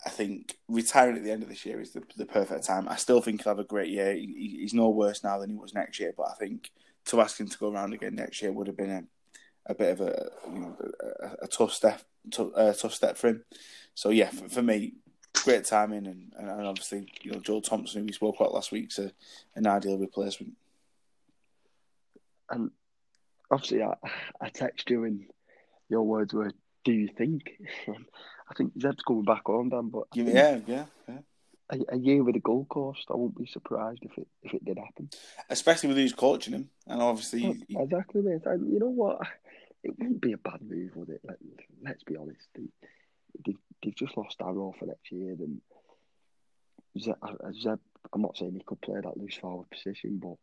[0.06, 2.88] I think retiring at the end of this year is the, the perfect time.
[2.88, 4.14] I still think he'll have a great year.
[4.14, 6.72] He, he's no worse now than he was next year, but I think
[7.06, 9.04] to ask him to go around again next year would have been a,
[9.68, 10.76] a bit of a you know
[11.22, 12.02] a, a tough step
[12.32, 13.46] tough, uh, tough step for him.
[13.94, 14.94] So yeah, for, for me,
[15.34, 18.92] great timing, and, and, obviously you know Joel Thompson, who we spoke about last week,
[18.98, 19.12] is
[19.56, 20.54] an ideal replacement.
[22.50, 22.72] And
[23.50, 23.96] obviously, I,
[24.42, 25.26] I text you, and
[25.90, 26.52] your words were,
[26.84, 27.52] "Do you think?"
[27.88, 29.90] I think Zeb's coming back on, Dan.
[29.90, 31.18] But yeah, yeah, yeah.
[31.72, 34.64] A, a, year with a Gold Coast, I won't be surprised if it if it
[34.64, 35.10] did happen.
[35.50, 38.46] Especially with who's coaching him, and obviously, oh, well, exactly, mate.
[38.46, 39.22] And you know what?
[39.84, 41.22] It wouldn't be a bad move, would it?
[41.24, 41.38] Let,
[41.84, 42.48] let's be honest.
[42.56, 42.64] They,
[43.46, 45.62] they, they've just lost Arrow for next year, and
[47.00, 47.80] Zeb, uh, uh, Zeb,
[48.14, 50.36] I'm not saying he could play that loose forward position, but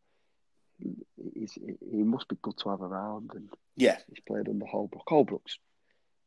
[1.34, 3.30] he's, he must be good to have around.
[3.34, 5.04] And yeah, he's played under Holbrook.
[5.06, 5.58] Holbrook's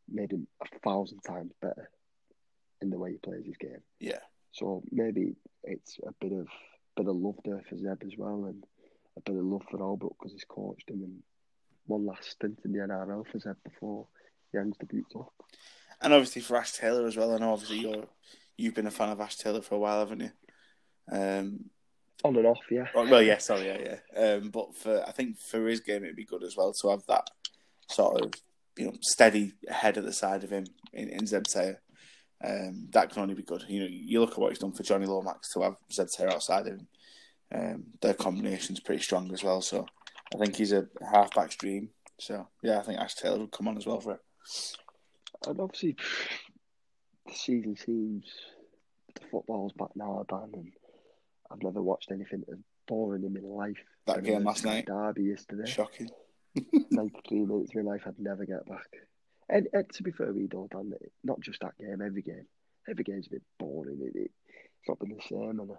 [0.10, 1.90] made him a thousand times better
[2.82, 3.82] in the way he plays his game.
[4.00, 4.20] Yeah.
[4.56, 6.48] So maybe it's a bit of
[6.96, 8.64] bit of love there for Zeb as well, and
[9.18, 11.24] a bit of love for Albert because he's coached him and
[11.88, 14.08] one last stint in the NRL for Zeb before
[14.54, 15.34] the boots up.
[16.02, 17.34] And obviously for Ash Taylor as well.
[17.34, 18.06] I know obviously you're
[18.58, 20.32] you've been a fan of Ash Taylor for a while, haven't you?
[21.12, 21.66] Um,
[22.24, 22.88] on and off, yeah.
[22.96, 24.20] Well, yeah, sorry, yeah, yeah.
[24.20, 27.06] Um, but for I think for his game, it'd be good as well to have
[27.08, 27.30] that
[27.90, 28.34] sort of
[28.78, 31.78] you know steady head at the side of him in, in Zeb Taia.
[32.46, 33.64] Um, that can only be good.
[33.68, 36.34] You know, you look at what he's done for Jonny Lomax to have Zeb Taia
[36.34, 36.88] outside of him.
[37.54, 39.62] Um, their combination's pretty strong as well.
[39.62, 39.86] So
[40.34, 41.90] I think he's a halfback's dream.
[42.20, 44.20] So yeah, I think Ash Taylor would come on as well for it.
[45.48, 45.96] And obviously,
[47.26, 48.26] the season seems
[49.16, 50.72] the football's back now, Dan, and
[51.52, 53.78] I've never watched anything as boring in my life.
[54.06, 56.10] That game last night, Derby yesterday, shocking.
[56.92, 58.88] Ninety-three minutes of my life I'd never get back.
[59.50, 60.94] And, and to be fair, we don't, Dan,
[61.24, 62.48] not just that game, every game,
[62.90, 64.00] every game's a bit boring.
[64.02, 64.32] It, it,
[64.80, 65.78] it's not been the same, and the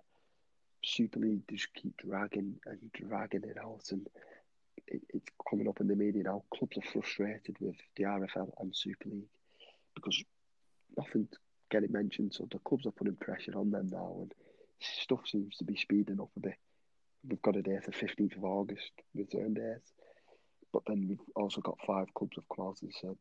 [0.84, 4.06] Super League just keep dragging and dragging it out, and
[4.86, 6.44] it, it's coming up in the media now.
[6.54, 9.28] Clubs are frustrated with the RFL and Super League
[9.94, 10.22] because
[10.96, 11.34] nothing's
[11.70, 14.32] getting mentioned, so the clubs are putting pressure on them now, and
[14.80, 16.56] stuff seems to be speeding up a bit.
[17.28, 19.92] We've got a day for 15th of August, return dates,
[20.72, 23.16] but then we've also got five clubs come out and said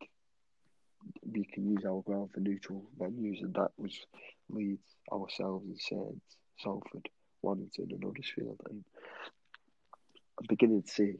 [1.24, 3.98] we can use our ground for neutral venues, and that was
[4.50, 7.10] Leeds, ourselves, and Saints, Salford,
[7.42, 8.60] Warrington, and Huddersfield.
[8.70, 8.84] And
[10.40, 11.14] I'm beginning to see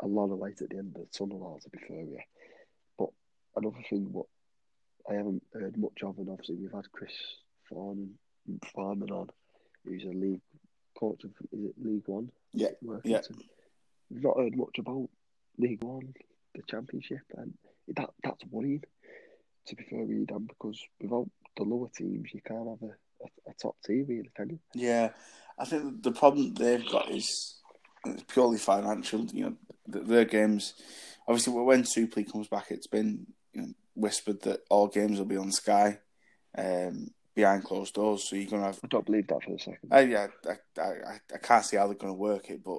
[0.00, 2.22] a lot of light at the end of the tunnel, to be fair, yeah.
[2.98, 3.10] But
[3.56, 4.26] another thing, what
[5.08, 7.12] I haven't heard much of, and obviously we've had Chris
[7.68, 8.14] Thorman,
[8.74, 9.28] Thorman on,
[9.84, 10.40] who's a league
[10.98, 12.30] coach of is it League One?
[12.52, 12.68] Yeah,
[13.04, 13.20] yeah.
[14.10, 15.08] We've not heard much about
[15.58, 16.14] League One,
[16.54, 17.54] the Championship, and
[17.96, 18.84] that that's worrying.
[19.68, 22.92] To be fair, with Dan, because without the lower teams, you can't have a,
[23.24, 24.58] a, a top team, really, can you?
[24.74, 25.10] Yeah,
[25.58, 27.60] I think the problem they've got is
[28.06, 29.26] it's purely financial.
[29.26, 30.74] You know, their games.
[31.26, 35.26] Obviously, when Super League comes back, it's been you know, whispered that all games will
[35.26, 35.98] be on Sky.
[36.56, 38.28] Um, behind closed doors.
[38.28, 38.80] So you're gonna have.
[38.82, 39.92] I don't believe that for a second.
[39.92, 42.78] Uh, yeah, I, I, I can't see how they're gonna work it, but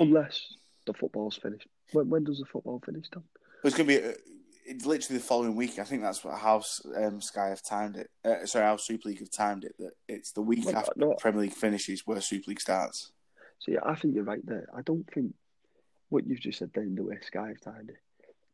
[0.00, 0.54] unless
[0.86, 1.68] the football's finished.
[1.92, 3.22] When, when does the football finish, Tom?
[3.62, 4.00] It's gonna be.
[4.70, 5.78] It's literally the following week.
[5.78, 6.62] I think that's what how
[6.96, 8.10] um, Sky have timed it.
[8.24, 9.74] Uh, sorry, how Super League have timed it.
[9.78, 13.12] That it's the week well, after no, Premier League finishes where Super League starts.
[13.58, 14.68] So yeah, I think you're right there.
[14.76, 15.34] I don't think
[16.08, 17.98] what you've just said then the way Sky have timed it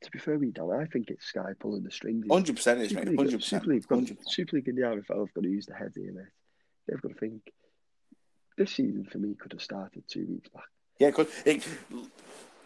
[0.03, 0.73] to be fair, we don't.
[0.73, 2.27] I think it's Sky pulling the strings.
[2.31, 3.07] Hundred percent is mate.
[3.17, 3.65] Hundred percent.
[3.65, 6.27] Super League, Super League and the RFL have got to use the heads here, mate.
[6.87, 7.43] They've got to think.
[8.57, 10.65] This season for me could have started two weeks back.
[10.99, 11.67] Yeah, could it,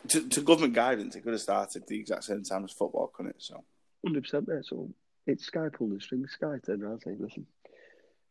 [0.08, 3.32] to, to government guidance, it could have started the exact same time as football, couldn't
[3.32, 3.42] it?
[3.42, 3.64] So
[4.04, 4.62] hundred percent there.
[4.62, 4.90] So
[5.26, 6.32] it's Sky pulling the strings.
[6.32, 7.46] Sky turned around saying, "Listen,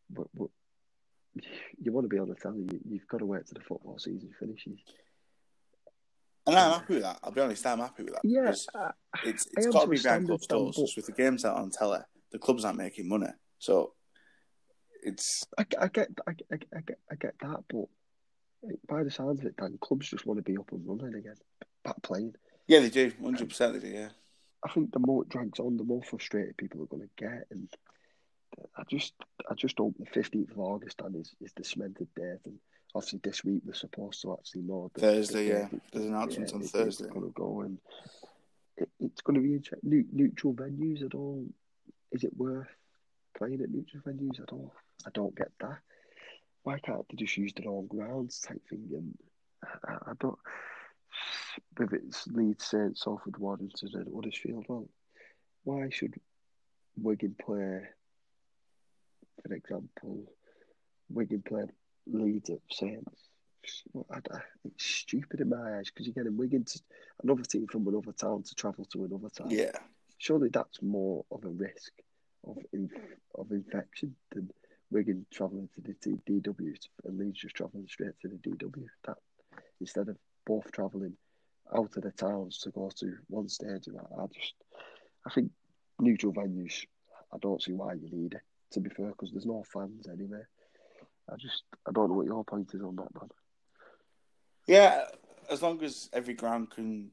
[0.10, 0.50] but, but
[1.82, 2.68] you want to be on the telly.
[2.72, 4.80] You, you've got to wait till the football season finishes."
[6.48, 7.20] And I'm happy with that.
[7.24, 8.22] I'll be honest, I'm happy with that.
[8.24, 8.50] Yeah,
[9.24, 10.76] it's it's got to be behind closed doors.
[10.76, 10.90] But...
[10.96, 12.00] With the games out on telly,
[12.32, 13.28] the clubs aren't making money,
[13.60, 13.94] so
[15.04, 15.46] it's.
[15.58, 17.86] I, I get, I, I, I get, I get that, but
[18.88, 21.36] by the sounds of it, Dan, clubs just want to be up and running again,
[21.84, 22.36] back playing.
[22.68, 23.12] Yeah, they do.
[23.22, 23.96] Hundred percent, they do.
[23.96, 24.10] Yeah.
[24.64, 27.48] I think the more it drags on, the more frustrated people are going to get,
[27.50, 27.70] and
[28.76, 29.14] I just,
[29.50, 32.60] I just hope the fifteenth of August, Dan, is is the cemented date, and
[32.96, 34.92] obviously this week we're supposed to actually know.
[34.94, 35.68] The, Thursday, the, yeah.
[35.92, 37.06] There's announcements yeah, on Thursday.
[37.06, 37.78] It's going to go and
[38.78, 40.06] it, it's going to be interesting.
[40.12, 41.46] Neutral venues at all?
[42.12, 42.68] Is it worth
[43.38, 44.74] playing at neutral venues at all?
[45.06, 45.80] I don't get that.
[46.70, 48.90] Why can't they just use their own grounds type thing?
[48.94, 49.18] And
[49.88, 50.38] I, I don't.
[51.80, 54.88] If it's Leeds, Saints, Salford, Warrington, and Huddersfield, well,
[55.64, 56.14] why should
[56.96, 57.82] Wigan play
[59.48, 60.32] for example,
[61.10, 61.64] Wigan play
[62.06, 63.30] Leeds at Saints.
[63.94, 66.80] Well, I, I, it's stupid in my eyes because you're getting Wigan to
[67.24, 69.50] another team from another town to travel to another town.
[69.50, 69.72] Yeah.
[70.18, 71.94] Surely that's more of a risk
[72.46, 72.92] of inf-
[73.36, 74.50] of infection than
[74.92, 75.94] Wigan travelling to the
[76.28, 76.74] DW
[77.06, 78.86] and Leeds just travelling straight to the DW.
[79.06, 79.18] That
[79.80, 81.14] instead of both travelling
[81.76, 84.54] out of the towns to go to one stadium, I, I just
[85.26, 85.52] I think
[86.00, 86.86] neutral venues.
[87.34, 88.42] I don't see why you need it.
[88.74, 90.42] To be fair, because there's no fans anyway.
[91.32, 93.30] I just I don't know what your point is on that, man.
[94.68, 95.06] Yeah,
[95.50, 97.12] as long as every ground can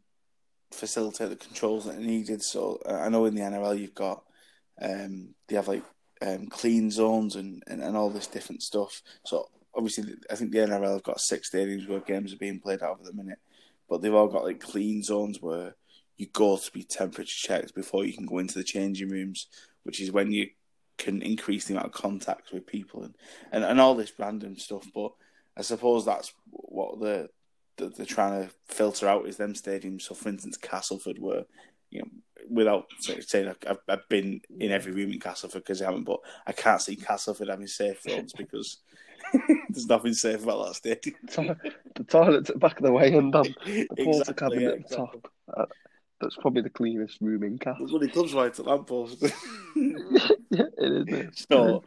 [0.73, 2.43] facilitate the controls that are needed.
[2.43, 4.23] So uh, I know in the NRL you've got
[4.81, 5.83] um, they have like
[6.23, 9.03] um, clean zones and, and, and all this different stuff.
[9.25, 12.83] So obviously, I think the NRL have got six stadiums where games are being played
[12.83, 13.39] out of at the minute,
[13.89, 15.75] but they've all got like clean zones where
[16.17, 19.49] you go to be temperature checked before you can go into the changing rooms,
[19.83, 20.49] which is when you
[20.99, 23.15] can increase the amount of contacts with people and,
[23.53, 24.87] and, and all this random stuff.
[24.95, 25.13] But
[25.57, 27.29] I suppose that's what the
[27.77, 30.03] they're trying to filter out is them stadiums.
[30.03, 31.45] So, for instance, Castleford, where
[31.97, 32.09] you know,
[32.51, 36.53] without saying I've, I've been in every room in Castleford because I haven't, but I
[36.53, 38.79] can't see Castleford having safe rooms because
[39.69, 41.17] there's nothing safe about that stadium.
[41.95, 44.97] the toilet's at the back of the way and um, the Exactly, cabin at the
[44.97, 45.33] top.
[45.57, 45.65] Uh,
[46.21, 47.77] that's probably the cleanest room in Cas.
[47.79, 49.23] There's bloody clubs right at lamppost.
[49.23, 51.15] yeah, it is.
[51.15, 51.47] It?
[51.51, 51.85] so,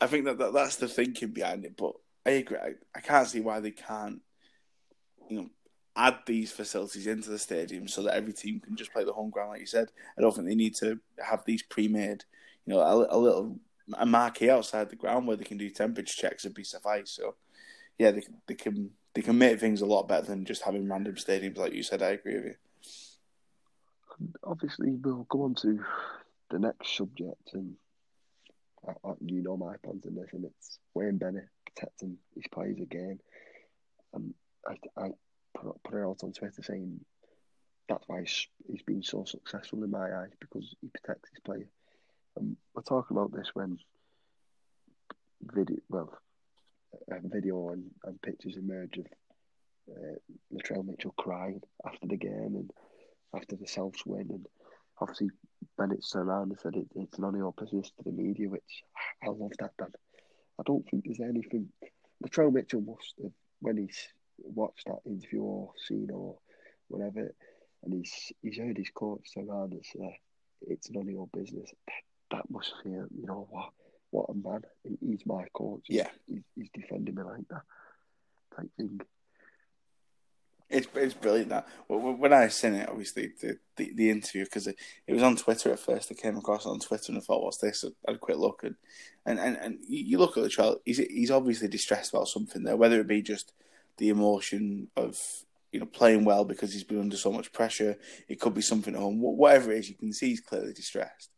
[0.00, 1.76] I think that, that that's the thinking behind it.
[1.76, 1.92] But
[2.26, 2.58] I agree.
[2.58, 4.20] I, I can't see why they can't,
[5.28, 5.50] you know,
[5.96, 9.30] add these facilities into the stadium so that every team can just play the home
[9.30, 9.90] ground, like you said.
[10.16, 12.24] I don't think they need to have these pre-made,
[12.66, 13.58] you know, a, a little
[13.98, 17.10] a marquee outside the ground where they can do temperature checks and be suffice.
[17.10, 17.34] So,
[17.98, 21.14] yeah, they they can they can make things a lot better than just having random
[21.14, 22.02] stadiums, like you said.
[22.02, 22.54] I agree with you.
[24.44, 25.82] Obviously, we'll go on to
[26.50, 27.74] the next subject, and
[28.86, 32.78] I, I, you know my plans on this, and it's Wayne Bennett protecting his players
[32.80, 33.18] again.
[34.12, 34.34] And
[34.66, 35.10] I, I
[35.60, 37.00] put, it out on Twitter saying
[37.88, 41.68] that's why he's, he's been so successful in my eyes because he protects his player.
[42.36, 43.78] And we're talking about this when
[45.42, 46.12] video, well,
[47.10, 49.06] a video and, and pictures emerge of
[49.90, 50.16] uh,
[50.54, 52.70] Latrell Mitchell crying after the game and
[53.34, 54.46] after the Souths win, and
[55.00, 55.30] obviously
[55.78, 58.82] Bennett turned around and said it, it's none of your business to the media, which
[59.22, 59.72] I love that.
[59.78, 59.92] Dan.
[60.58, 61.68] I don't think there's anything.
[62.24, 64.08] Latrell Mitchell must have when he's
[64.44, 66.36] watched that interview or seen or
[66.88, 67.32] whatever,
[67.82, 70.18] and he's he's heard his coach turn around and say
[70.62, 71.70] it's none of your business.
[72.30, 73.70] That must feel, uh, you know what,
[74.10, 74.62] what a man.
[75.00, 75.84] He's my coach.
[75.88, 77.62] Yeah, he's, he's defending me like that
[78.56, 79.00] type thing.
[80.68, 84.76] It's it's brilliant that when I seen it, obviously the the, the interview because it,
[85.06, 86.12] it was on Twitter at first.
[86.12, 88.36] I came across it on Twitter and I thought, "What's this?" I had a quick
[88.36, 88.76] look and
[89.26, 90.80] and and, and you look at the trial.
[90.84, 93.52] He's he's obviously distressed about something there, whether it be just
[93.98, 95.18] the emotion of
[95.72, 97.96] you know playing well because he's been under so much pressure.
[98.28, 99.20] It could be something at home.
[99.20, 101.30] Whatever it is, you can see he's clearly distressed.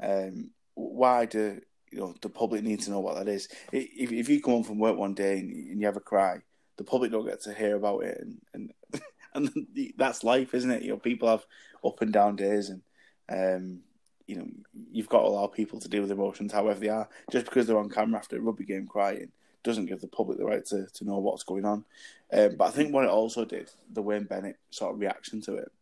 [0.00, 1.60] Um, why do
[1.90, 3.48] you know the public need to know what that is?
[3.72, 6.40] If if you come home from work one day and you have a cry
[6.76, 8.72] the public don't get to hear about it, and and
[9.34, 9.66] and
[9.96, 10.82] that's life, isn't it?
[10.82, 11.46] You know, people have
[11.84, 12.82] up and down days, and
[13.28, 13.80] um,
[14.26, 14.46] you know,
[14.90, 17.08] you've got to allow people to deal with emotions however they are.
[17.30, 19.32] Just because they're on camera after a rugby game crying
[19.66, 21.84] doesn't give the public the right to, to know what's going on.
[22.32, 25.56] Um, but I think what it also did, the Wayne Bennett sort of reaction to
[25.56, 25.72] it,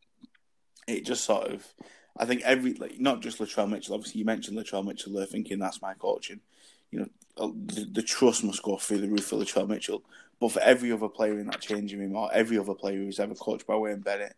[0.89, 1.66] it just sort of,
[2.16, 3.94] I think every like not just Latrell Mitchell.
[3.94, 6.40] Obviously, you mentioned Latrell Mitchell there, thinking that's my coaching.
[6.90, 10.02] You know, the, the trust must go through the roof for Latrell Mitchell.
[10.40, 13.35] But for every other player in that changing room, or every other player who's ever
[13.35, 14.35] coached by Wayne Bennett,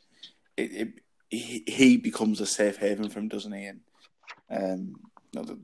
[0.57, 0.89] it, it
[1.29, 3.67] he, he becomes a safe haven for him, doesn't he?
[3.67, 3.81] And
[4.51, 5.01] um,
[5.33, 5.59] you know,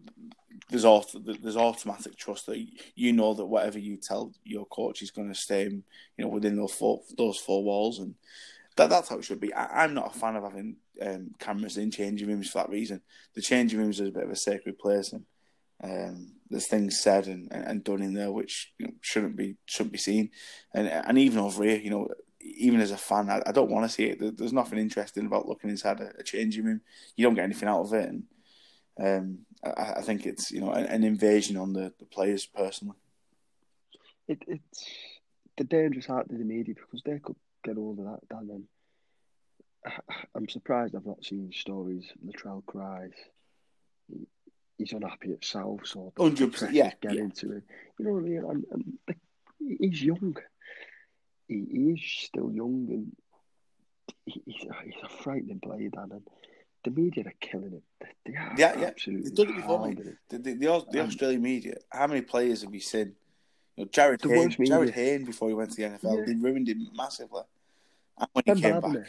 [0.68, 2.64] there's auto, there's automatic trust that
[2.94, 5.82] you know that whatever you tell your coach is going to stay, you
[6.18, 8.14] know, within those four those four walls, and
[8.76, 9.52] that that's how it should be.
[9.52, 13.02] I, am not a fan of having um, cameras in changing rooms for that reason.
[13.34, 15.24] The changing rooms is a bit of a sacred place, and
[15.82, 19.92] um, there's things said and, and done in there which you know, shouldn't be shouldn't
[19.92, 20.30] be seen,
[20.74, 22.08] and and even over here, you know,
[22.40, 24.36] even as a fan, I, I don't want to see it.
[24.36, 26.80] There's nothing interesting about looking inside a, a, changing room.
[27.16, 28.24] You don't get anything out of it, and
[29.00, 32.96] um, I, I, think it's you know an, an invasion on the, the players personally.
[34.28, 34.86] It, it's
[35.56, 38.48] the dangerous part of the media because they could get all of that done.
[39.84, 39.92] And
[40.34, 42.04] I'm surprised I've not seen stories.
[42.24, 43.12] Latrell cries
[44.82, 47.20] he's unhappy at South, so hundred percent, yeah, get yeah.
[47.20, 47.62] into it.
[47.98, 48.44] You know what I mean?
[48.48, 48.64] And,
[49.08, 49.16] and
[49.80, 50.36] he's young.
[51.48, 53.16] He, he, is still young, and
[54.26, 56.08] he, he's, a, he's a frightening player, Dan.
[56.12, 56.28] And
[56.84, 57.82] the media are killing him.
[58.26, 58.86] They, are Yeah, yeah.
[58.86, 59.98] absolutely They've done it before, mate.
[60.28, 63.14] The, the, the, the Um, Australian media, how many players have you seen?
[63.76, 64.50] You know, Jarryd The Hayne.
[64.50, 66.24] Jarryd Hayne before he went to the NFL, Yeah.
[66.26, 67.42] they ruined him massively.
[68.18, 69.08] And when he Ben came Barba, back.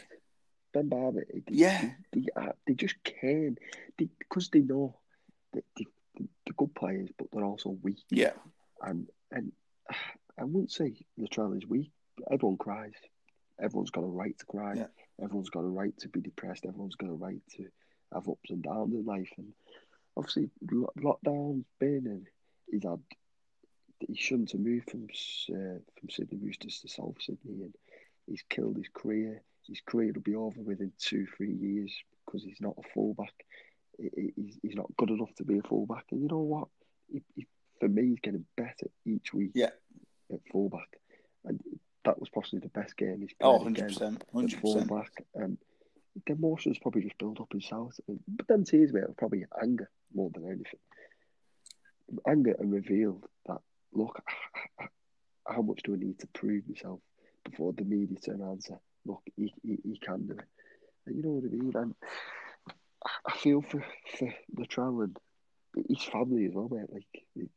[0.72, 1.20] Ben Barba.
[1.32, 1.90] They, Yeah.
[2.12, 3.58] They, they, are- they just can.
[3.96, 4.96] Because they, know
[5.52, 5.86] that they,
[6.18, 8.04] they're good players, but they're also weak.
[8.10, 8.32] yeah,
[8.82, 9.52] And and
[10.38, 11.90] I wouldn't say Latrell is weak.
[12.30, 12.92] Everyone cries.
[13.60, 14.74] Everyone's got a right to cry.
[14.74, 14.86] Yeah.
[15.22, 16.64] Everyone's got a right to be depressed.
[16.66, 17.66] Everyone's got a right to
[18.12, 19.30] have ups and downs in life.
[19.38, 19.52] And
[20.16, 22.26] obviously, lo- lockdown's been, and
[22.70, 23.00] he's had.
[24.00, 27.74] He shouldn't have moved from uh, from Sydney Roosters to South Sydney, and
[28.26, 29.42] he's killed his career.
[29.66, 31.94] His career will be over within two, three years
[32.26, 33.32] because he's not a fullback.
[33.98, 36.04] He- he- He's, he's not good enough to be a fullback.
[36.10, 36.68] And you know what?
[37.10, 37.46] He, he,
[37.80, 39.70] for me, he's getting better each week Yeah.
[40.32, 40.88] at fullback.
[41.44, 41.60] And
[42.04, 44.14] that was possibly the best game he's oh, played 100%.
[44.16, 44.60] at 100%.
[44.60, 45.10] fullback.
[45.36, 45.58] Um, and
[46.26, 47.94] the emotions probably just build up himself.
[48.28, 50.80] But them tears, mate, were probably anger more than anything.
[52.28, 53.58] Anger and revealed that,
[53.92, 54.22] look,
[55.48, 57.00] how much do I need to prove myself
[57.44, 58.74] before the media turn around and say,
[59.04, 60.44] look, he, he, he can do it.
[61.06, 61.72] And you know what I mean?
[61.74, 62.72] And I-
[63.26, 63.84] I feel for,
[64.16, 65.18] for Latrell and
[65.88, 66.88] his family as well, mate.
[66.90, 67.48] Like,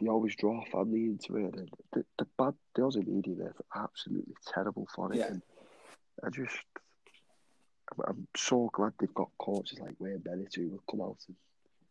[0.00, 1.54] they, always draw family into it.
[1.54, 5.18] And the, the bad, the Aussie media, they're absolutely terrible for it.
[5.18, 5.26] Yeah.
[5.28, 5.42] And
[6.24, 6.56] I just,
[7.92, 11.36] I'm, I'm so glad they've got coaches like Wayne Bennett who will come out and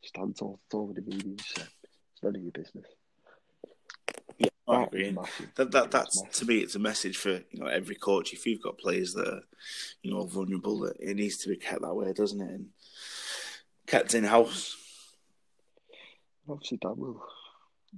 [0.04, 2.86] stand tall over the media and say, it's none of your business.
[4.38, 5.12] Yeah, I That agree.
[5.56, 6.40] That, that That that's massive.
[6.40, 8.34] to me, it's a message for you know every coach.
[8.34, 9.42] If you've got players that are
[10.02, 12.50] you know vulnerable, that it needs to be kept that way, doesn't it?
[12.50, 12.68] And
[13.88, 14.76] kept in house.
[16.50, 17.24] Obviously, that will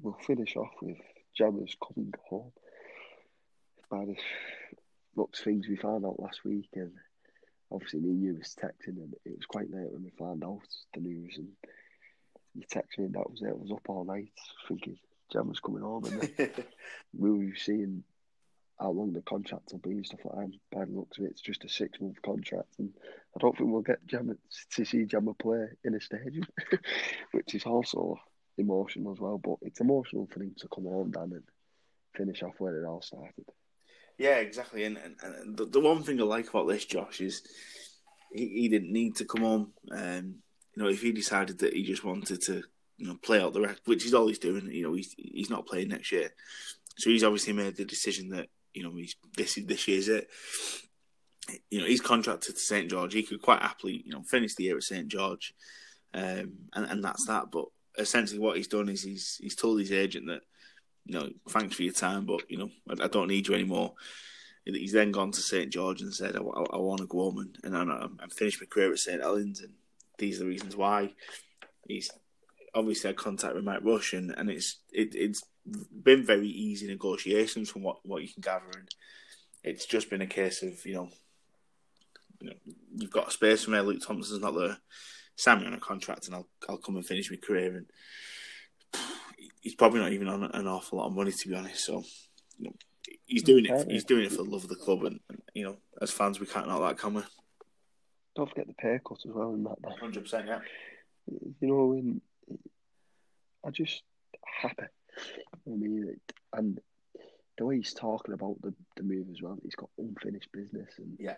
[0.02, 0.98] will finish off with
[1.36, 2.52] Jammers coming home.
[3.90, 4.15] By the
[5.15, 6.91] looks things we found out last week, and
[7.72, 10.61] obviously me and you was texting, and it was quite late when we found out
[10.94, 11.36] the news.
[11.38, 11.49] And
[12.56, 13.49] you texted me, and that was it.
[13.49, 14.32] I was up all night
[14.68, 14.98] thinking
[15.32, 16.49] Jammers coming home, and then
[17.18, 18.03] we were seeing
[18.80, 20.60] how long the contract will be and stuff like that.
[20.72, 22.91] By the looks of it, it's just a six month contract, and
[23.36, 24.38] I don't think we'll get Jammer
[24.76, 26.48] to see Jammer play in a stadium,
[27.32, 28.19] which is also
[28.58, 29.38] emotional as well.
[29.38, 31.44] But it's emotional for him to come home, Dan, and
[32.16, 33.46] finish off where it all started.
[34.18, 34.84] Yeah, exactly.
[34.84, 37.44] And, and, and the, the one thing I like about this, Josh, is
[38.32, 39.72] he, he didn't need to come on.
[39.92, 40.36] Um,
[40.76, 42.64] you know, if he decided that he just wanted to,
[42.98, 44.72] you know, play out the rest, which is all he's doing.
[44.72, 46.32] You know, he's he's not playing next year,
[46.98, 50.28] so he's obviously made the decision that you know he's this is this year's it.
[51.70, 53.14] You know, he's contracted to St George.
[53.14, 55.54] He could quite happily, you know, finish the year at St George,
[56.14, 57.46] um, and and that's that.
[57.52, 57.66] But
[57.98, 60.41] essentially, what he's done is he's he's told his agent that
[61.07, 63.94] you know, thanks for your time, but you know, I, I don't need you anymore.
[64.65, 67.38] He's then gone to St George and said, I, I, I want to go home
[67.38, 69.72] and, and I'm, I'm finished my career at St Helens, and
[70.18, 71.14] these are the reasons why.
[71.88, 72.11] He's
[72.76, 75.44] obviously had contact with Mike Rush, and, and it's it, it's
[76.03, 78.90] been very easy negotiations from what, what you can gather, and
[79.64, 81.10] it's just been a case of you know,
[82.41, 82.56] you know,
[82.98, 83.80] you've got a space for me.
[83.80, 84.78] Luke Thompson's not there.
[85.38, 87.77] Sign me on a contract, and I'll I'll come and finish my career.
[87.77, 87.85] And
[89.61, 91.85] he's probably not even on an awful lot of money to be honest.
[91.85, 92.03] So
[92.57, 92.76] you know,
[93.26, 93.89] he's doing it.
[93.89, 96.39] He's doing it for the love of the club, and, and you know, as fans,
[96.39, 97.22] we can't knock that, can we?
[98.35, 99.77] Don't forget the pay cut as well in that.
[99.99, 100.59] Hundred percent, yeah.
[101.59, 102.22] You know, and
[103.65, 104.03] I just
[104.45, 104.84] happy.
[104.84, 106.19] I mean,
[106.53, 106.80] and
[107.57, 111.18] the way he's talking about the, the move as well, he's got unfinished business, and
[111.19, 111.35] Yeah.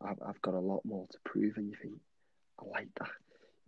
[0.00, 1.56] I've, I've got a lot more to prove.
[1.56, 1.94] And you think,
[2.60, 3.08] I like that.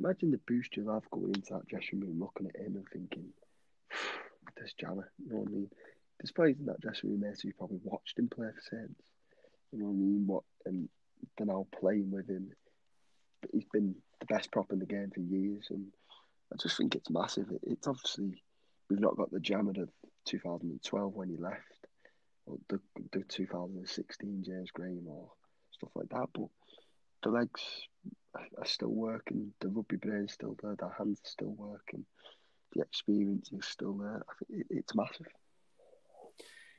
[0.05, 3.33] Imagine the boost you have going into that dressing room, looking at him and thinking,
[4.57, 5.71] "This Jammer," you know what I mean?
[6.21, 9.03] There's players that dressing room, mate, who probably watched him play for Saints.
[9.73, 10.27] You know what I mean?
[10.27, 10.89] What and
[11.39, 12.51] they're now playing with him.
[13.51, 15.87] He's been the best prop in the game for years, and
[16.53, 17.51] I just think it's massive.
[17.51, 18.43] It, it's obviously
[18.91, 19.89] we've not got the Jammer of
[20.27, 21.87] 2012 when he left,
[22.45, 22.79] or the
[23.13, 25.31] the 2016 James Graham or
[25.73, 26.29] stuff like that.
[26.35, 26.49] But
[27.25, 27.63] the legs
[28.59, 32.05] are still working, the rugby brain's still there, the hands are still working,
[32.75, 34.23] the experience is still there.
[34.71, 35.27] It's massive.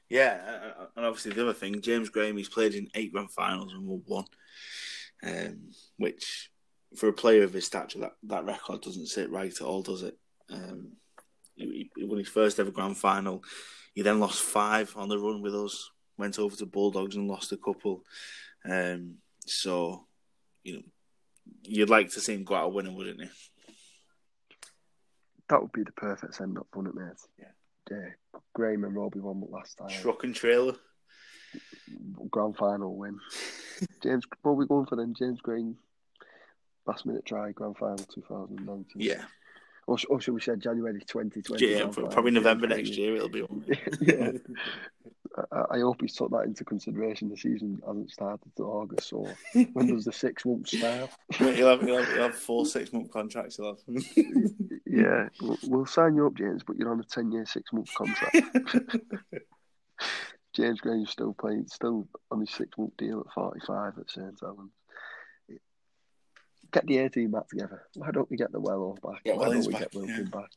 [0.10, 3.32] Yeah, uh, uh, and obviously the other thing, James Graham, he's played in eight grand
[3.32, 4.26] finals and won one,
[5.24, 6.52] um, which
[6.96, 10.04] for a player of his stature, that, that record doesn't sit right at all, does
[10.04, 10.18] it?
[10.52, 10.92] Um,
[11.56, 13.44] he, he won his first ever grand final.
[13.94, 15.90] He then lost five on the run with us.
[16.18, 18.04] Went over to Bulldogs and lost a couple.
[18.64, 19.16] Um,
[19.46, 20.05] so,
[20.66, 20.82] you know,
[21.64, 23.30] you'd like to see him go out a winner, wouldn't you?
[25.48, 27.14] That would be the perfect send up, wouldn't it, mate?
[27.40, 27.46] Yeah.
[27.92, 28.40] Yeah.
[28.54, 29.90] Graham and Roby won last time.
[29.90, 30.76] Truck and trailer.
[32.32, 33.20] Grand final win.
[34.04, 35.14] James, what are we going for then?
[35.14, 35.78] James Green
[36.88, 38.86] last minute try grand final 2019.
[38.96, 39.24] Yeah,
[39.88, 41.66] Or, or should we say January 2020?
[41.68, 42.76] yeah, probably November 2020.
[42.76, 43.66] next year it'll be on.
[44.02, 44.32] yeah.
[45.52, 47.30] I, I hope he's took that into consideration.
[47.30, 49.28] The season hasn't started to August, so
[49.74, 51.10] when does the six months start?
[51.34, 53.58] he'll, have, he'll, have, he'll have four six month contracts.
[53.58, 53.80] He'll have.
[54.86, 57.94] Yeah, we'll, we'll sign you up, James, but you're on a 10 year, six month
[57.94, 58.38] contract.
[60.56, 64.40] James Graham's still playing, still on his six month deal at 45 at St.
[64.40, 64.72] Helens.
[66.72, 67.84] Get the A team back together.
[67.96, 69.24] Why don't we get the Wello back?
[69.24, 70.40] Get Why don't we back, get Wilson yeah.
[70.40, 70.50] back?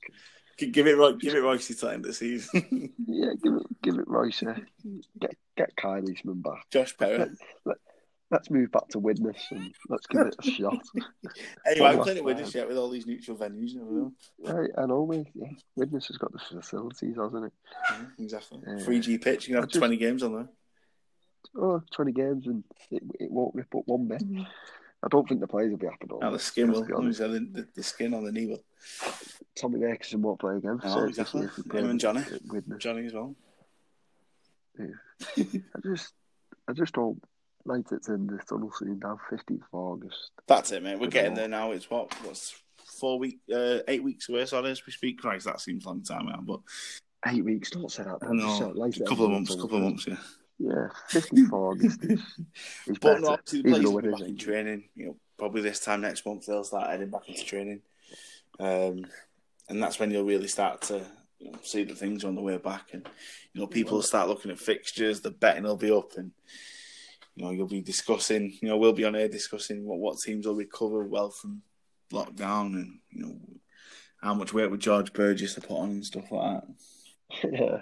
[0.58, 1.18] Gi- give it right.
[1.18, 2.92] Give it Royce time the end season.
[3.06, 4.42] Yeah, give it, give it Royce.
[4.42, 4.54] uh,
[5.20, 6.68] Get get Kyle Eastmond back.
[6.70, 7.30] Josh Perry.
[8.30, 10.78] Let's move back to Widnes and let's give it a shot.
[11.66, 12.44] Anyway, I'm playing it with time.
[12.44, 13.70] this yet with all these neutral venues.
[13.70, 14.12] You never know.
[14.60, 15.28] Right, I know, mate.
[15.34, 17.52] Yeah, Widnes has got the facilities, hasn't it?
[17.90, 18.58] Yeah, exactly.
[18.66, 18.84] Yeah.
[18.84, 19.48] Free G pitch.
[19.48, 20.48] You can have just- 20 games on there.
[21.56, 24.22] Oh, 20 games and it, it won't rip up one bit.
[25.02, 26.06] I don't think the players will be happy.
[26.08, 26.18] though.
[26.18, 26.86] Now the skin will.
[26.96, 27.20] Honest.
[27.20, 28.62] The, the, the skin on the knee will.
[29.54, 30.80] Tommy Makinson won't play again.
[30.82, 31.48] Oh, so exactly.
[31.72, 32.22] Him and Johnny.
[32.46, 32.78] Widnes.
[32.82, 33.34] Johnny as well.
[34.80, 36.12] I just,
[36.68, 37.20] I just don't
[37.64, 39.00] like it to end the tunnel soon.
[39.00, 40.30] Now, 15th of August.
[40.46, 41.00] That's it, mate.
[41.00, 41.72] We're getting there now.
[41.72, 42.12] It's what?
[42.24, 42.54] What's
[42.84, 45.18] four week, uh, eight weeks away, sorry, as we speak.
[45.18, 46.60] Christ, that seems a long time now, but
[47.26, 47.70] Eight weeks.
[47.70, 48.18] Don't say that.
[48.22, 48.72] I know.
[48.76, 50.16] like a couple of months, in couple of months, yeah.
[50.58, 52.20] Yeah, 15th of August is,
[52.86, 53.20] is But better.
[53.20, 54.88] no, obviously the even players though will it be is back in training.
[54.96, 57.80] You know, probably this time next month they'll start heading back into training,
[58.58, 59.04] um,
[59.68, 61.06] and that's when you'll really start to
[61.38, 63.08] you know, see that things on the way back, and
[63.52, 65.20] you know people will start looking at fixtures.
[65.20, 66.32] The betting will be up, and
[67.36, 68.52] you know you'll be discussing.
[68.60, 71.62] You know, we'll be on air discussing what what teams will recover well from
[72.12, 73.38] lockdown, and you know
[74.20, 76.64] how much weight would George Burgess to put on and stuff like that.
[77.52, 77.80] Yeah.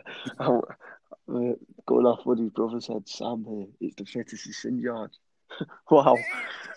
[1.29, 1.55] Uh,
[1.87, 5.13] going off what his brother said, Sam, uh, it's the fittest he's seen George.
[5.91, 6.17] wow.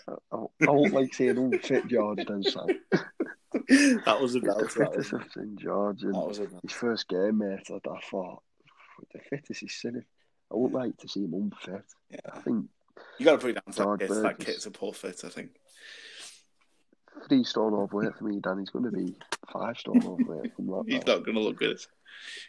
[0.08, 2.66] I, I, won't like seeing unfit yard then, Sam.
[4.04, 4.58] that was a It's belt.
[4.58, 6.02] the That fittest was, I've seen George.
[6.02, 6.62] And that was a belt.
[6.62, 8.42] his first game, mate, I, I thought,
[9.12, 10.04] the fittest he's seen.
[10.52, 11.84] I wouldn't like to see him unfit.
[12.10, 12.18] Yeah.
[12.32, 12.66] I think
[13.18, 14.22] You got to put it down to that.
[14.22, 15.50] That kit's a poor fit, I think.
[17.28, 18.58] Three stone overweight for me, Dan.
[18.58, 19.14] He's going to be
[19.52, 20.84] five stone overweight from that.
[20.86, 21.78] He's not going to look good.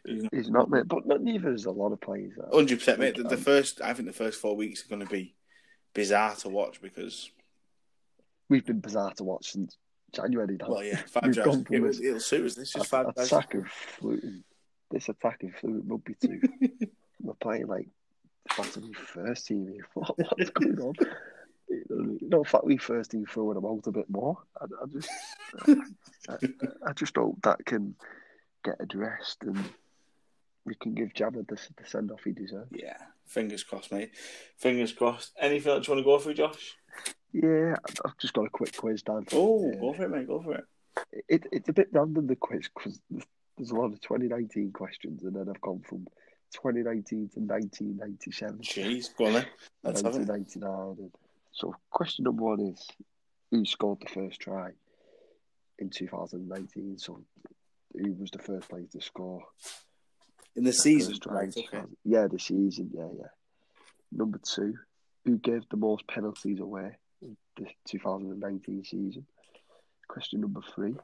[0.05, 0.87] He's He's not, mate.
[0.87, 2.33] But not, neither is a lot of players.
[2.53, 3.15] Hundred percent, mate.
[3.15, 5.35] The, the Um, first, I think, the first four weeks are going to be
[5.93, 7.29] bizarre to watch because,
[8.49, 9.77] We've been bizarre to watch since
[10.13, 10.57] January.
[10.57, 10.69] Dan.
[10.69, 12.55] well, yeah, five We've gone from It will, it'll suit us.
[12.55, 13.31] This is five drives.
[13.31, 13.65] attacking
[13.97, 14.43] fluting.
[14.89, 16.41] This attacking fluting rugby too.
[17.21, 17.87] We're playing like
[18.51, 19.87] Fatty first team here.
[19.93, 20.93] What, what's going on?
[21.89, 24.37] You know, Fatty first team throwing them out a bit more.
[24.59, 25.09] I, I just,
[26.29, 26.37] I,
[26.87, 27.95] I just hope that can
[28.63, 29.63] get addressed and
[30.65, 32.69] we can give Jabba the, the send off he deserves.
[32.71, 34.11] Yeah, fingers crossed, mate.
[34.57, 35.31] Fingers crossed.
[35.39, 36.75] Anything else you want to go through, Josh?
[37.33, 37.75] Yeah,
[38.05, 39.25] I've just got a quick quiz, Dan.
[39.33, 39.79] Oh, Yeah.
[39.79, 40.27] go for it, mate.
[40.27, 40.65] Go for it.
[41.27, 42.99] It, it's a bit random the quiz because
[43.57, 46.05] there's a lot of 2019 questions, and then I've gone from
[46.53, 49.45] 2019 to 1997, Jeez, go on then.
[49.83, 50.97] Let's 1999.
[50.99, 51.11] And
[51.51, 52.87] so, question number one is
[53.49, 54.71] who scored the first try
[55.79, 56.97] in 2019?
[56.97, 57.21] So,
[57.93, 59.43] who was the first player to score?
[60.55, 61.53] In the season, right?
[61.55, 61.83] Okay.
[62.03, 62.89] Yeah, the season.
[62.93, 63.27] Yeah, yeah.
[64.11, 64.77] Number two,
[65.25, 69.25] who gave the most penalties away in the 2019 season?
[70.07, 70.95] Question number three,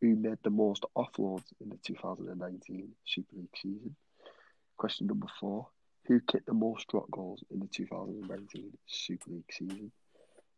[0.00, 3.96] who made the most offloads in the 2019 Super League season?
[4.76, 5.68] Question number four,
[6.06, 9.92] who kicked the most drop goals in the 2019 Super League season?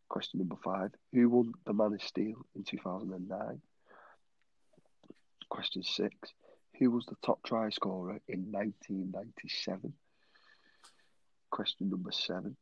[0.09, 3.61] Question number five, who won the Man of Steel in 2009?
[5.49, 6.33] Question six,
[6.79, 9.93] who was the top try scorer in 1997?
[11.49, 12.55] Question number seven,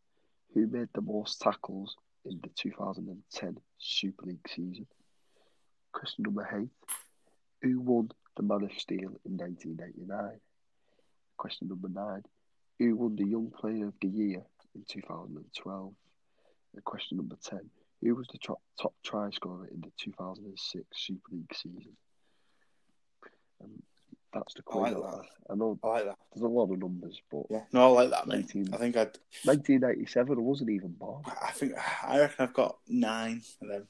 [0.53, 1.95] who made the most tackles
[2.25, 4.87] in the 2010 Super League season?
[5.91, 6.69] Question number eight,
[7.61, 10.39] who won the Man of Steel in 1999?
[11.37, 12.23] Question number nine,
[12.79, 14.43] who won the Young Player of the Year
[14.75, 15.83] in 2012?
[15.85, 15.93] And
[16.77, 17.59] uh, question number 10,
[18.01, 21.95] who was the top, top try scorer in the 2006 Super League season?
[23.61, 23.81] And
[24.33, 25.03] that's the I like quiz.
[25.03, 25.21] that.
[25.51, 26.17] I know I like that.
[26.33, 27.61] there's a lot of numbers, but Yeah.
[27.71, 28.53] No, I like that, mate.
[28.55, 28.73] 19.
[28.73, 29.17] I think I'd.
[29.45, 31.23] 1997, I wasn't even born.
[31.41, 31.73] I think
[32.03, 33.87] I reckon I've got nine of them.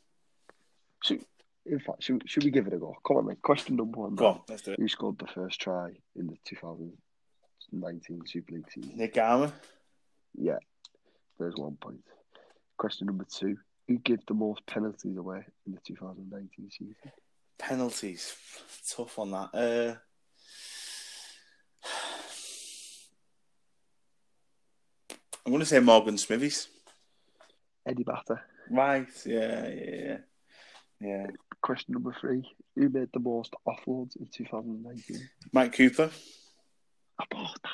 [1.04, 1.26] Should,
[1.66, 2.94] in fact, should, should we give it a go?
[3.08, 3.38] Come on, then.
[3.42, 4.16] Question number one.
[4.16, 4.80] Go on, let's do it.
[4.80, 6.38] Who scored the first try in the
[7.74, 8.98] 2019 Super League season?
[8.98, 9.52] Naiqama.
[10.36, 10.58] Yeah,
[11.40, 12.04] there's one point.
[12.78, 13.58] Question number two.
[13.88, 16.96] Who gave the most penalties away in the 2019 season?
[17.58, 18.36] Penalties.
[18.90, 19.50] Tough on that.
[19.54, 19.96] Uh,
[25.46, 26.70] I'm going to say Morgan Smithies.
[27.86, 28.40] Eddie Battye.
[28.70, 29.08] Right.
[29.26, 30.18] Yeah, yeah, yeah.
[31.02, 31.28] Yeah.
[31.62, 35.30] Question number three: Who made the most offloads in 2019?
[35.52, 36.10] Mike Cooper.
[37.20, 37.26] Oh,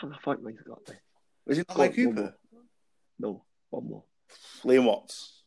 [0.02, 0.14] damn!
[0.14, 1.02] I thought we got there.
[1.46, 2.36] Was it not Go Mike one Cooper?
[3.20, 4.04] No, one more.
[4.64, 5.44] Liam Watts.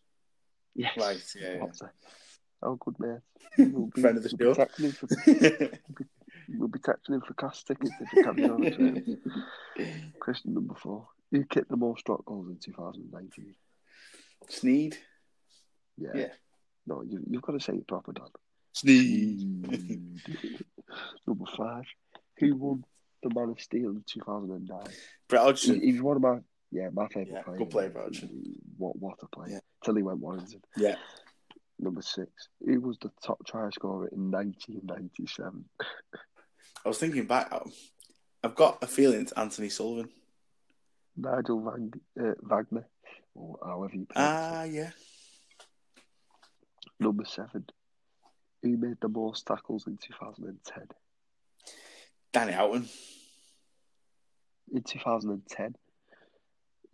[0.75, 0.93] Yes.
[0.97, 1.65] Right, yeah, yeah.
[1.65, 1.87] Eh?
[2.63, 3.23] Oh, good man.
[3.59, 4.37] We'll be, Friend of the show.
[4.37, 5.07] Be texting him for,
[6.59, 9.05] we'll be texting him for cast tickets if it carries on.
[9.77, 9.85] So.
[10.21, 13.55] Question number four: Who kicked the most drop goals in 2019?
[14.49, 14.95] Sneyd.
[15.99, 16.11] Yeah.
[16.15, 16.33] Yeah.
[16.87, 18.27] No, you, you've got to say it proper, Dan.
[18.75, 20.63] Sneyd.
[21.27, 21.85] number five:
[22.39, 22.85] Who won
[23.23, 24.79] the Man of Steel in 2009?
[25.29, 25.81] Brett He, Hodgson.
[25.81, 26.39] he's one of my
[26.71, 27.59] yeah my favourite Yeah, players.
[27.59, 28.43] good player, Hodgson.
[28.79, 29.53] What what a player!
[29.55, 29.59] Yeah.
[29.85, 30.63] Till he went Warrington.
[30.77, 30.97] Yeah.
[31.79, 32.31] Number six:
[32.65, 35.65] He was the top try scorer in 1997?
[36.85, 37.53] I was thinking back.
[38.45, 40.11] I've got a feeling it's Anthony Sullivan.
[41.17, 41.91] Nigel Van,
[42.21, 42.87] uh, Wagner,
[43.35, 44.91] or however you pronounce Ah, yeah.
[46.99, 47.67] Number seven.
[48.63, 50.85] Who made the most tackles in 2010?
[52.33, 52.89] Danny Houghton.
[54.73, 55.75] In 2010.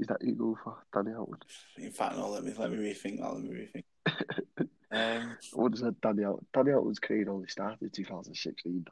[0.01, 0.77] Is that you go for?
[0.93, 1.45] Danny Howard?
[1.77, 2.29] In fact, no.
[2.31, 3.33] Let me let me rethink that.
[3.33, 4.69] Let me rethink.
[4.91, 6.47] Um, I would have said Danny Howard.
[6.55, 8.87] Danny Howard's career only started in 2016.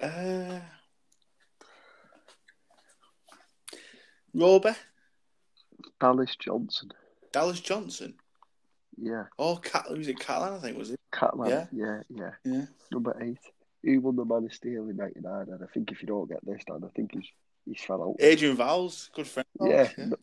[0.00, 0.60] uh,
[4.32, 4.70] Roby,
[5.98, 6.90] Dallas Johnson.
[7.32, 8.14] Dallas Johnson.
[8.96, 9.24] Yeah.
[9.36, 10.54] Oh, Cat, was it Catalan?
[10.54, 11.00] I think was it?
[11.12, 11.48] Catman.
[11.50, 11.66] Yeah.
[11.72, 12.30] Yeah, yeah.
[12.44, 12.66] Yeah.
[12.92, 13.40] Number eight.
[13.82, 15.46] Who won the Man of Steel in 99?
[15.48, 17.28] And I think if you don't get this, Dan, I think he's,
[17.64, 18.16] he's fell out.
[18.20, 19.46] Adrian Vowles, good friend.
[19.60, 20.14] Yeah, ours, n-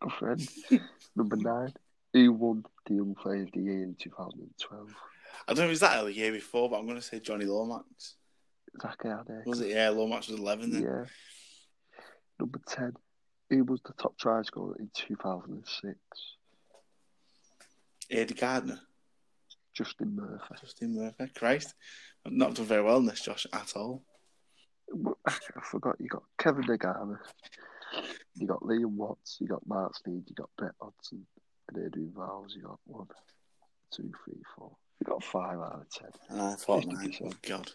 [0.00, 0.48] good friend.
[1.16, 1.72] Number nine.
[2.12, 4.94] Who won the Young Player of the Year in 2012?
[5.46, 8.14] I don't know was that the year before, but I'm going to say Jonny Lomax.
[8.80, 9.44] Hardaker.
[9.46, 9.70] Was it?
[9.70, 10.82] Yeah, Lomax was 11 then.
[10.82, 11.04] Yeah.
[12.38, 12.92] Number 10.
[13.50, 15.96] Who was the top try scorer in 2006?
[18.10, 18.80] Ade Gardner.
[19.74, 20.54] Justin Murphy.
[20.60, 21.32] Justin Murphy.
[21.34, 21.74] Christ.
[22.26, 24.02] I've not done very well in this, Josh, at all.
[25.26, 25.32] I
[25.62, 27.18] forgot you got Kevin Naiqama.
[28.36, 29.38] You got Liam Watts.
[29.40, 30.28] You got Marc Sneyd.
[30.28, 31.26] You got Brett Hodgson.
[31.68, 32.54] And Adrian Vowles.
[32.54, 33.06] You got one,
[33.94, 34.76] two, three, four.
[35.00, 36.10] You got five out of ten.
[36.28, 37.14] And I thought, nine.
[37.24, 37.70] Oh, God.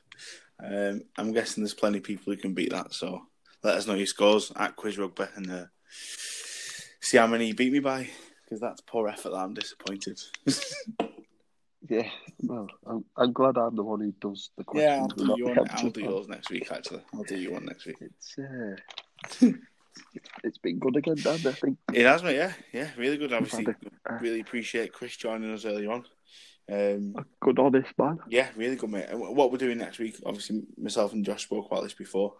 [0.63, 3.21] Um, I'm guessing there's plenty of people who can beat that, so
[3.63, 7.71] let us know your scores at Quiz Rugby and uh, see how many you beat
[7.71, 8.09] me by,
[8.43, 10.19] because that's poor effort that I'm disappointed.
[11.89, 12.07] Yeah,
[12.43, 15.11] well, I'm, I'm glad I'm the one who does the questions.
[15.17, 17.01] yeah, I'll do, you one, I'll do yours next week, actually.
[17.13, 17.97] I'll do you one next week.
[17.99, 19.47] It's uh,
[20.43, 21.39] it's been good again, Dan.
[21.45, 22.53] I think It has, mate, yeah.
[22.71, 23.33] Yeah, really good.
[23.33, 23.65] Obviously,
[24.05, 26.05] a- really appreciate Chris joining us earlier on.
[26.71, 28.19] Um, a good, honest man.
[28.29, 29.07] Yeah, really good, mate.
[29.09, 32.35] And what we're doing next week, obviously, myself and Josh spoke about this before.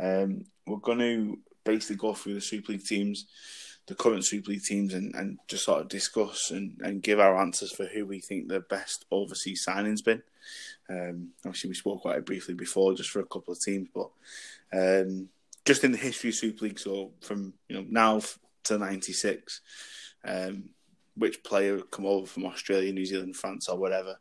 [0.00, 3.26] Um, we're going to basically go through the Super League teams,
[3.86, 7.38] the current Super League teams, and, and just sort of discuss and, and give our
[7.38, 10.22] answers for who we think the best overseas signing's been.
[10.88, 14.10] Um, obviously, we spoke quite briefly before, just for a couple of teams, but
[14.72, 15.28] um,
[15.64, 18.20] just in the history of Super League, so from you know now
[18.64, 19.60] to '96,
[20.24, 20.64] um,
[21.16, 24.18] which player come over from Australia, New Zealand, France, or whatever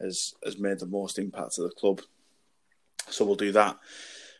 [0.00, 2.00] has has made the most impact to the club.
[3.08, 3.78] So we'll do that,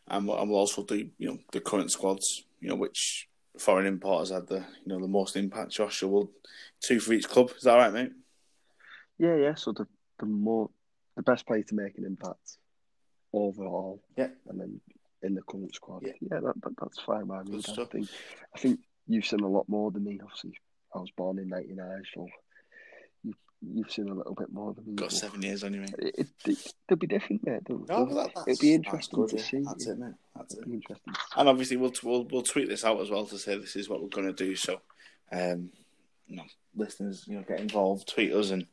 [0.08, 3.27] and we'll, and we'll also do you know the current squads, you know which
[3.59, 5.72] foreign importers had the you know the most impact.
[5.72, 6.30] Josh, so we'll
[6.80, 7.51] two for each club.
[7.56, 8.12] Is that right, mate?
[9.18, 9.55] Yeah, yeah.
[9.55, 9.86] So the
[10.18, 10.70] the more
[11.16, 12.59] the best player to make an impact
[13.32, 14.28] overall, Yeah.
[14.48, 14.80] and then
[15.22, 16.12] in the current squad, Yeah.
[16.20, 17.59] yeah, that, that that's fine by me.
[17.59, 18.09] I think
[18.55, 20.20] I think you've seen a lot more than me.
[20.22, 20.55] Obviously,
[20.94, 22.26] I was born in '99, so
[23.60, 24.94] you've seen a little bit more than me.
[24.94, 25.94] Got but seven years on you, mate.
[25.98, 27.60] It, it, it, will be different, mate.
[27.66, 29.43] They'll, No, they'll- that, that's, it'll be that's interesting good, to yeah.
[29.43, 29.62] see.
[29.64, 30.14] That's it, mate.
[30.36, 30.59] That's it.
[30.60, 31.14] It'll be interesting.
[31.36, 34.02] And obviously, we'll we'll we'll tweet this out as well to say this is what
[34.02, 34.55] we're going to do.
[34.55, 34.80] So,
[35.32, 35.70] um,
[36.26, 36.44] you know,
[36.76, 38.66] listeners, you know, get involved, tweet us, and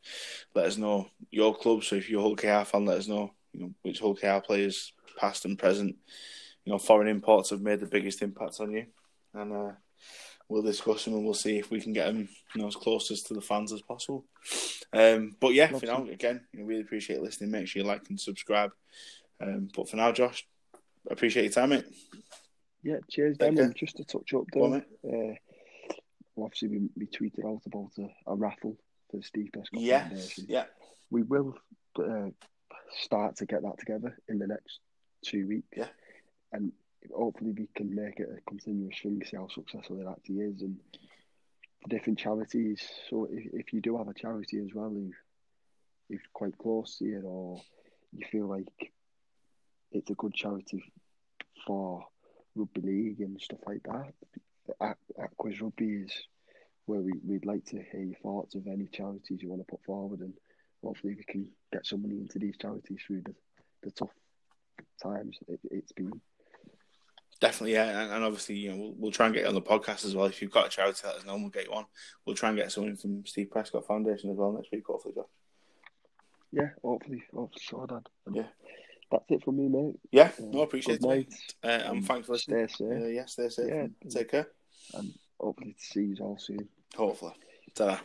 [0.54, 1.84] let us know your club.
[1.84, 4.40] So, if you're a Hull KR fan, let us know, you know, which Hull KR
[4.44, 5.96] players, past and present,
[6.64, 8.86] you know, foreign imports have made the biggest impact on you,
[9.34, 9.72] and uh,
[10.48, 13.10] we'll discuss them and we'll see if we can get them, you know, as close
[13.10, 14.24] as to the fans as possible.
[14.92, 17.50] Um, but yeah, for now, again, you know, really appreciate listening.
[17.50, 18.70] Make sure you like and subscribe.
[19.40, 20.46] Um, but for now, Josh,
[21.10, 21.84] appreciate your time, mate.
[22.82, 23.74] Yeah, cheers, Dan.
[23.76, 25.34] just to touch up, Go on, uh,
[26.36, 28.76] well, obviously we, we tweeted out about a, a raffle
[29.10, 30.64] for the Steve Prescott Yes, yeah.
[31.10, 31.56] We will
[31.98, 32.30] uh,
[33.00, 34.80] start to get that together in the next
[35.24, 35.68] two weeks.
[35.76, 35.88] Yeah.
[36.52, 36.72] And
[37.14, 40.78] hopefully we can make it a continuous thing, see how successful it actually is, and
[41.88, 42.82] different charities.
[43.10, 45.12] So if, if you do have a charity as well, who
[46.08, 47.60] who's quite close to you, or
[48.12, 48.92] you feel like
[49.92, 50.92] it's a good charity
[51.66, 52.04] for
[52.54, 54.12] rugby league and stuff like that,
[54.80, 56.12] at, at Quiz Rugby is
[56.86, 59.82] where we, we'd like to hear your thoughts of any charities you want to put
[59.84, 60.34] forward, and
[60.82, 63.34] hopefully we can get some money into these charities through the,
[63.82, 64.10] the tough
[65.02, 66.12] times it, it's been.
[67.40, 70.04] Definitely, yeah, and, obviously, you know, we'll, we'll try and get you on the podcast
[70.06, 70.24] as well.
[70.26, 71.34] If you've got a charity, let us know.
[71.34, 71.84] and We'll get you on.
[72.24, 75.26] We'll try and get someone from Steve Prescott Foundation as well next week, hopefully, Josh.
[76.52, 78.08] Yeah, hopefully, hopefully, so, Dad.
[78.32, 78.46] Yeah.
[79.10, 79.96] That's it from me, mate.
[80.10, 81.02] Yeah, Uh, no, appreciate it.
[81.06, 81.34] mate.
[81.62, 82.66] Uh, and Um, thanks for listening.
[82.68, 83.68] Stay safe, Uh, yeah, stay safe.
[83.68, 83.86] Yeah.
[84.10, 84.48] Take care.
[84.94, 86.68] and hopefully to see you all soon.
[86.96, 87.34] Hopefully.
[87.74, 88.00] ta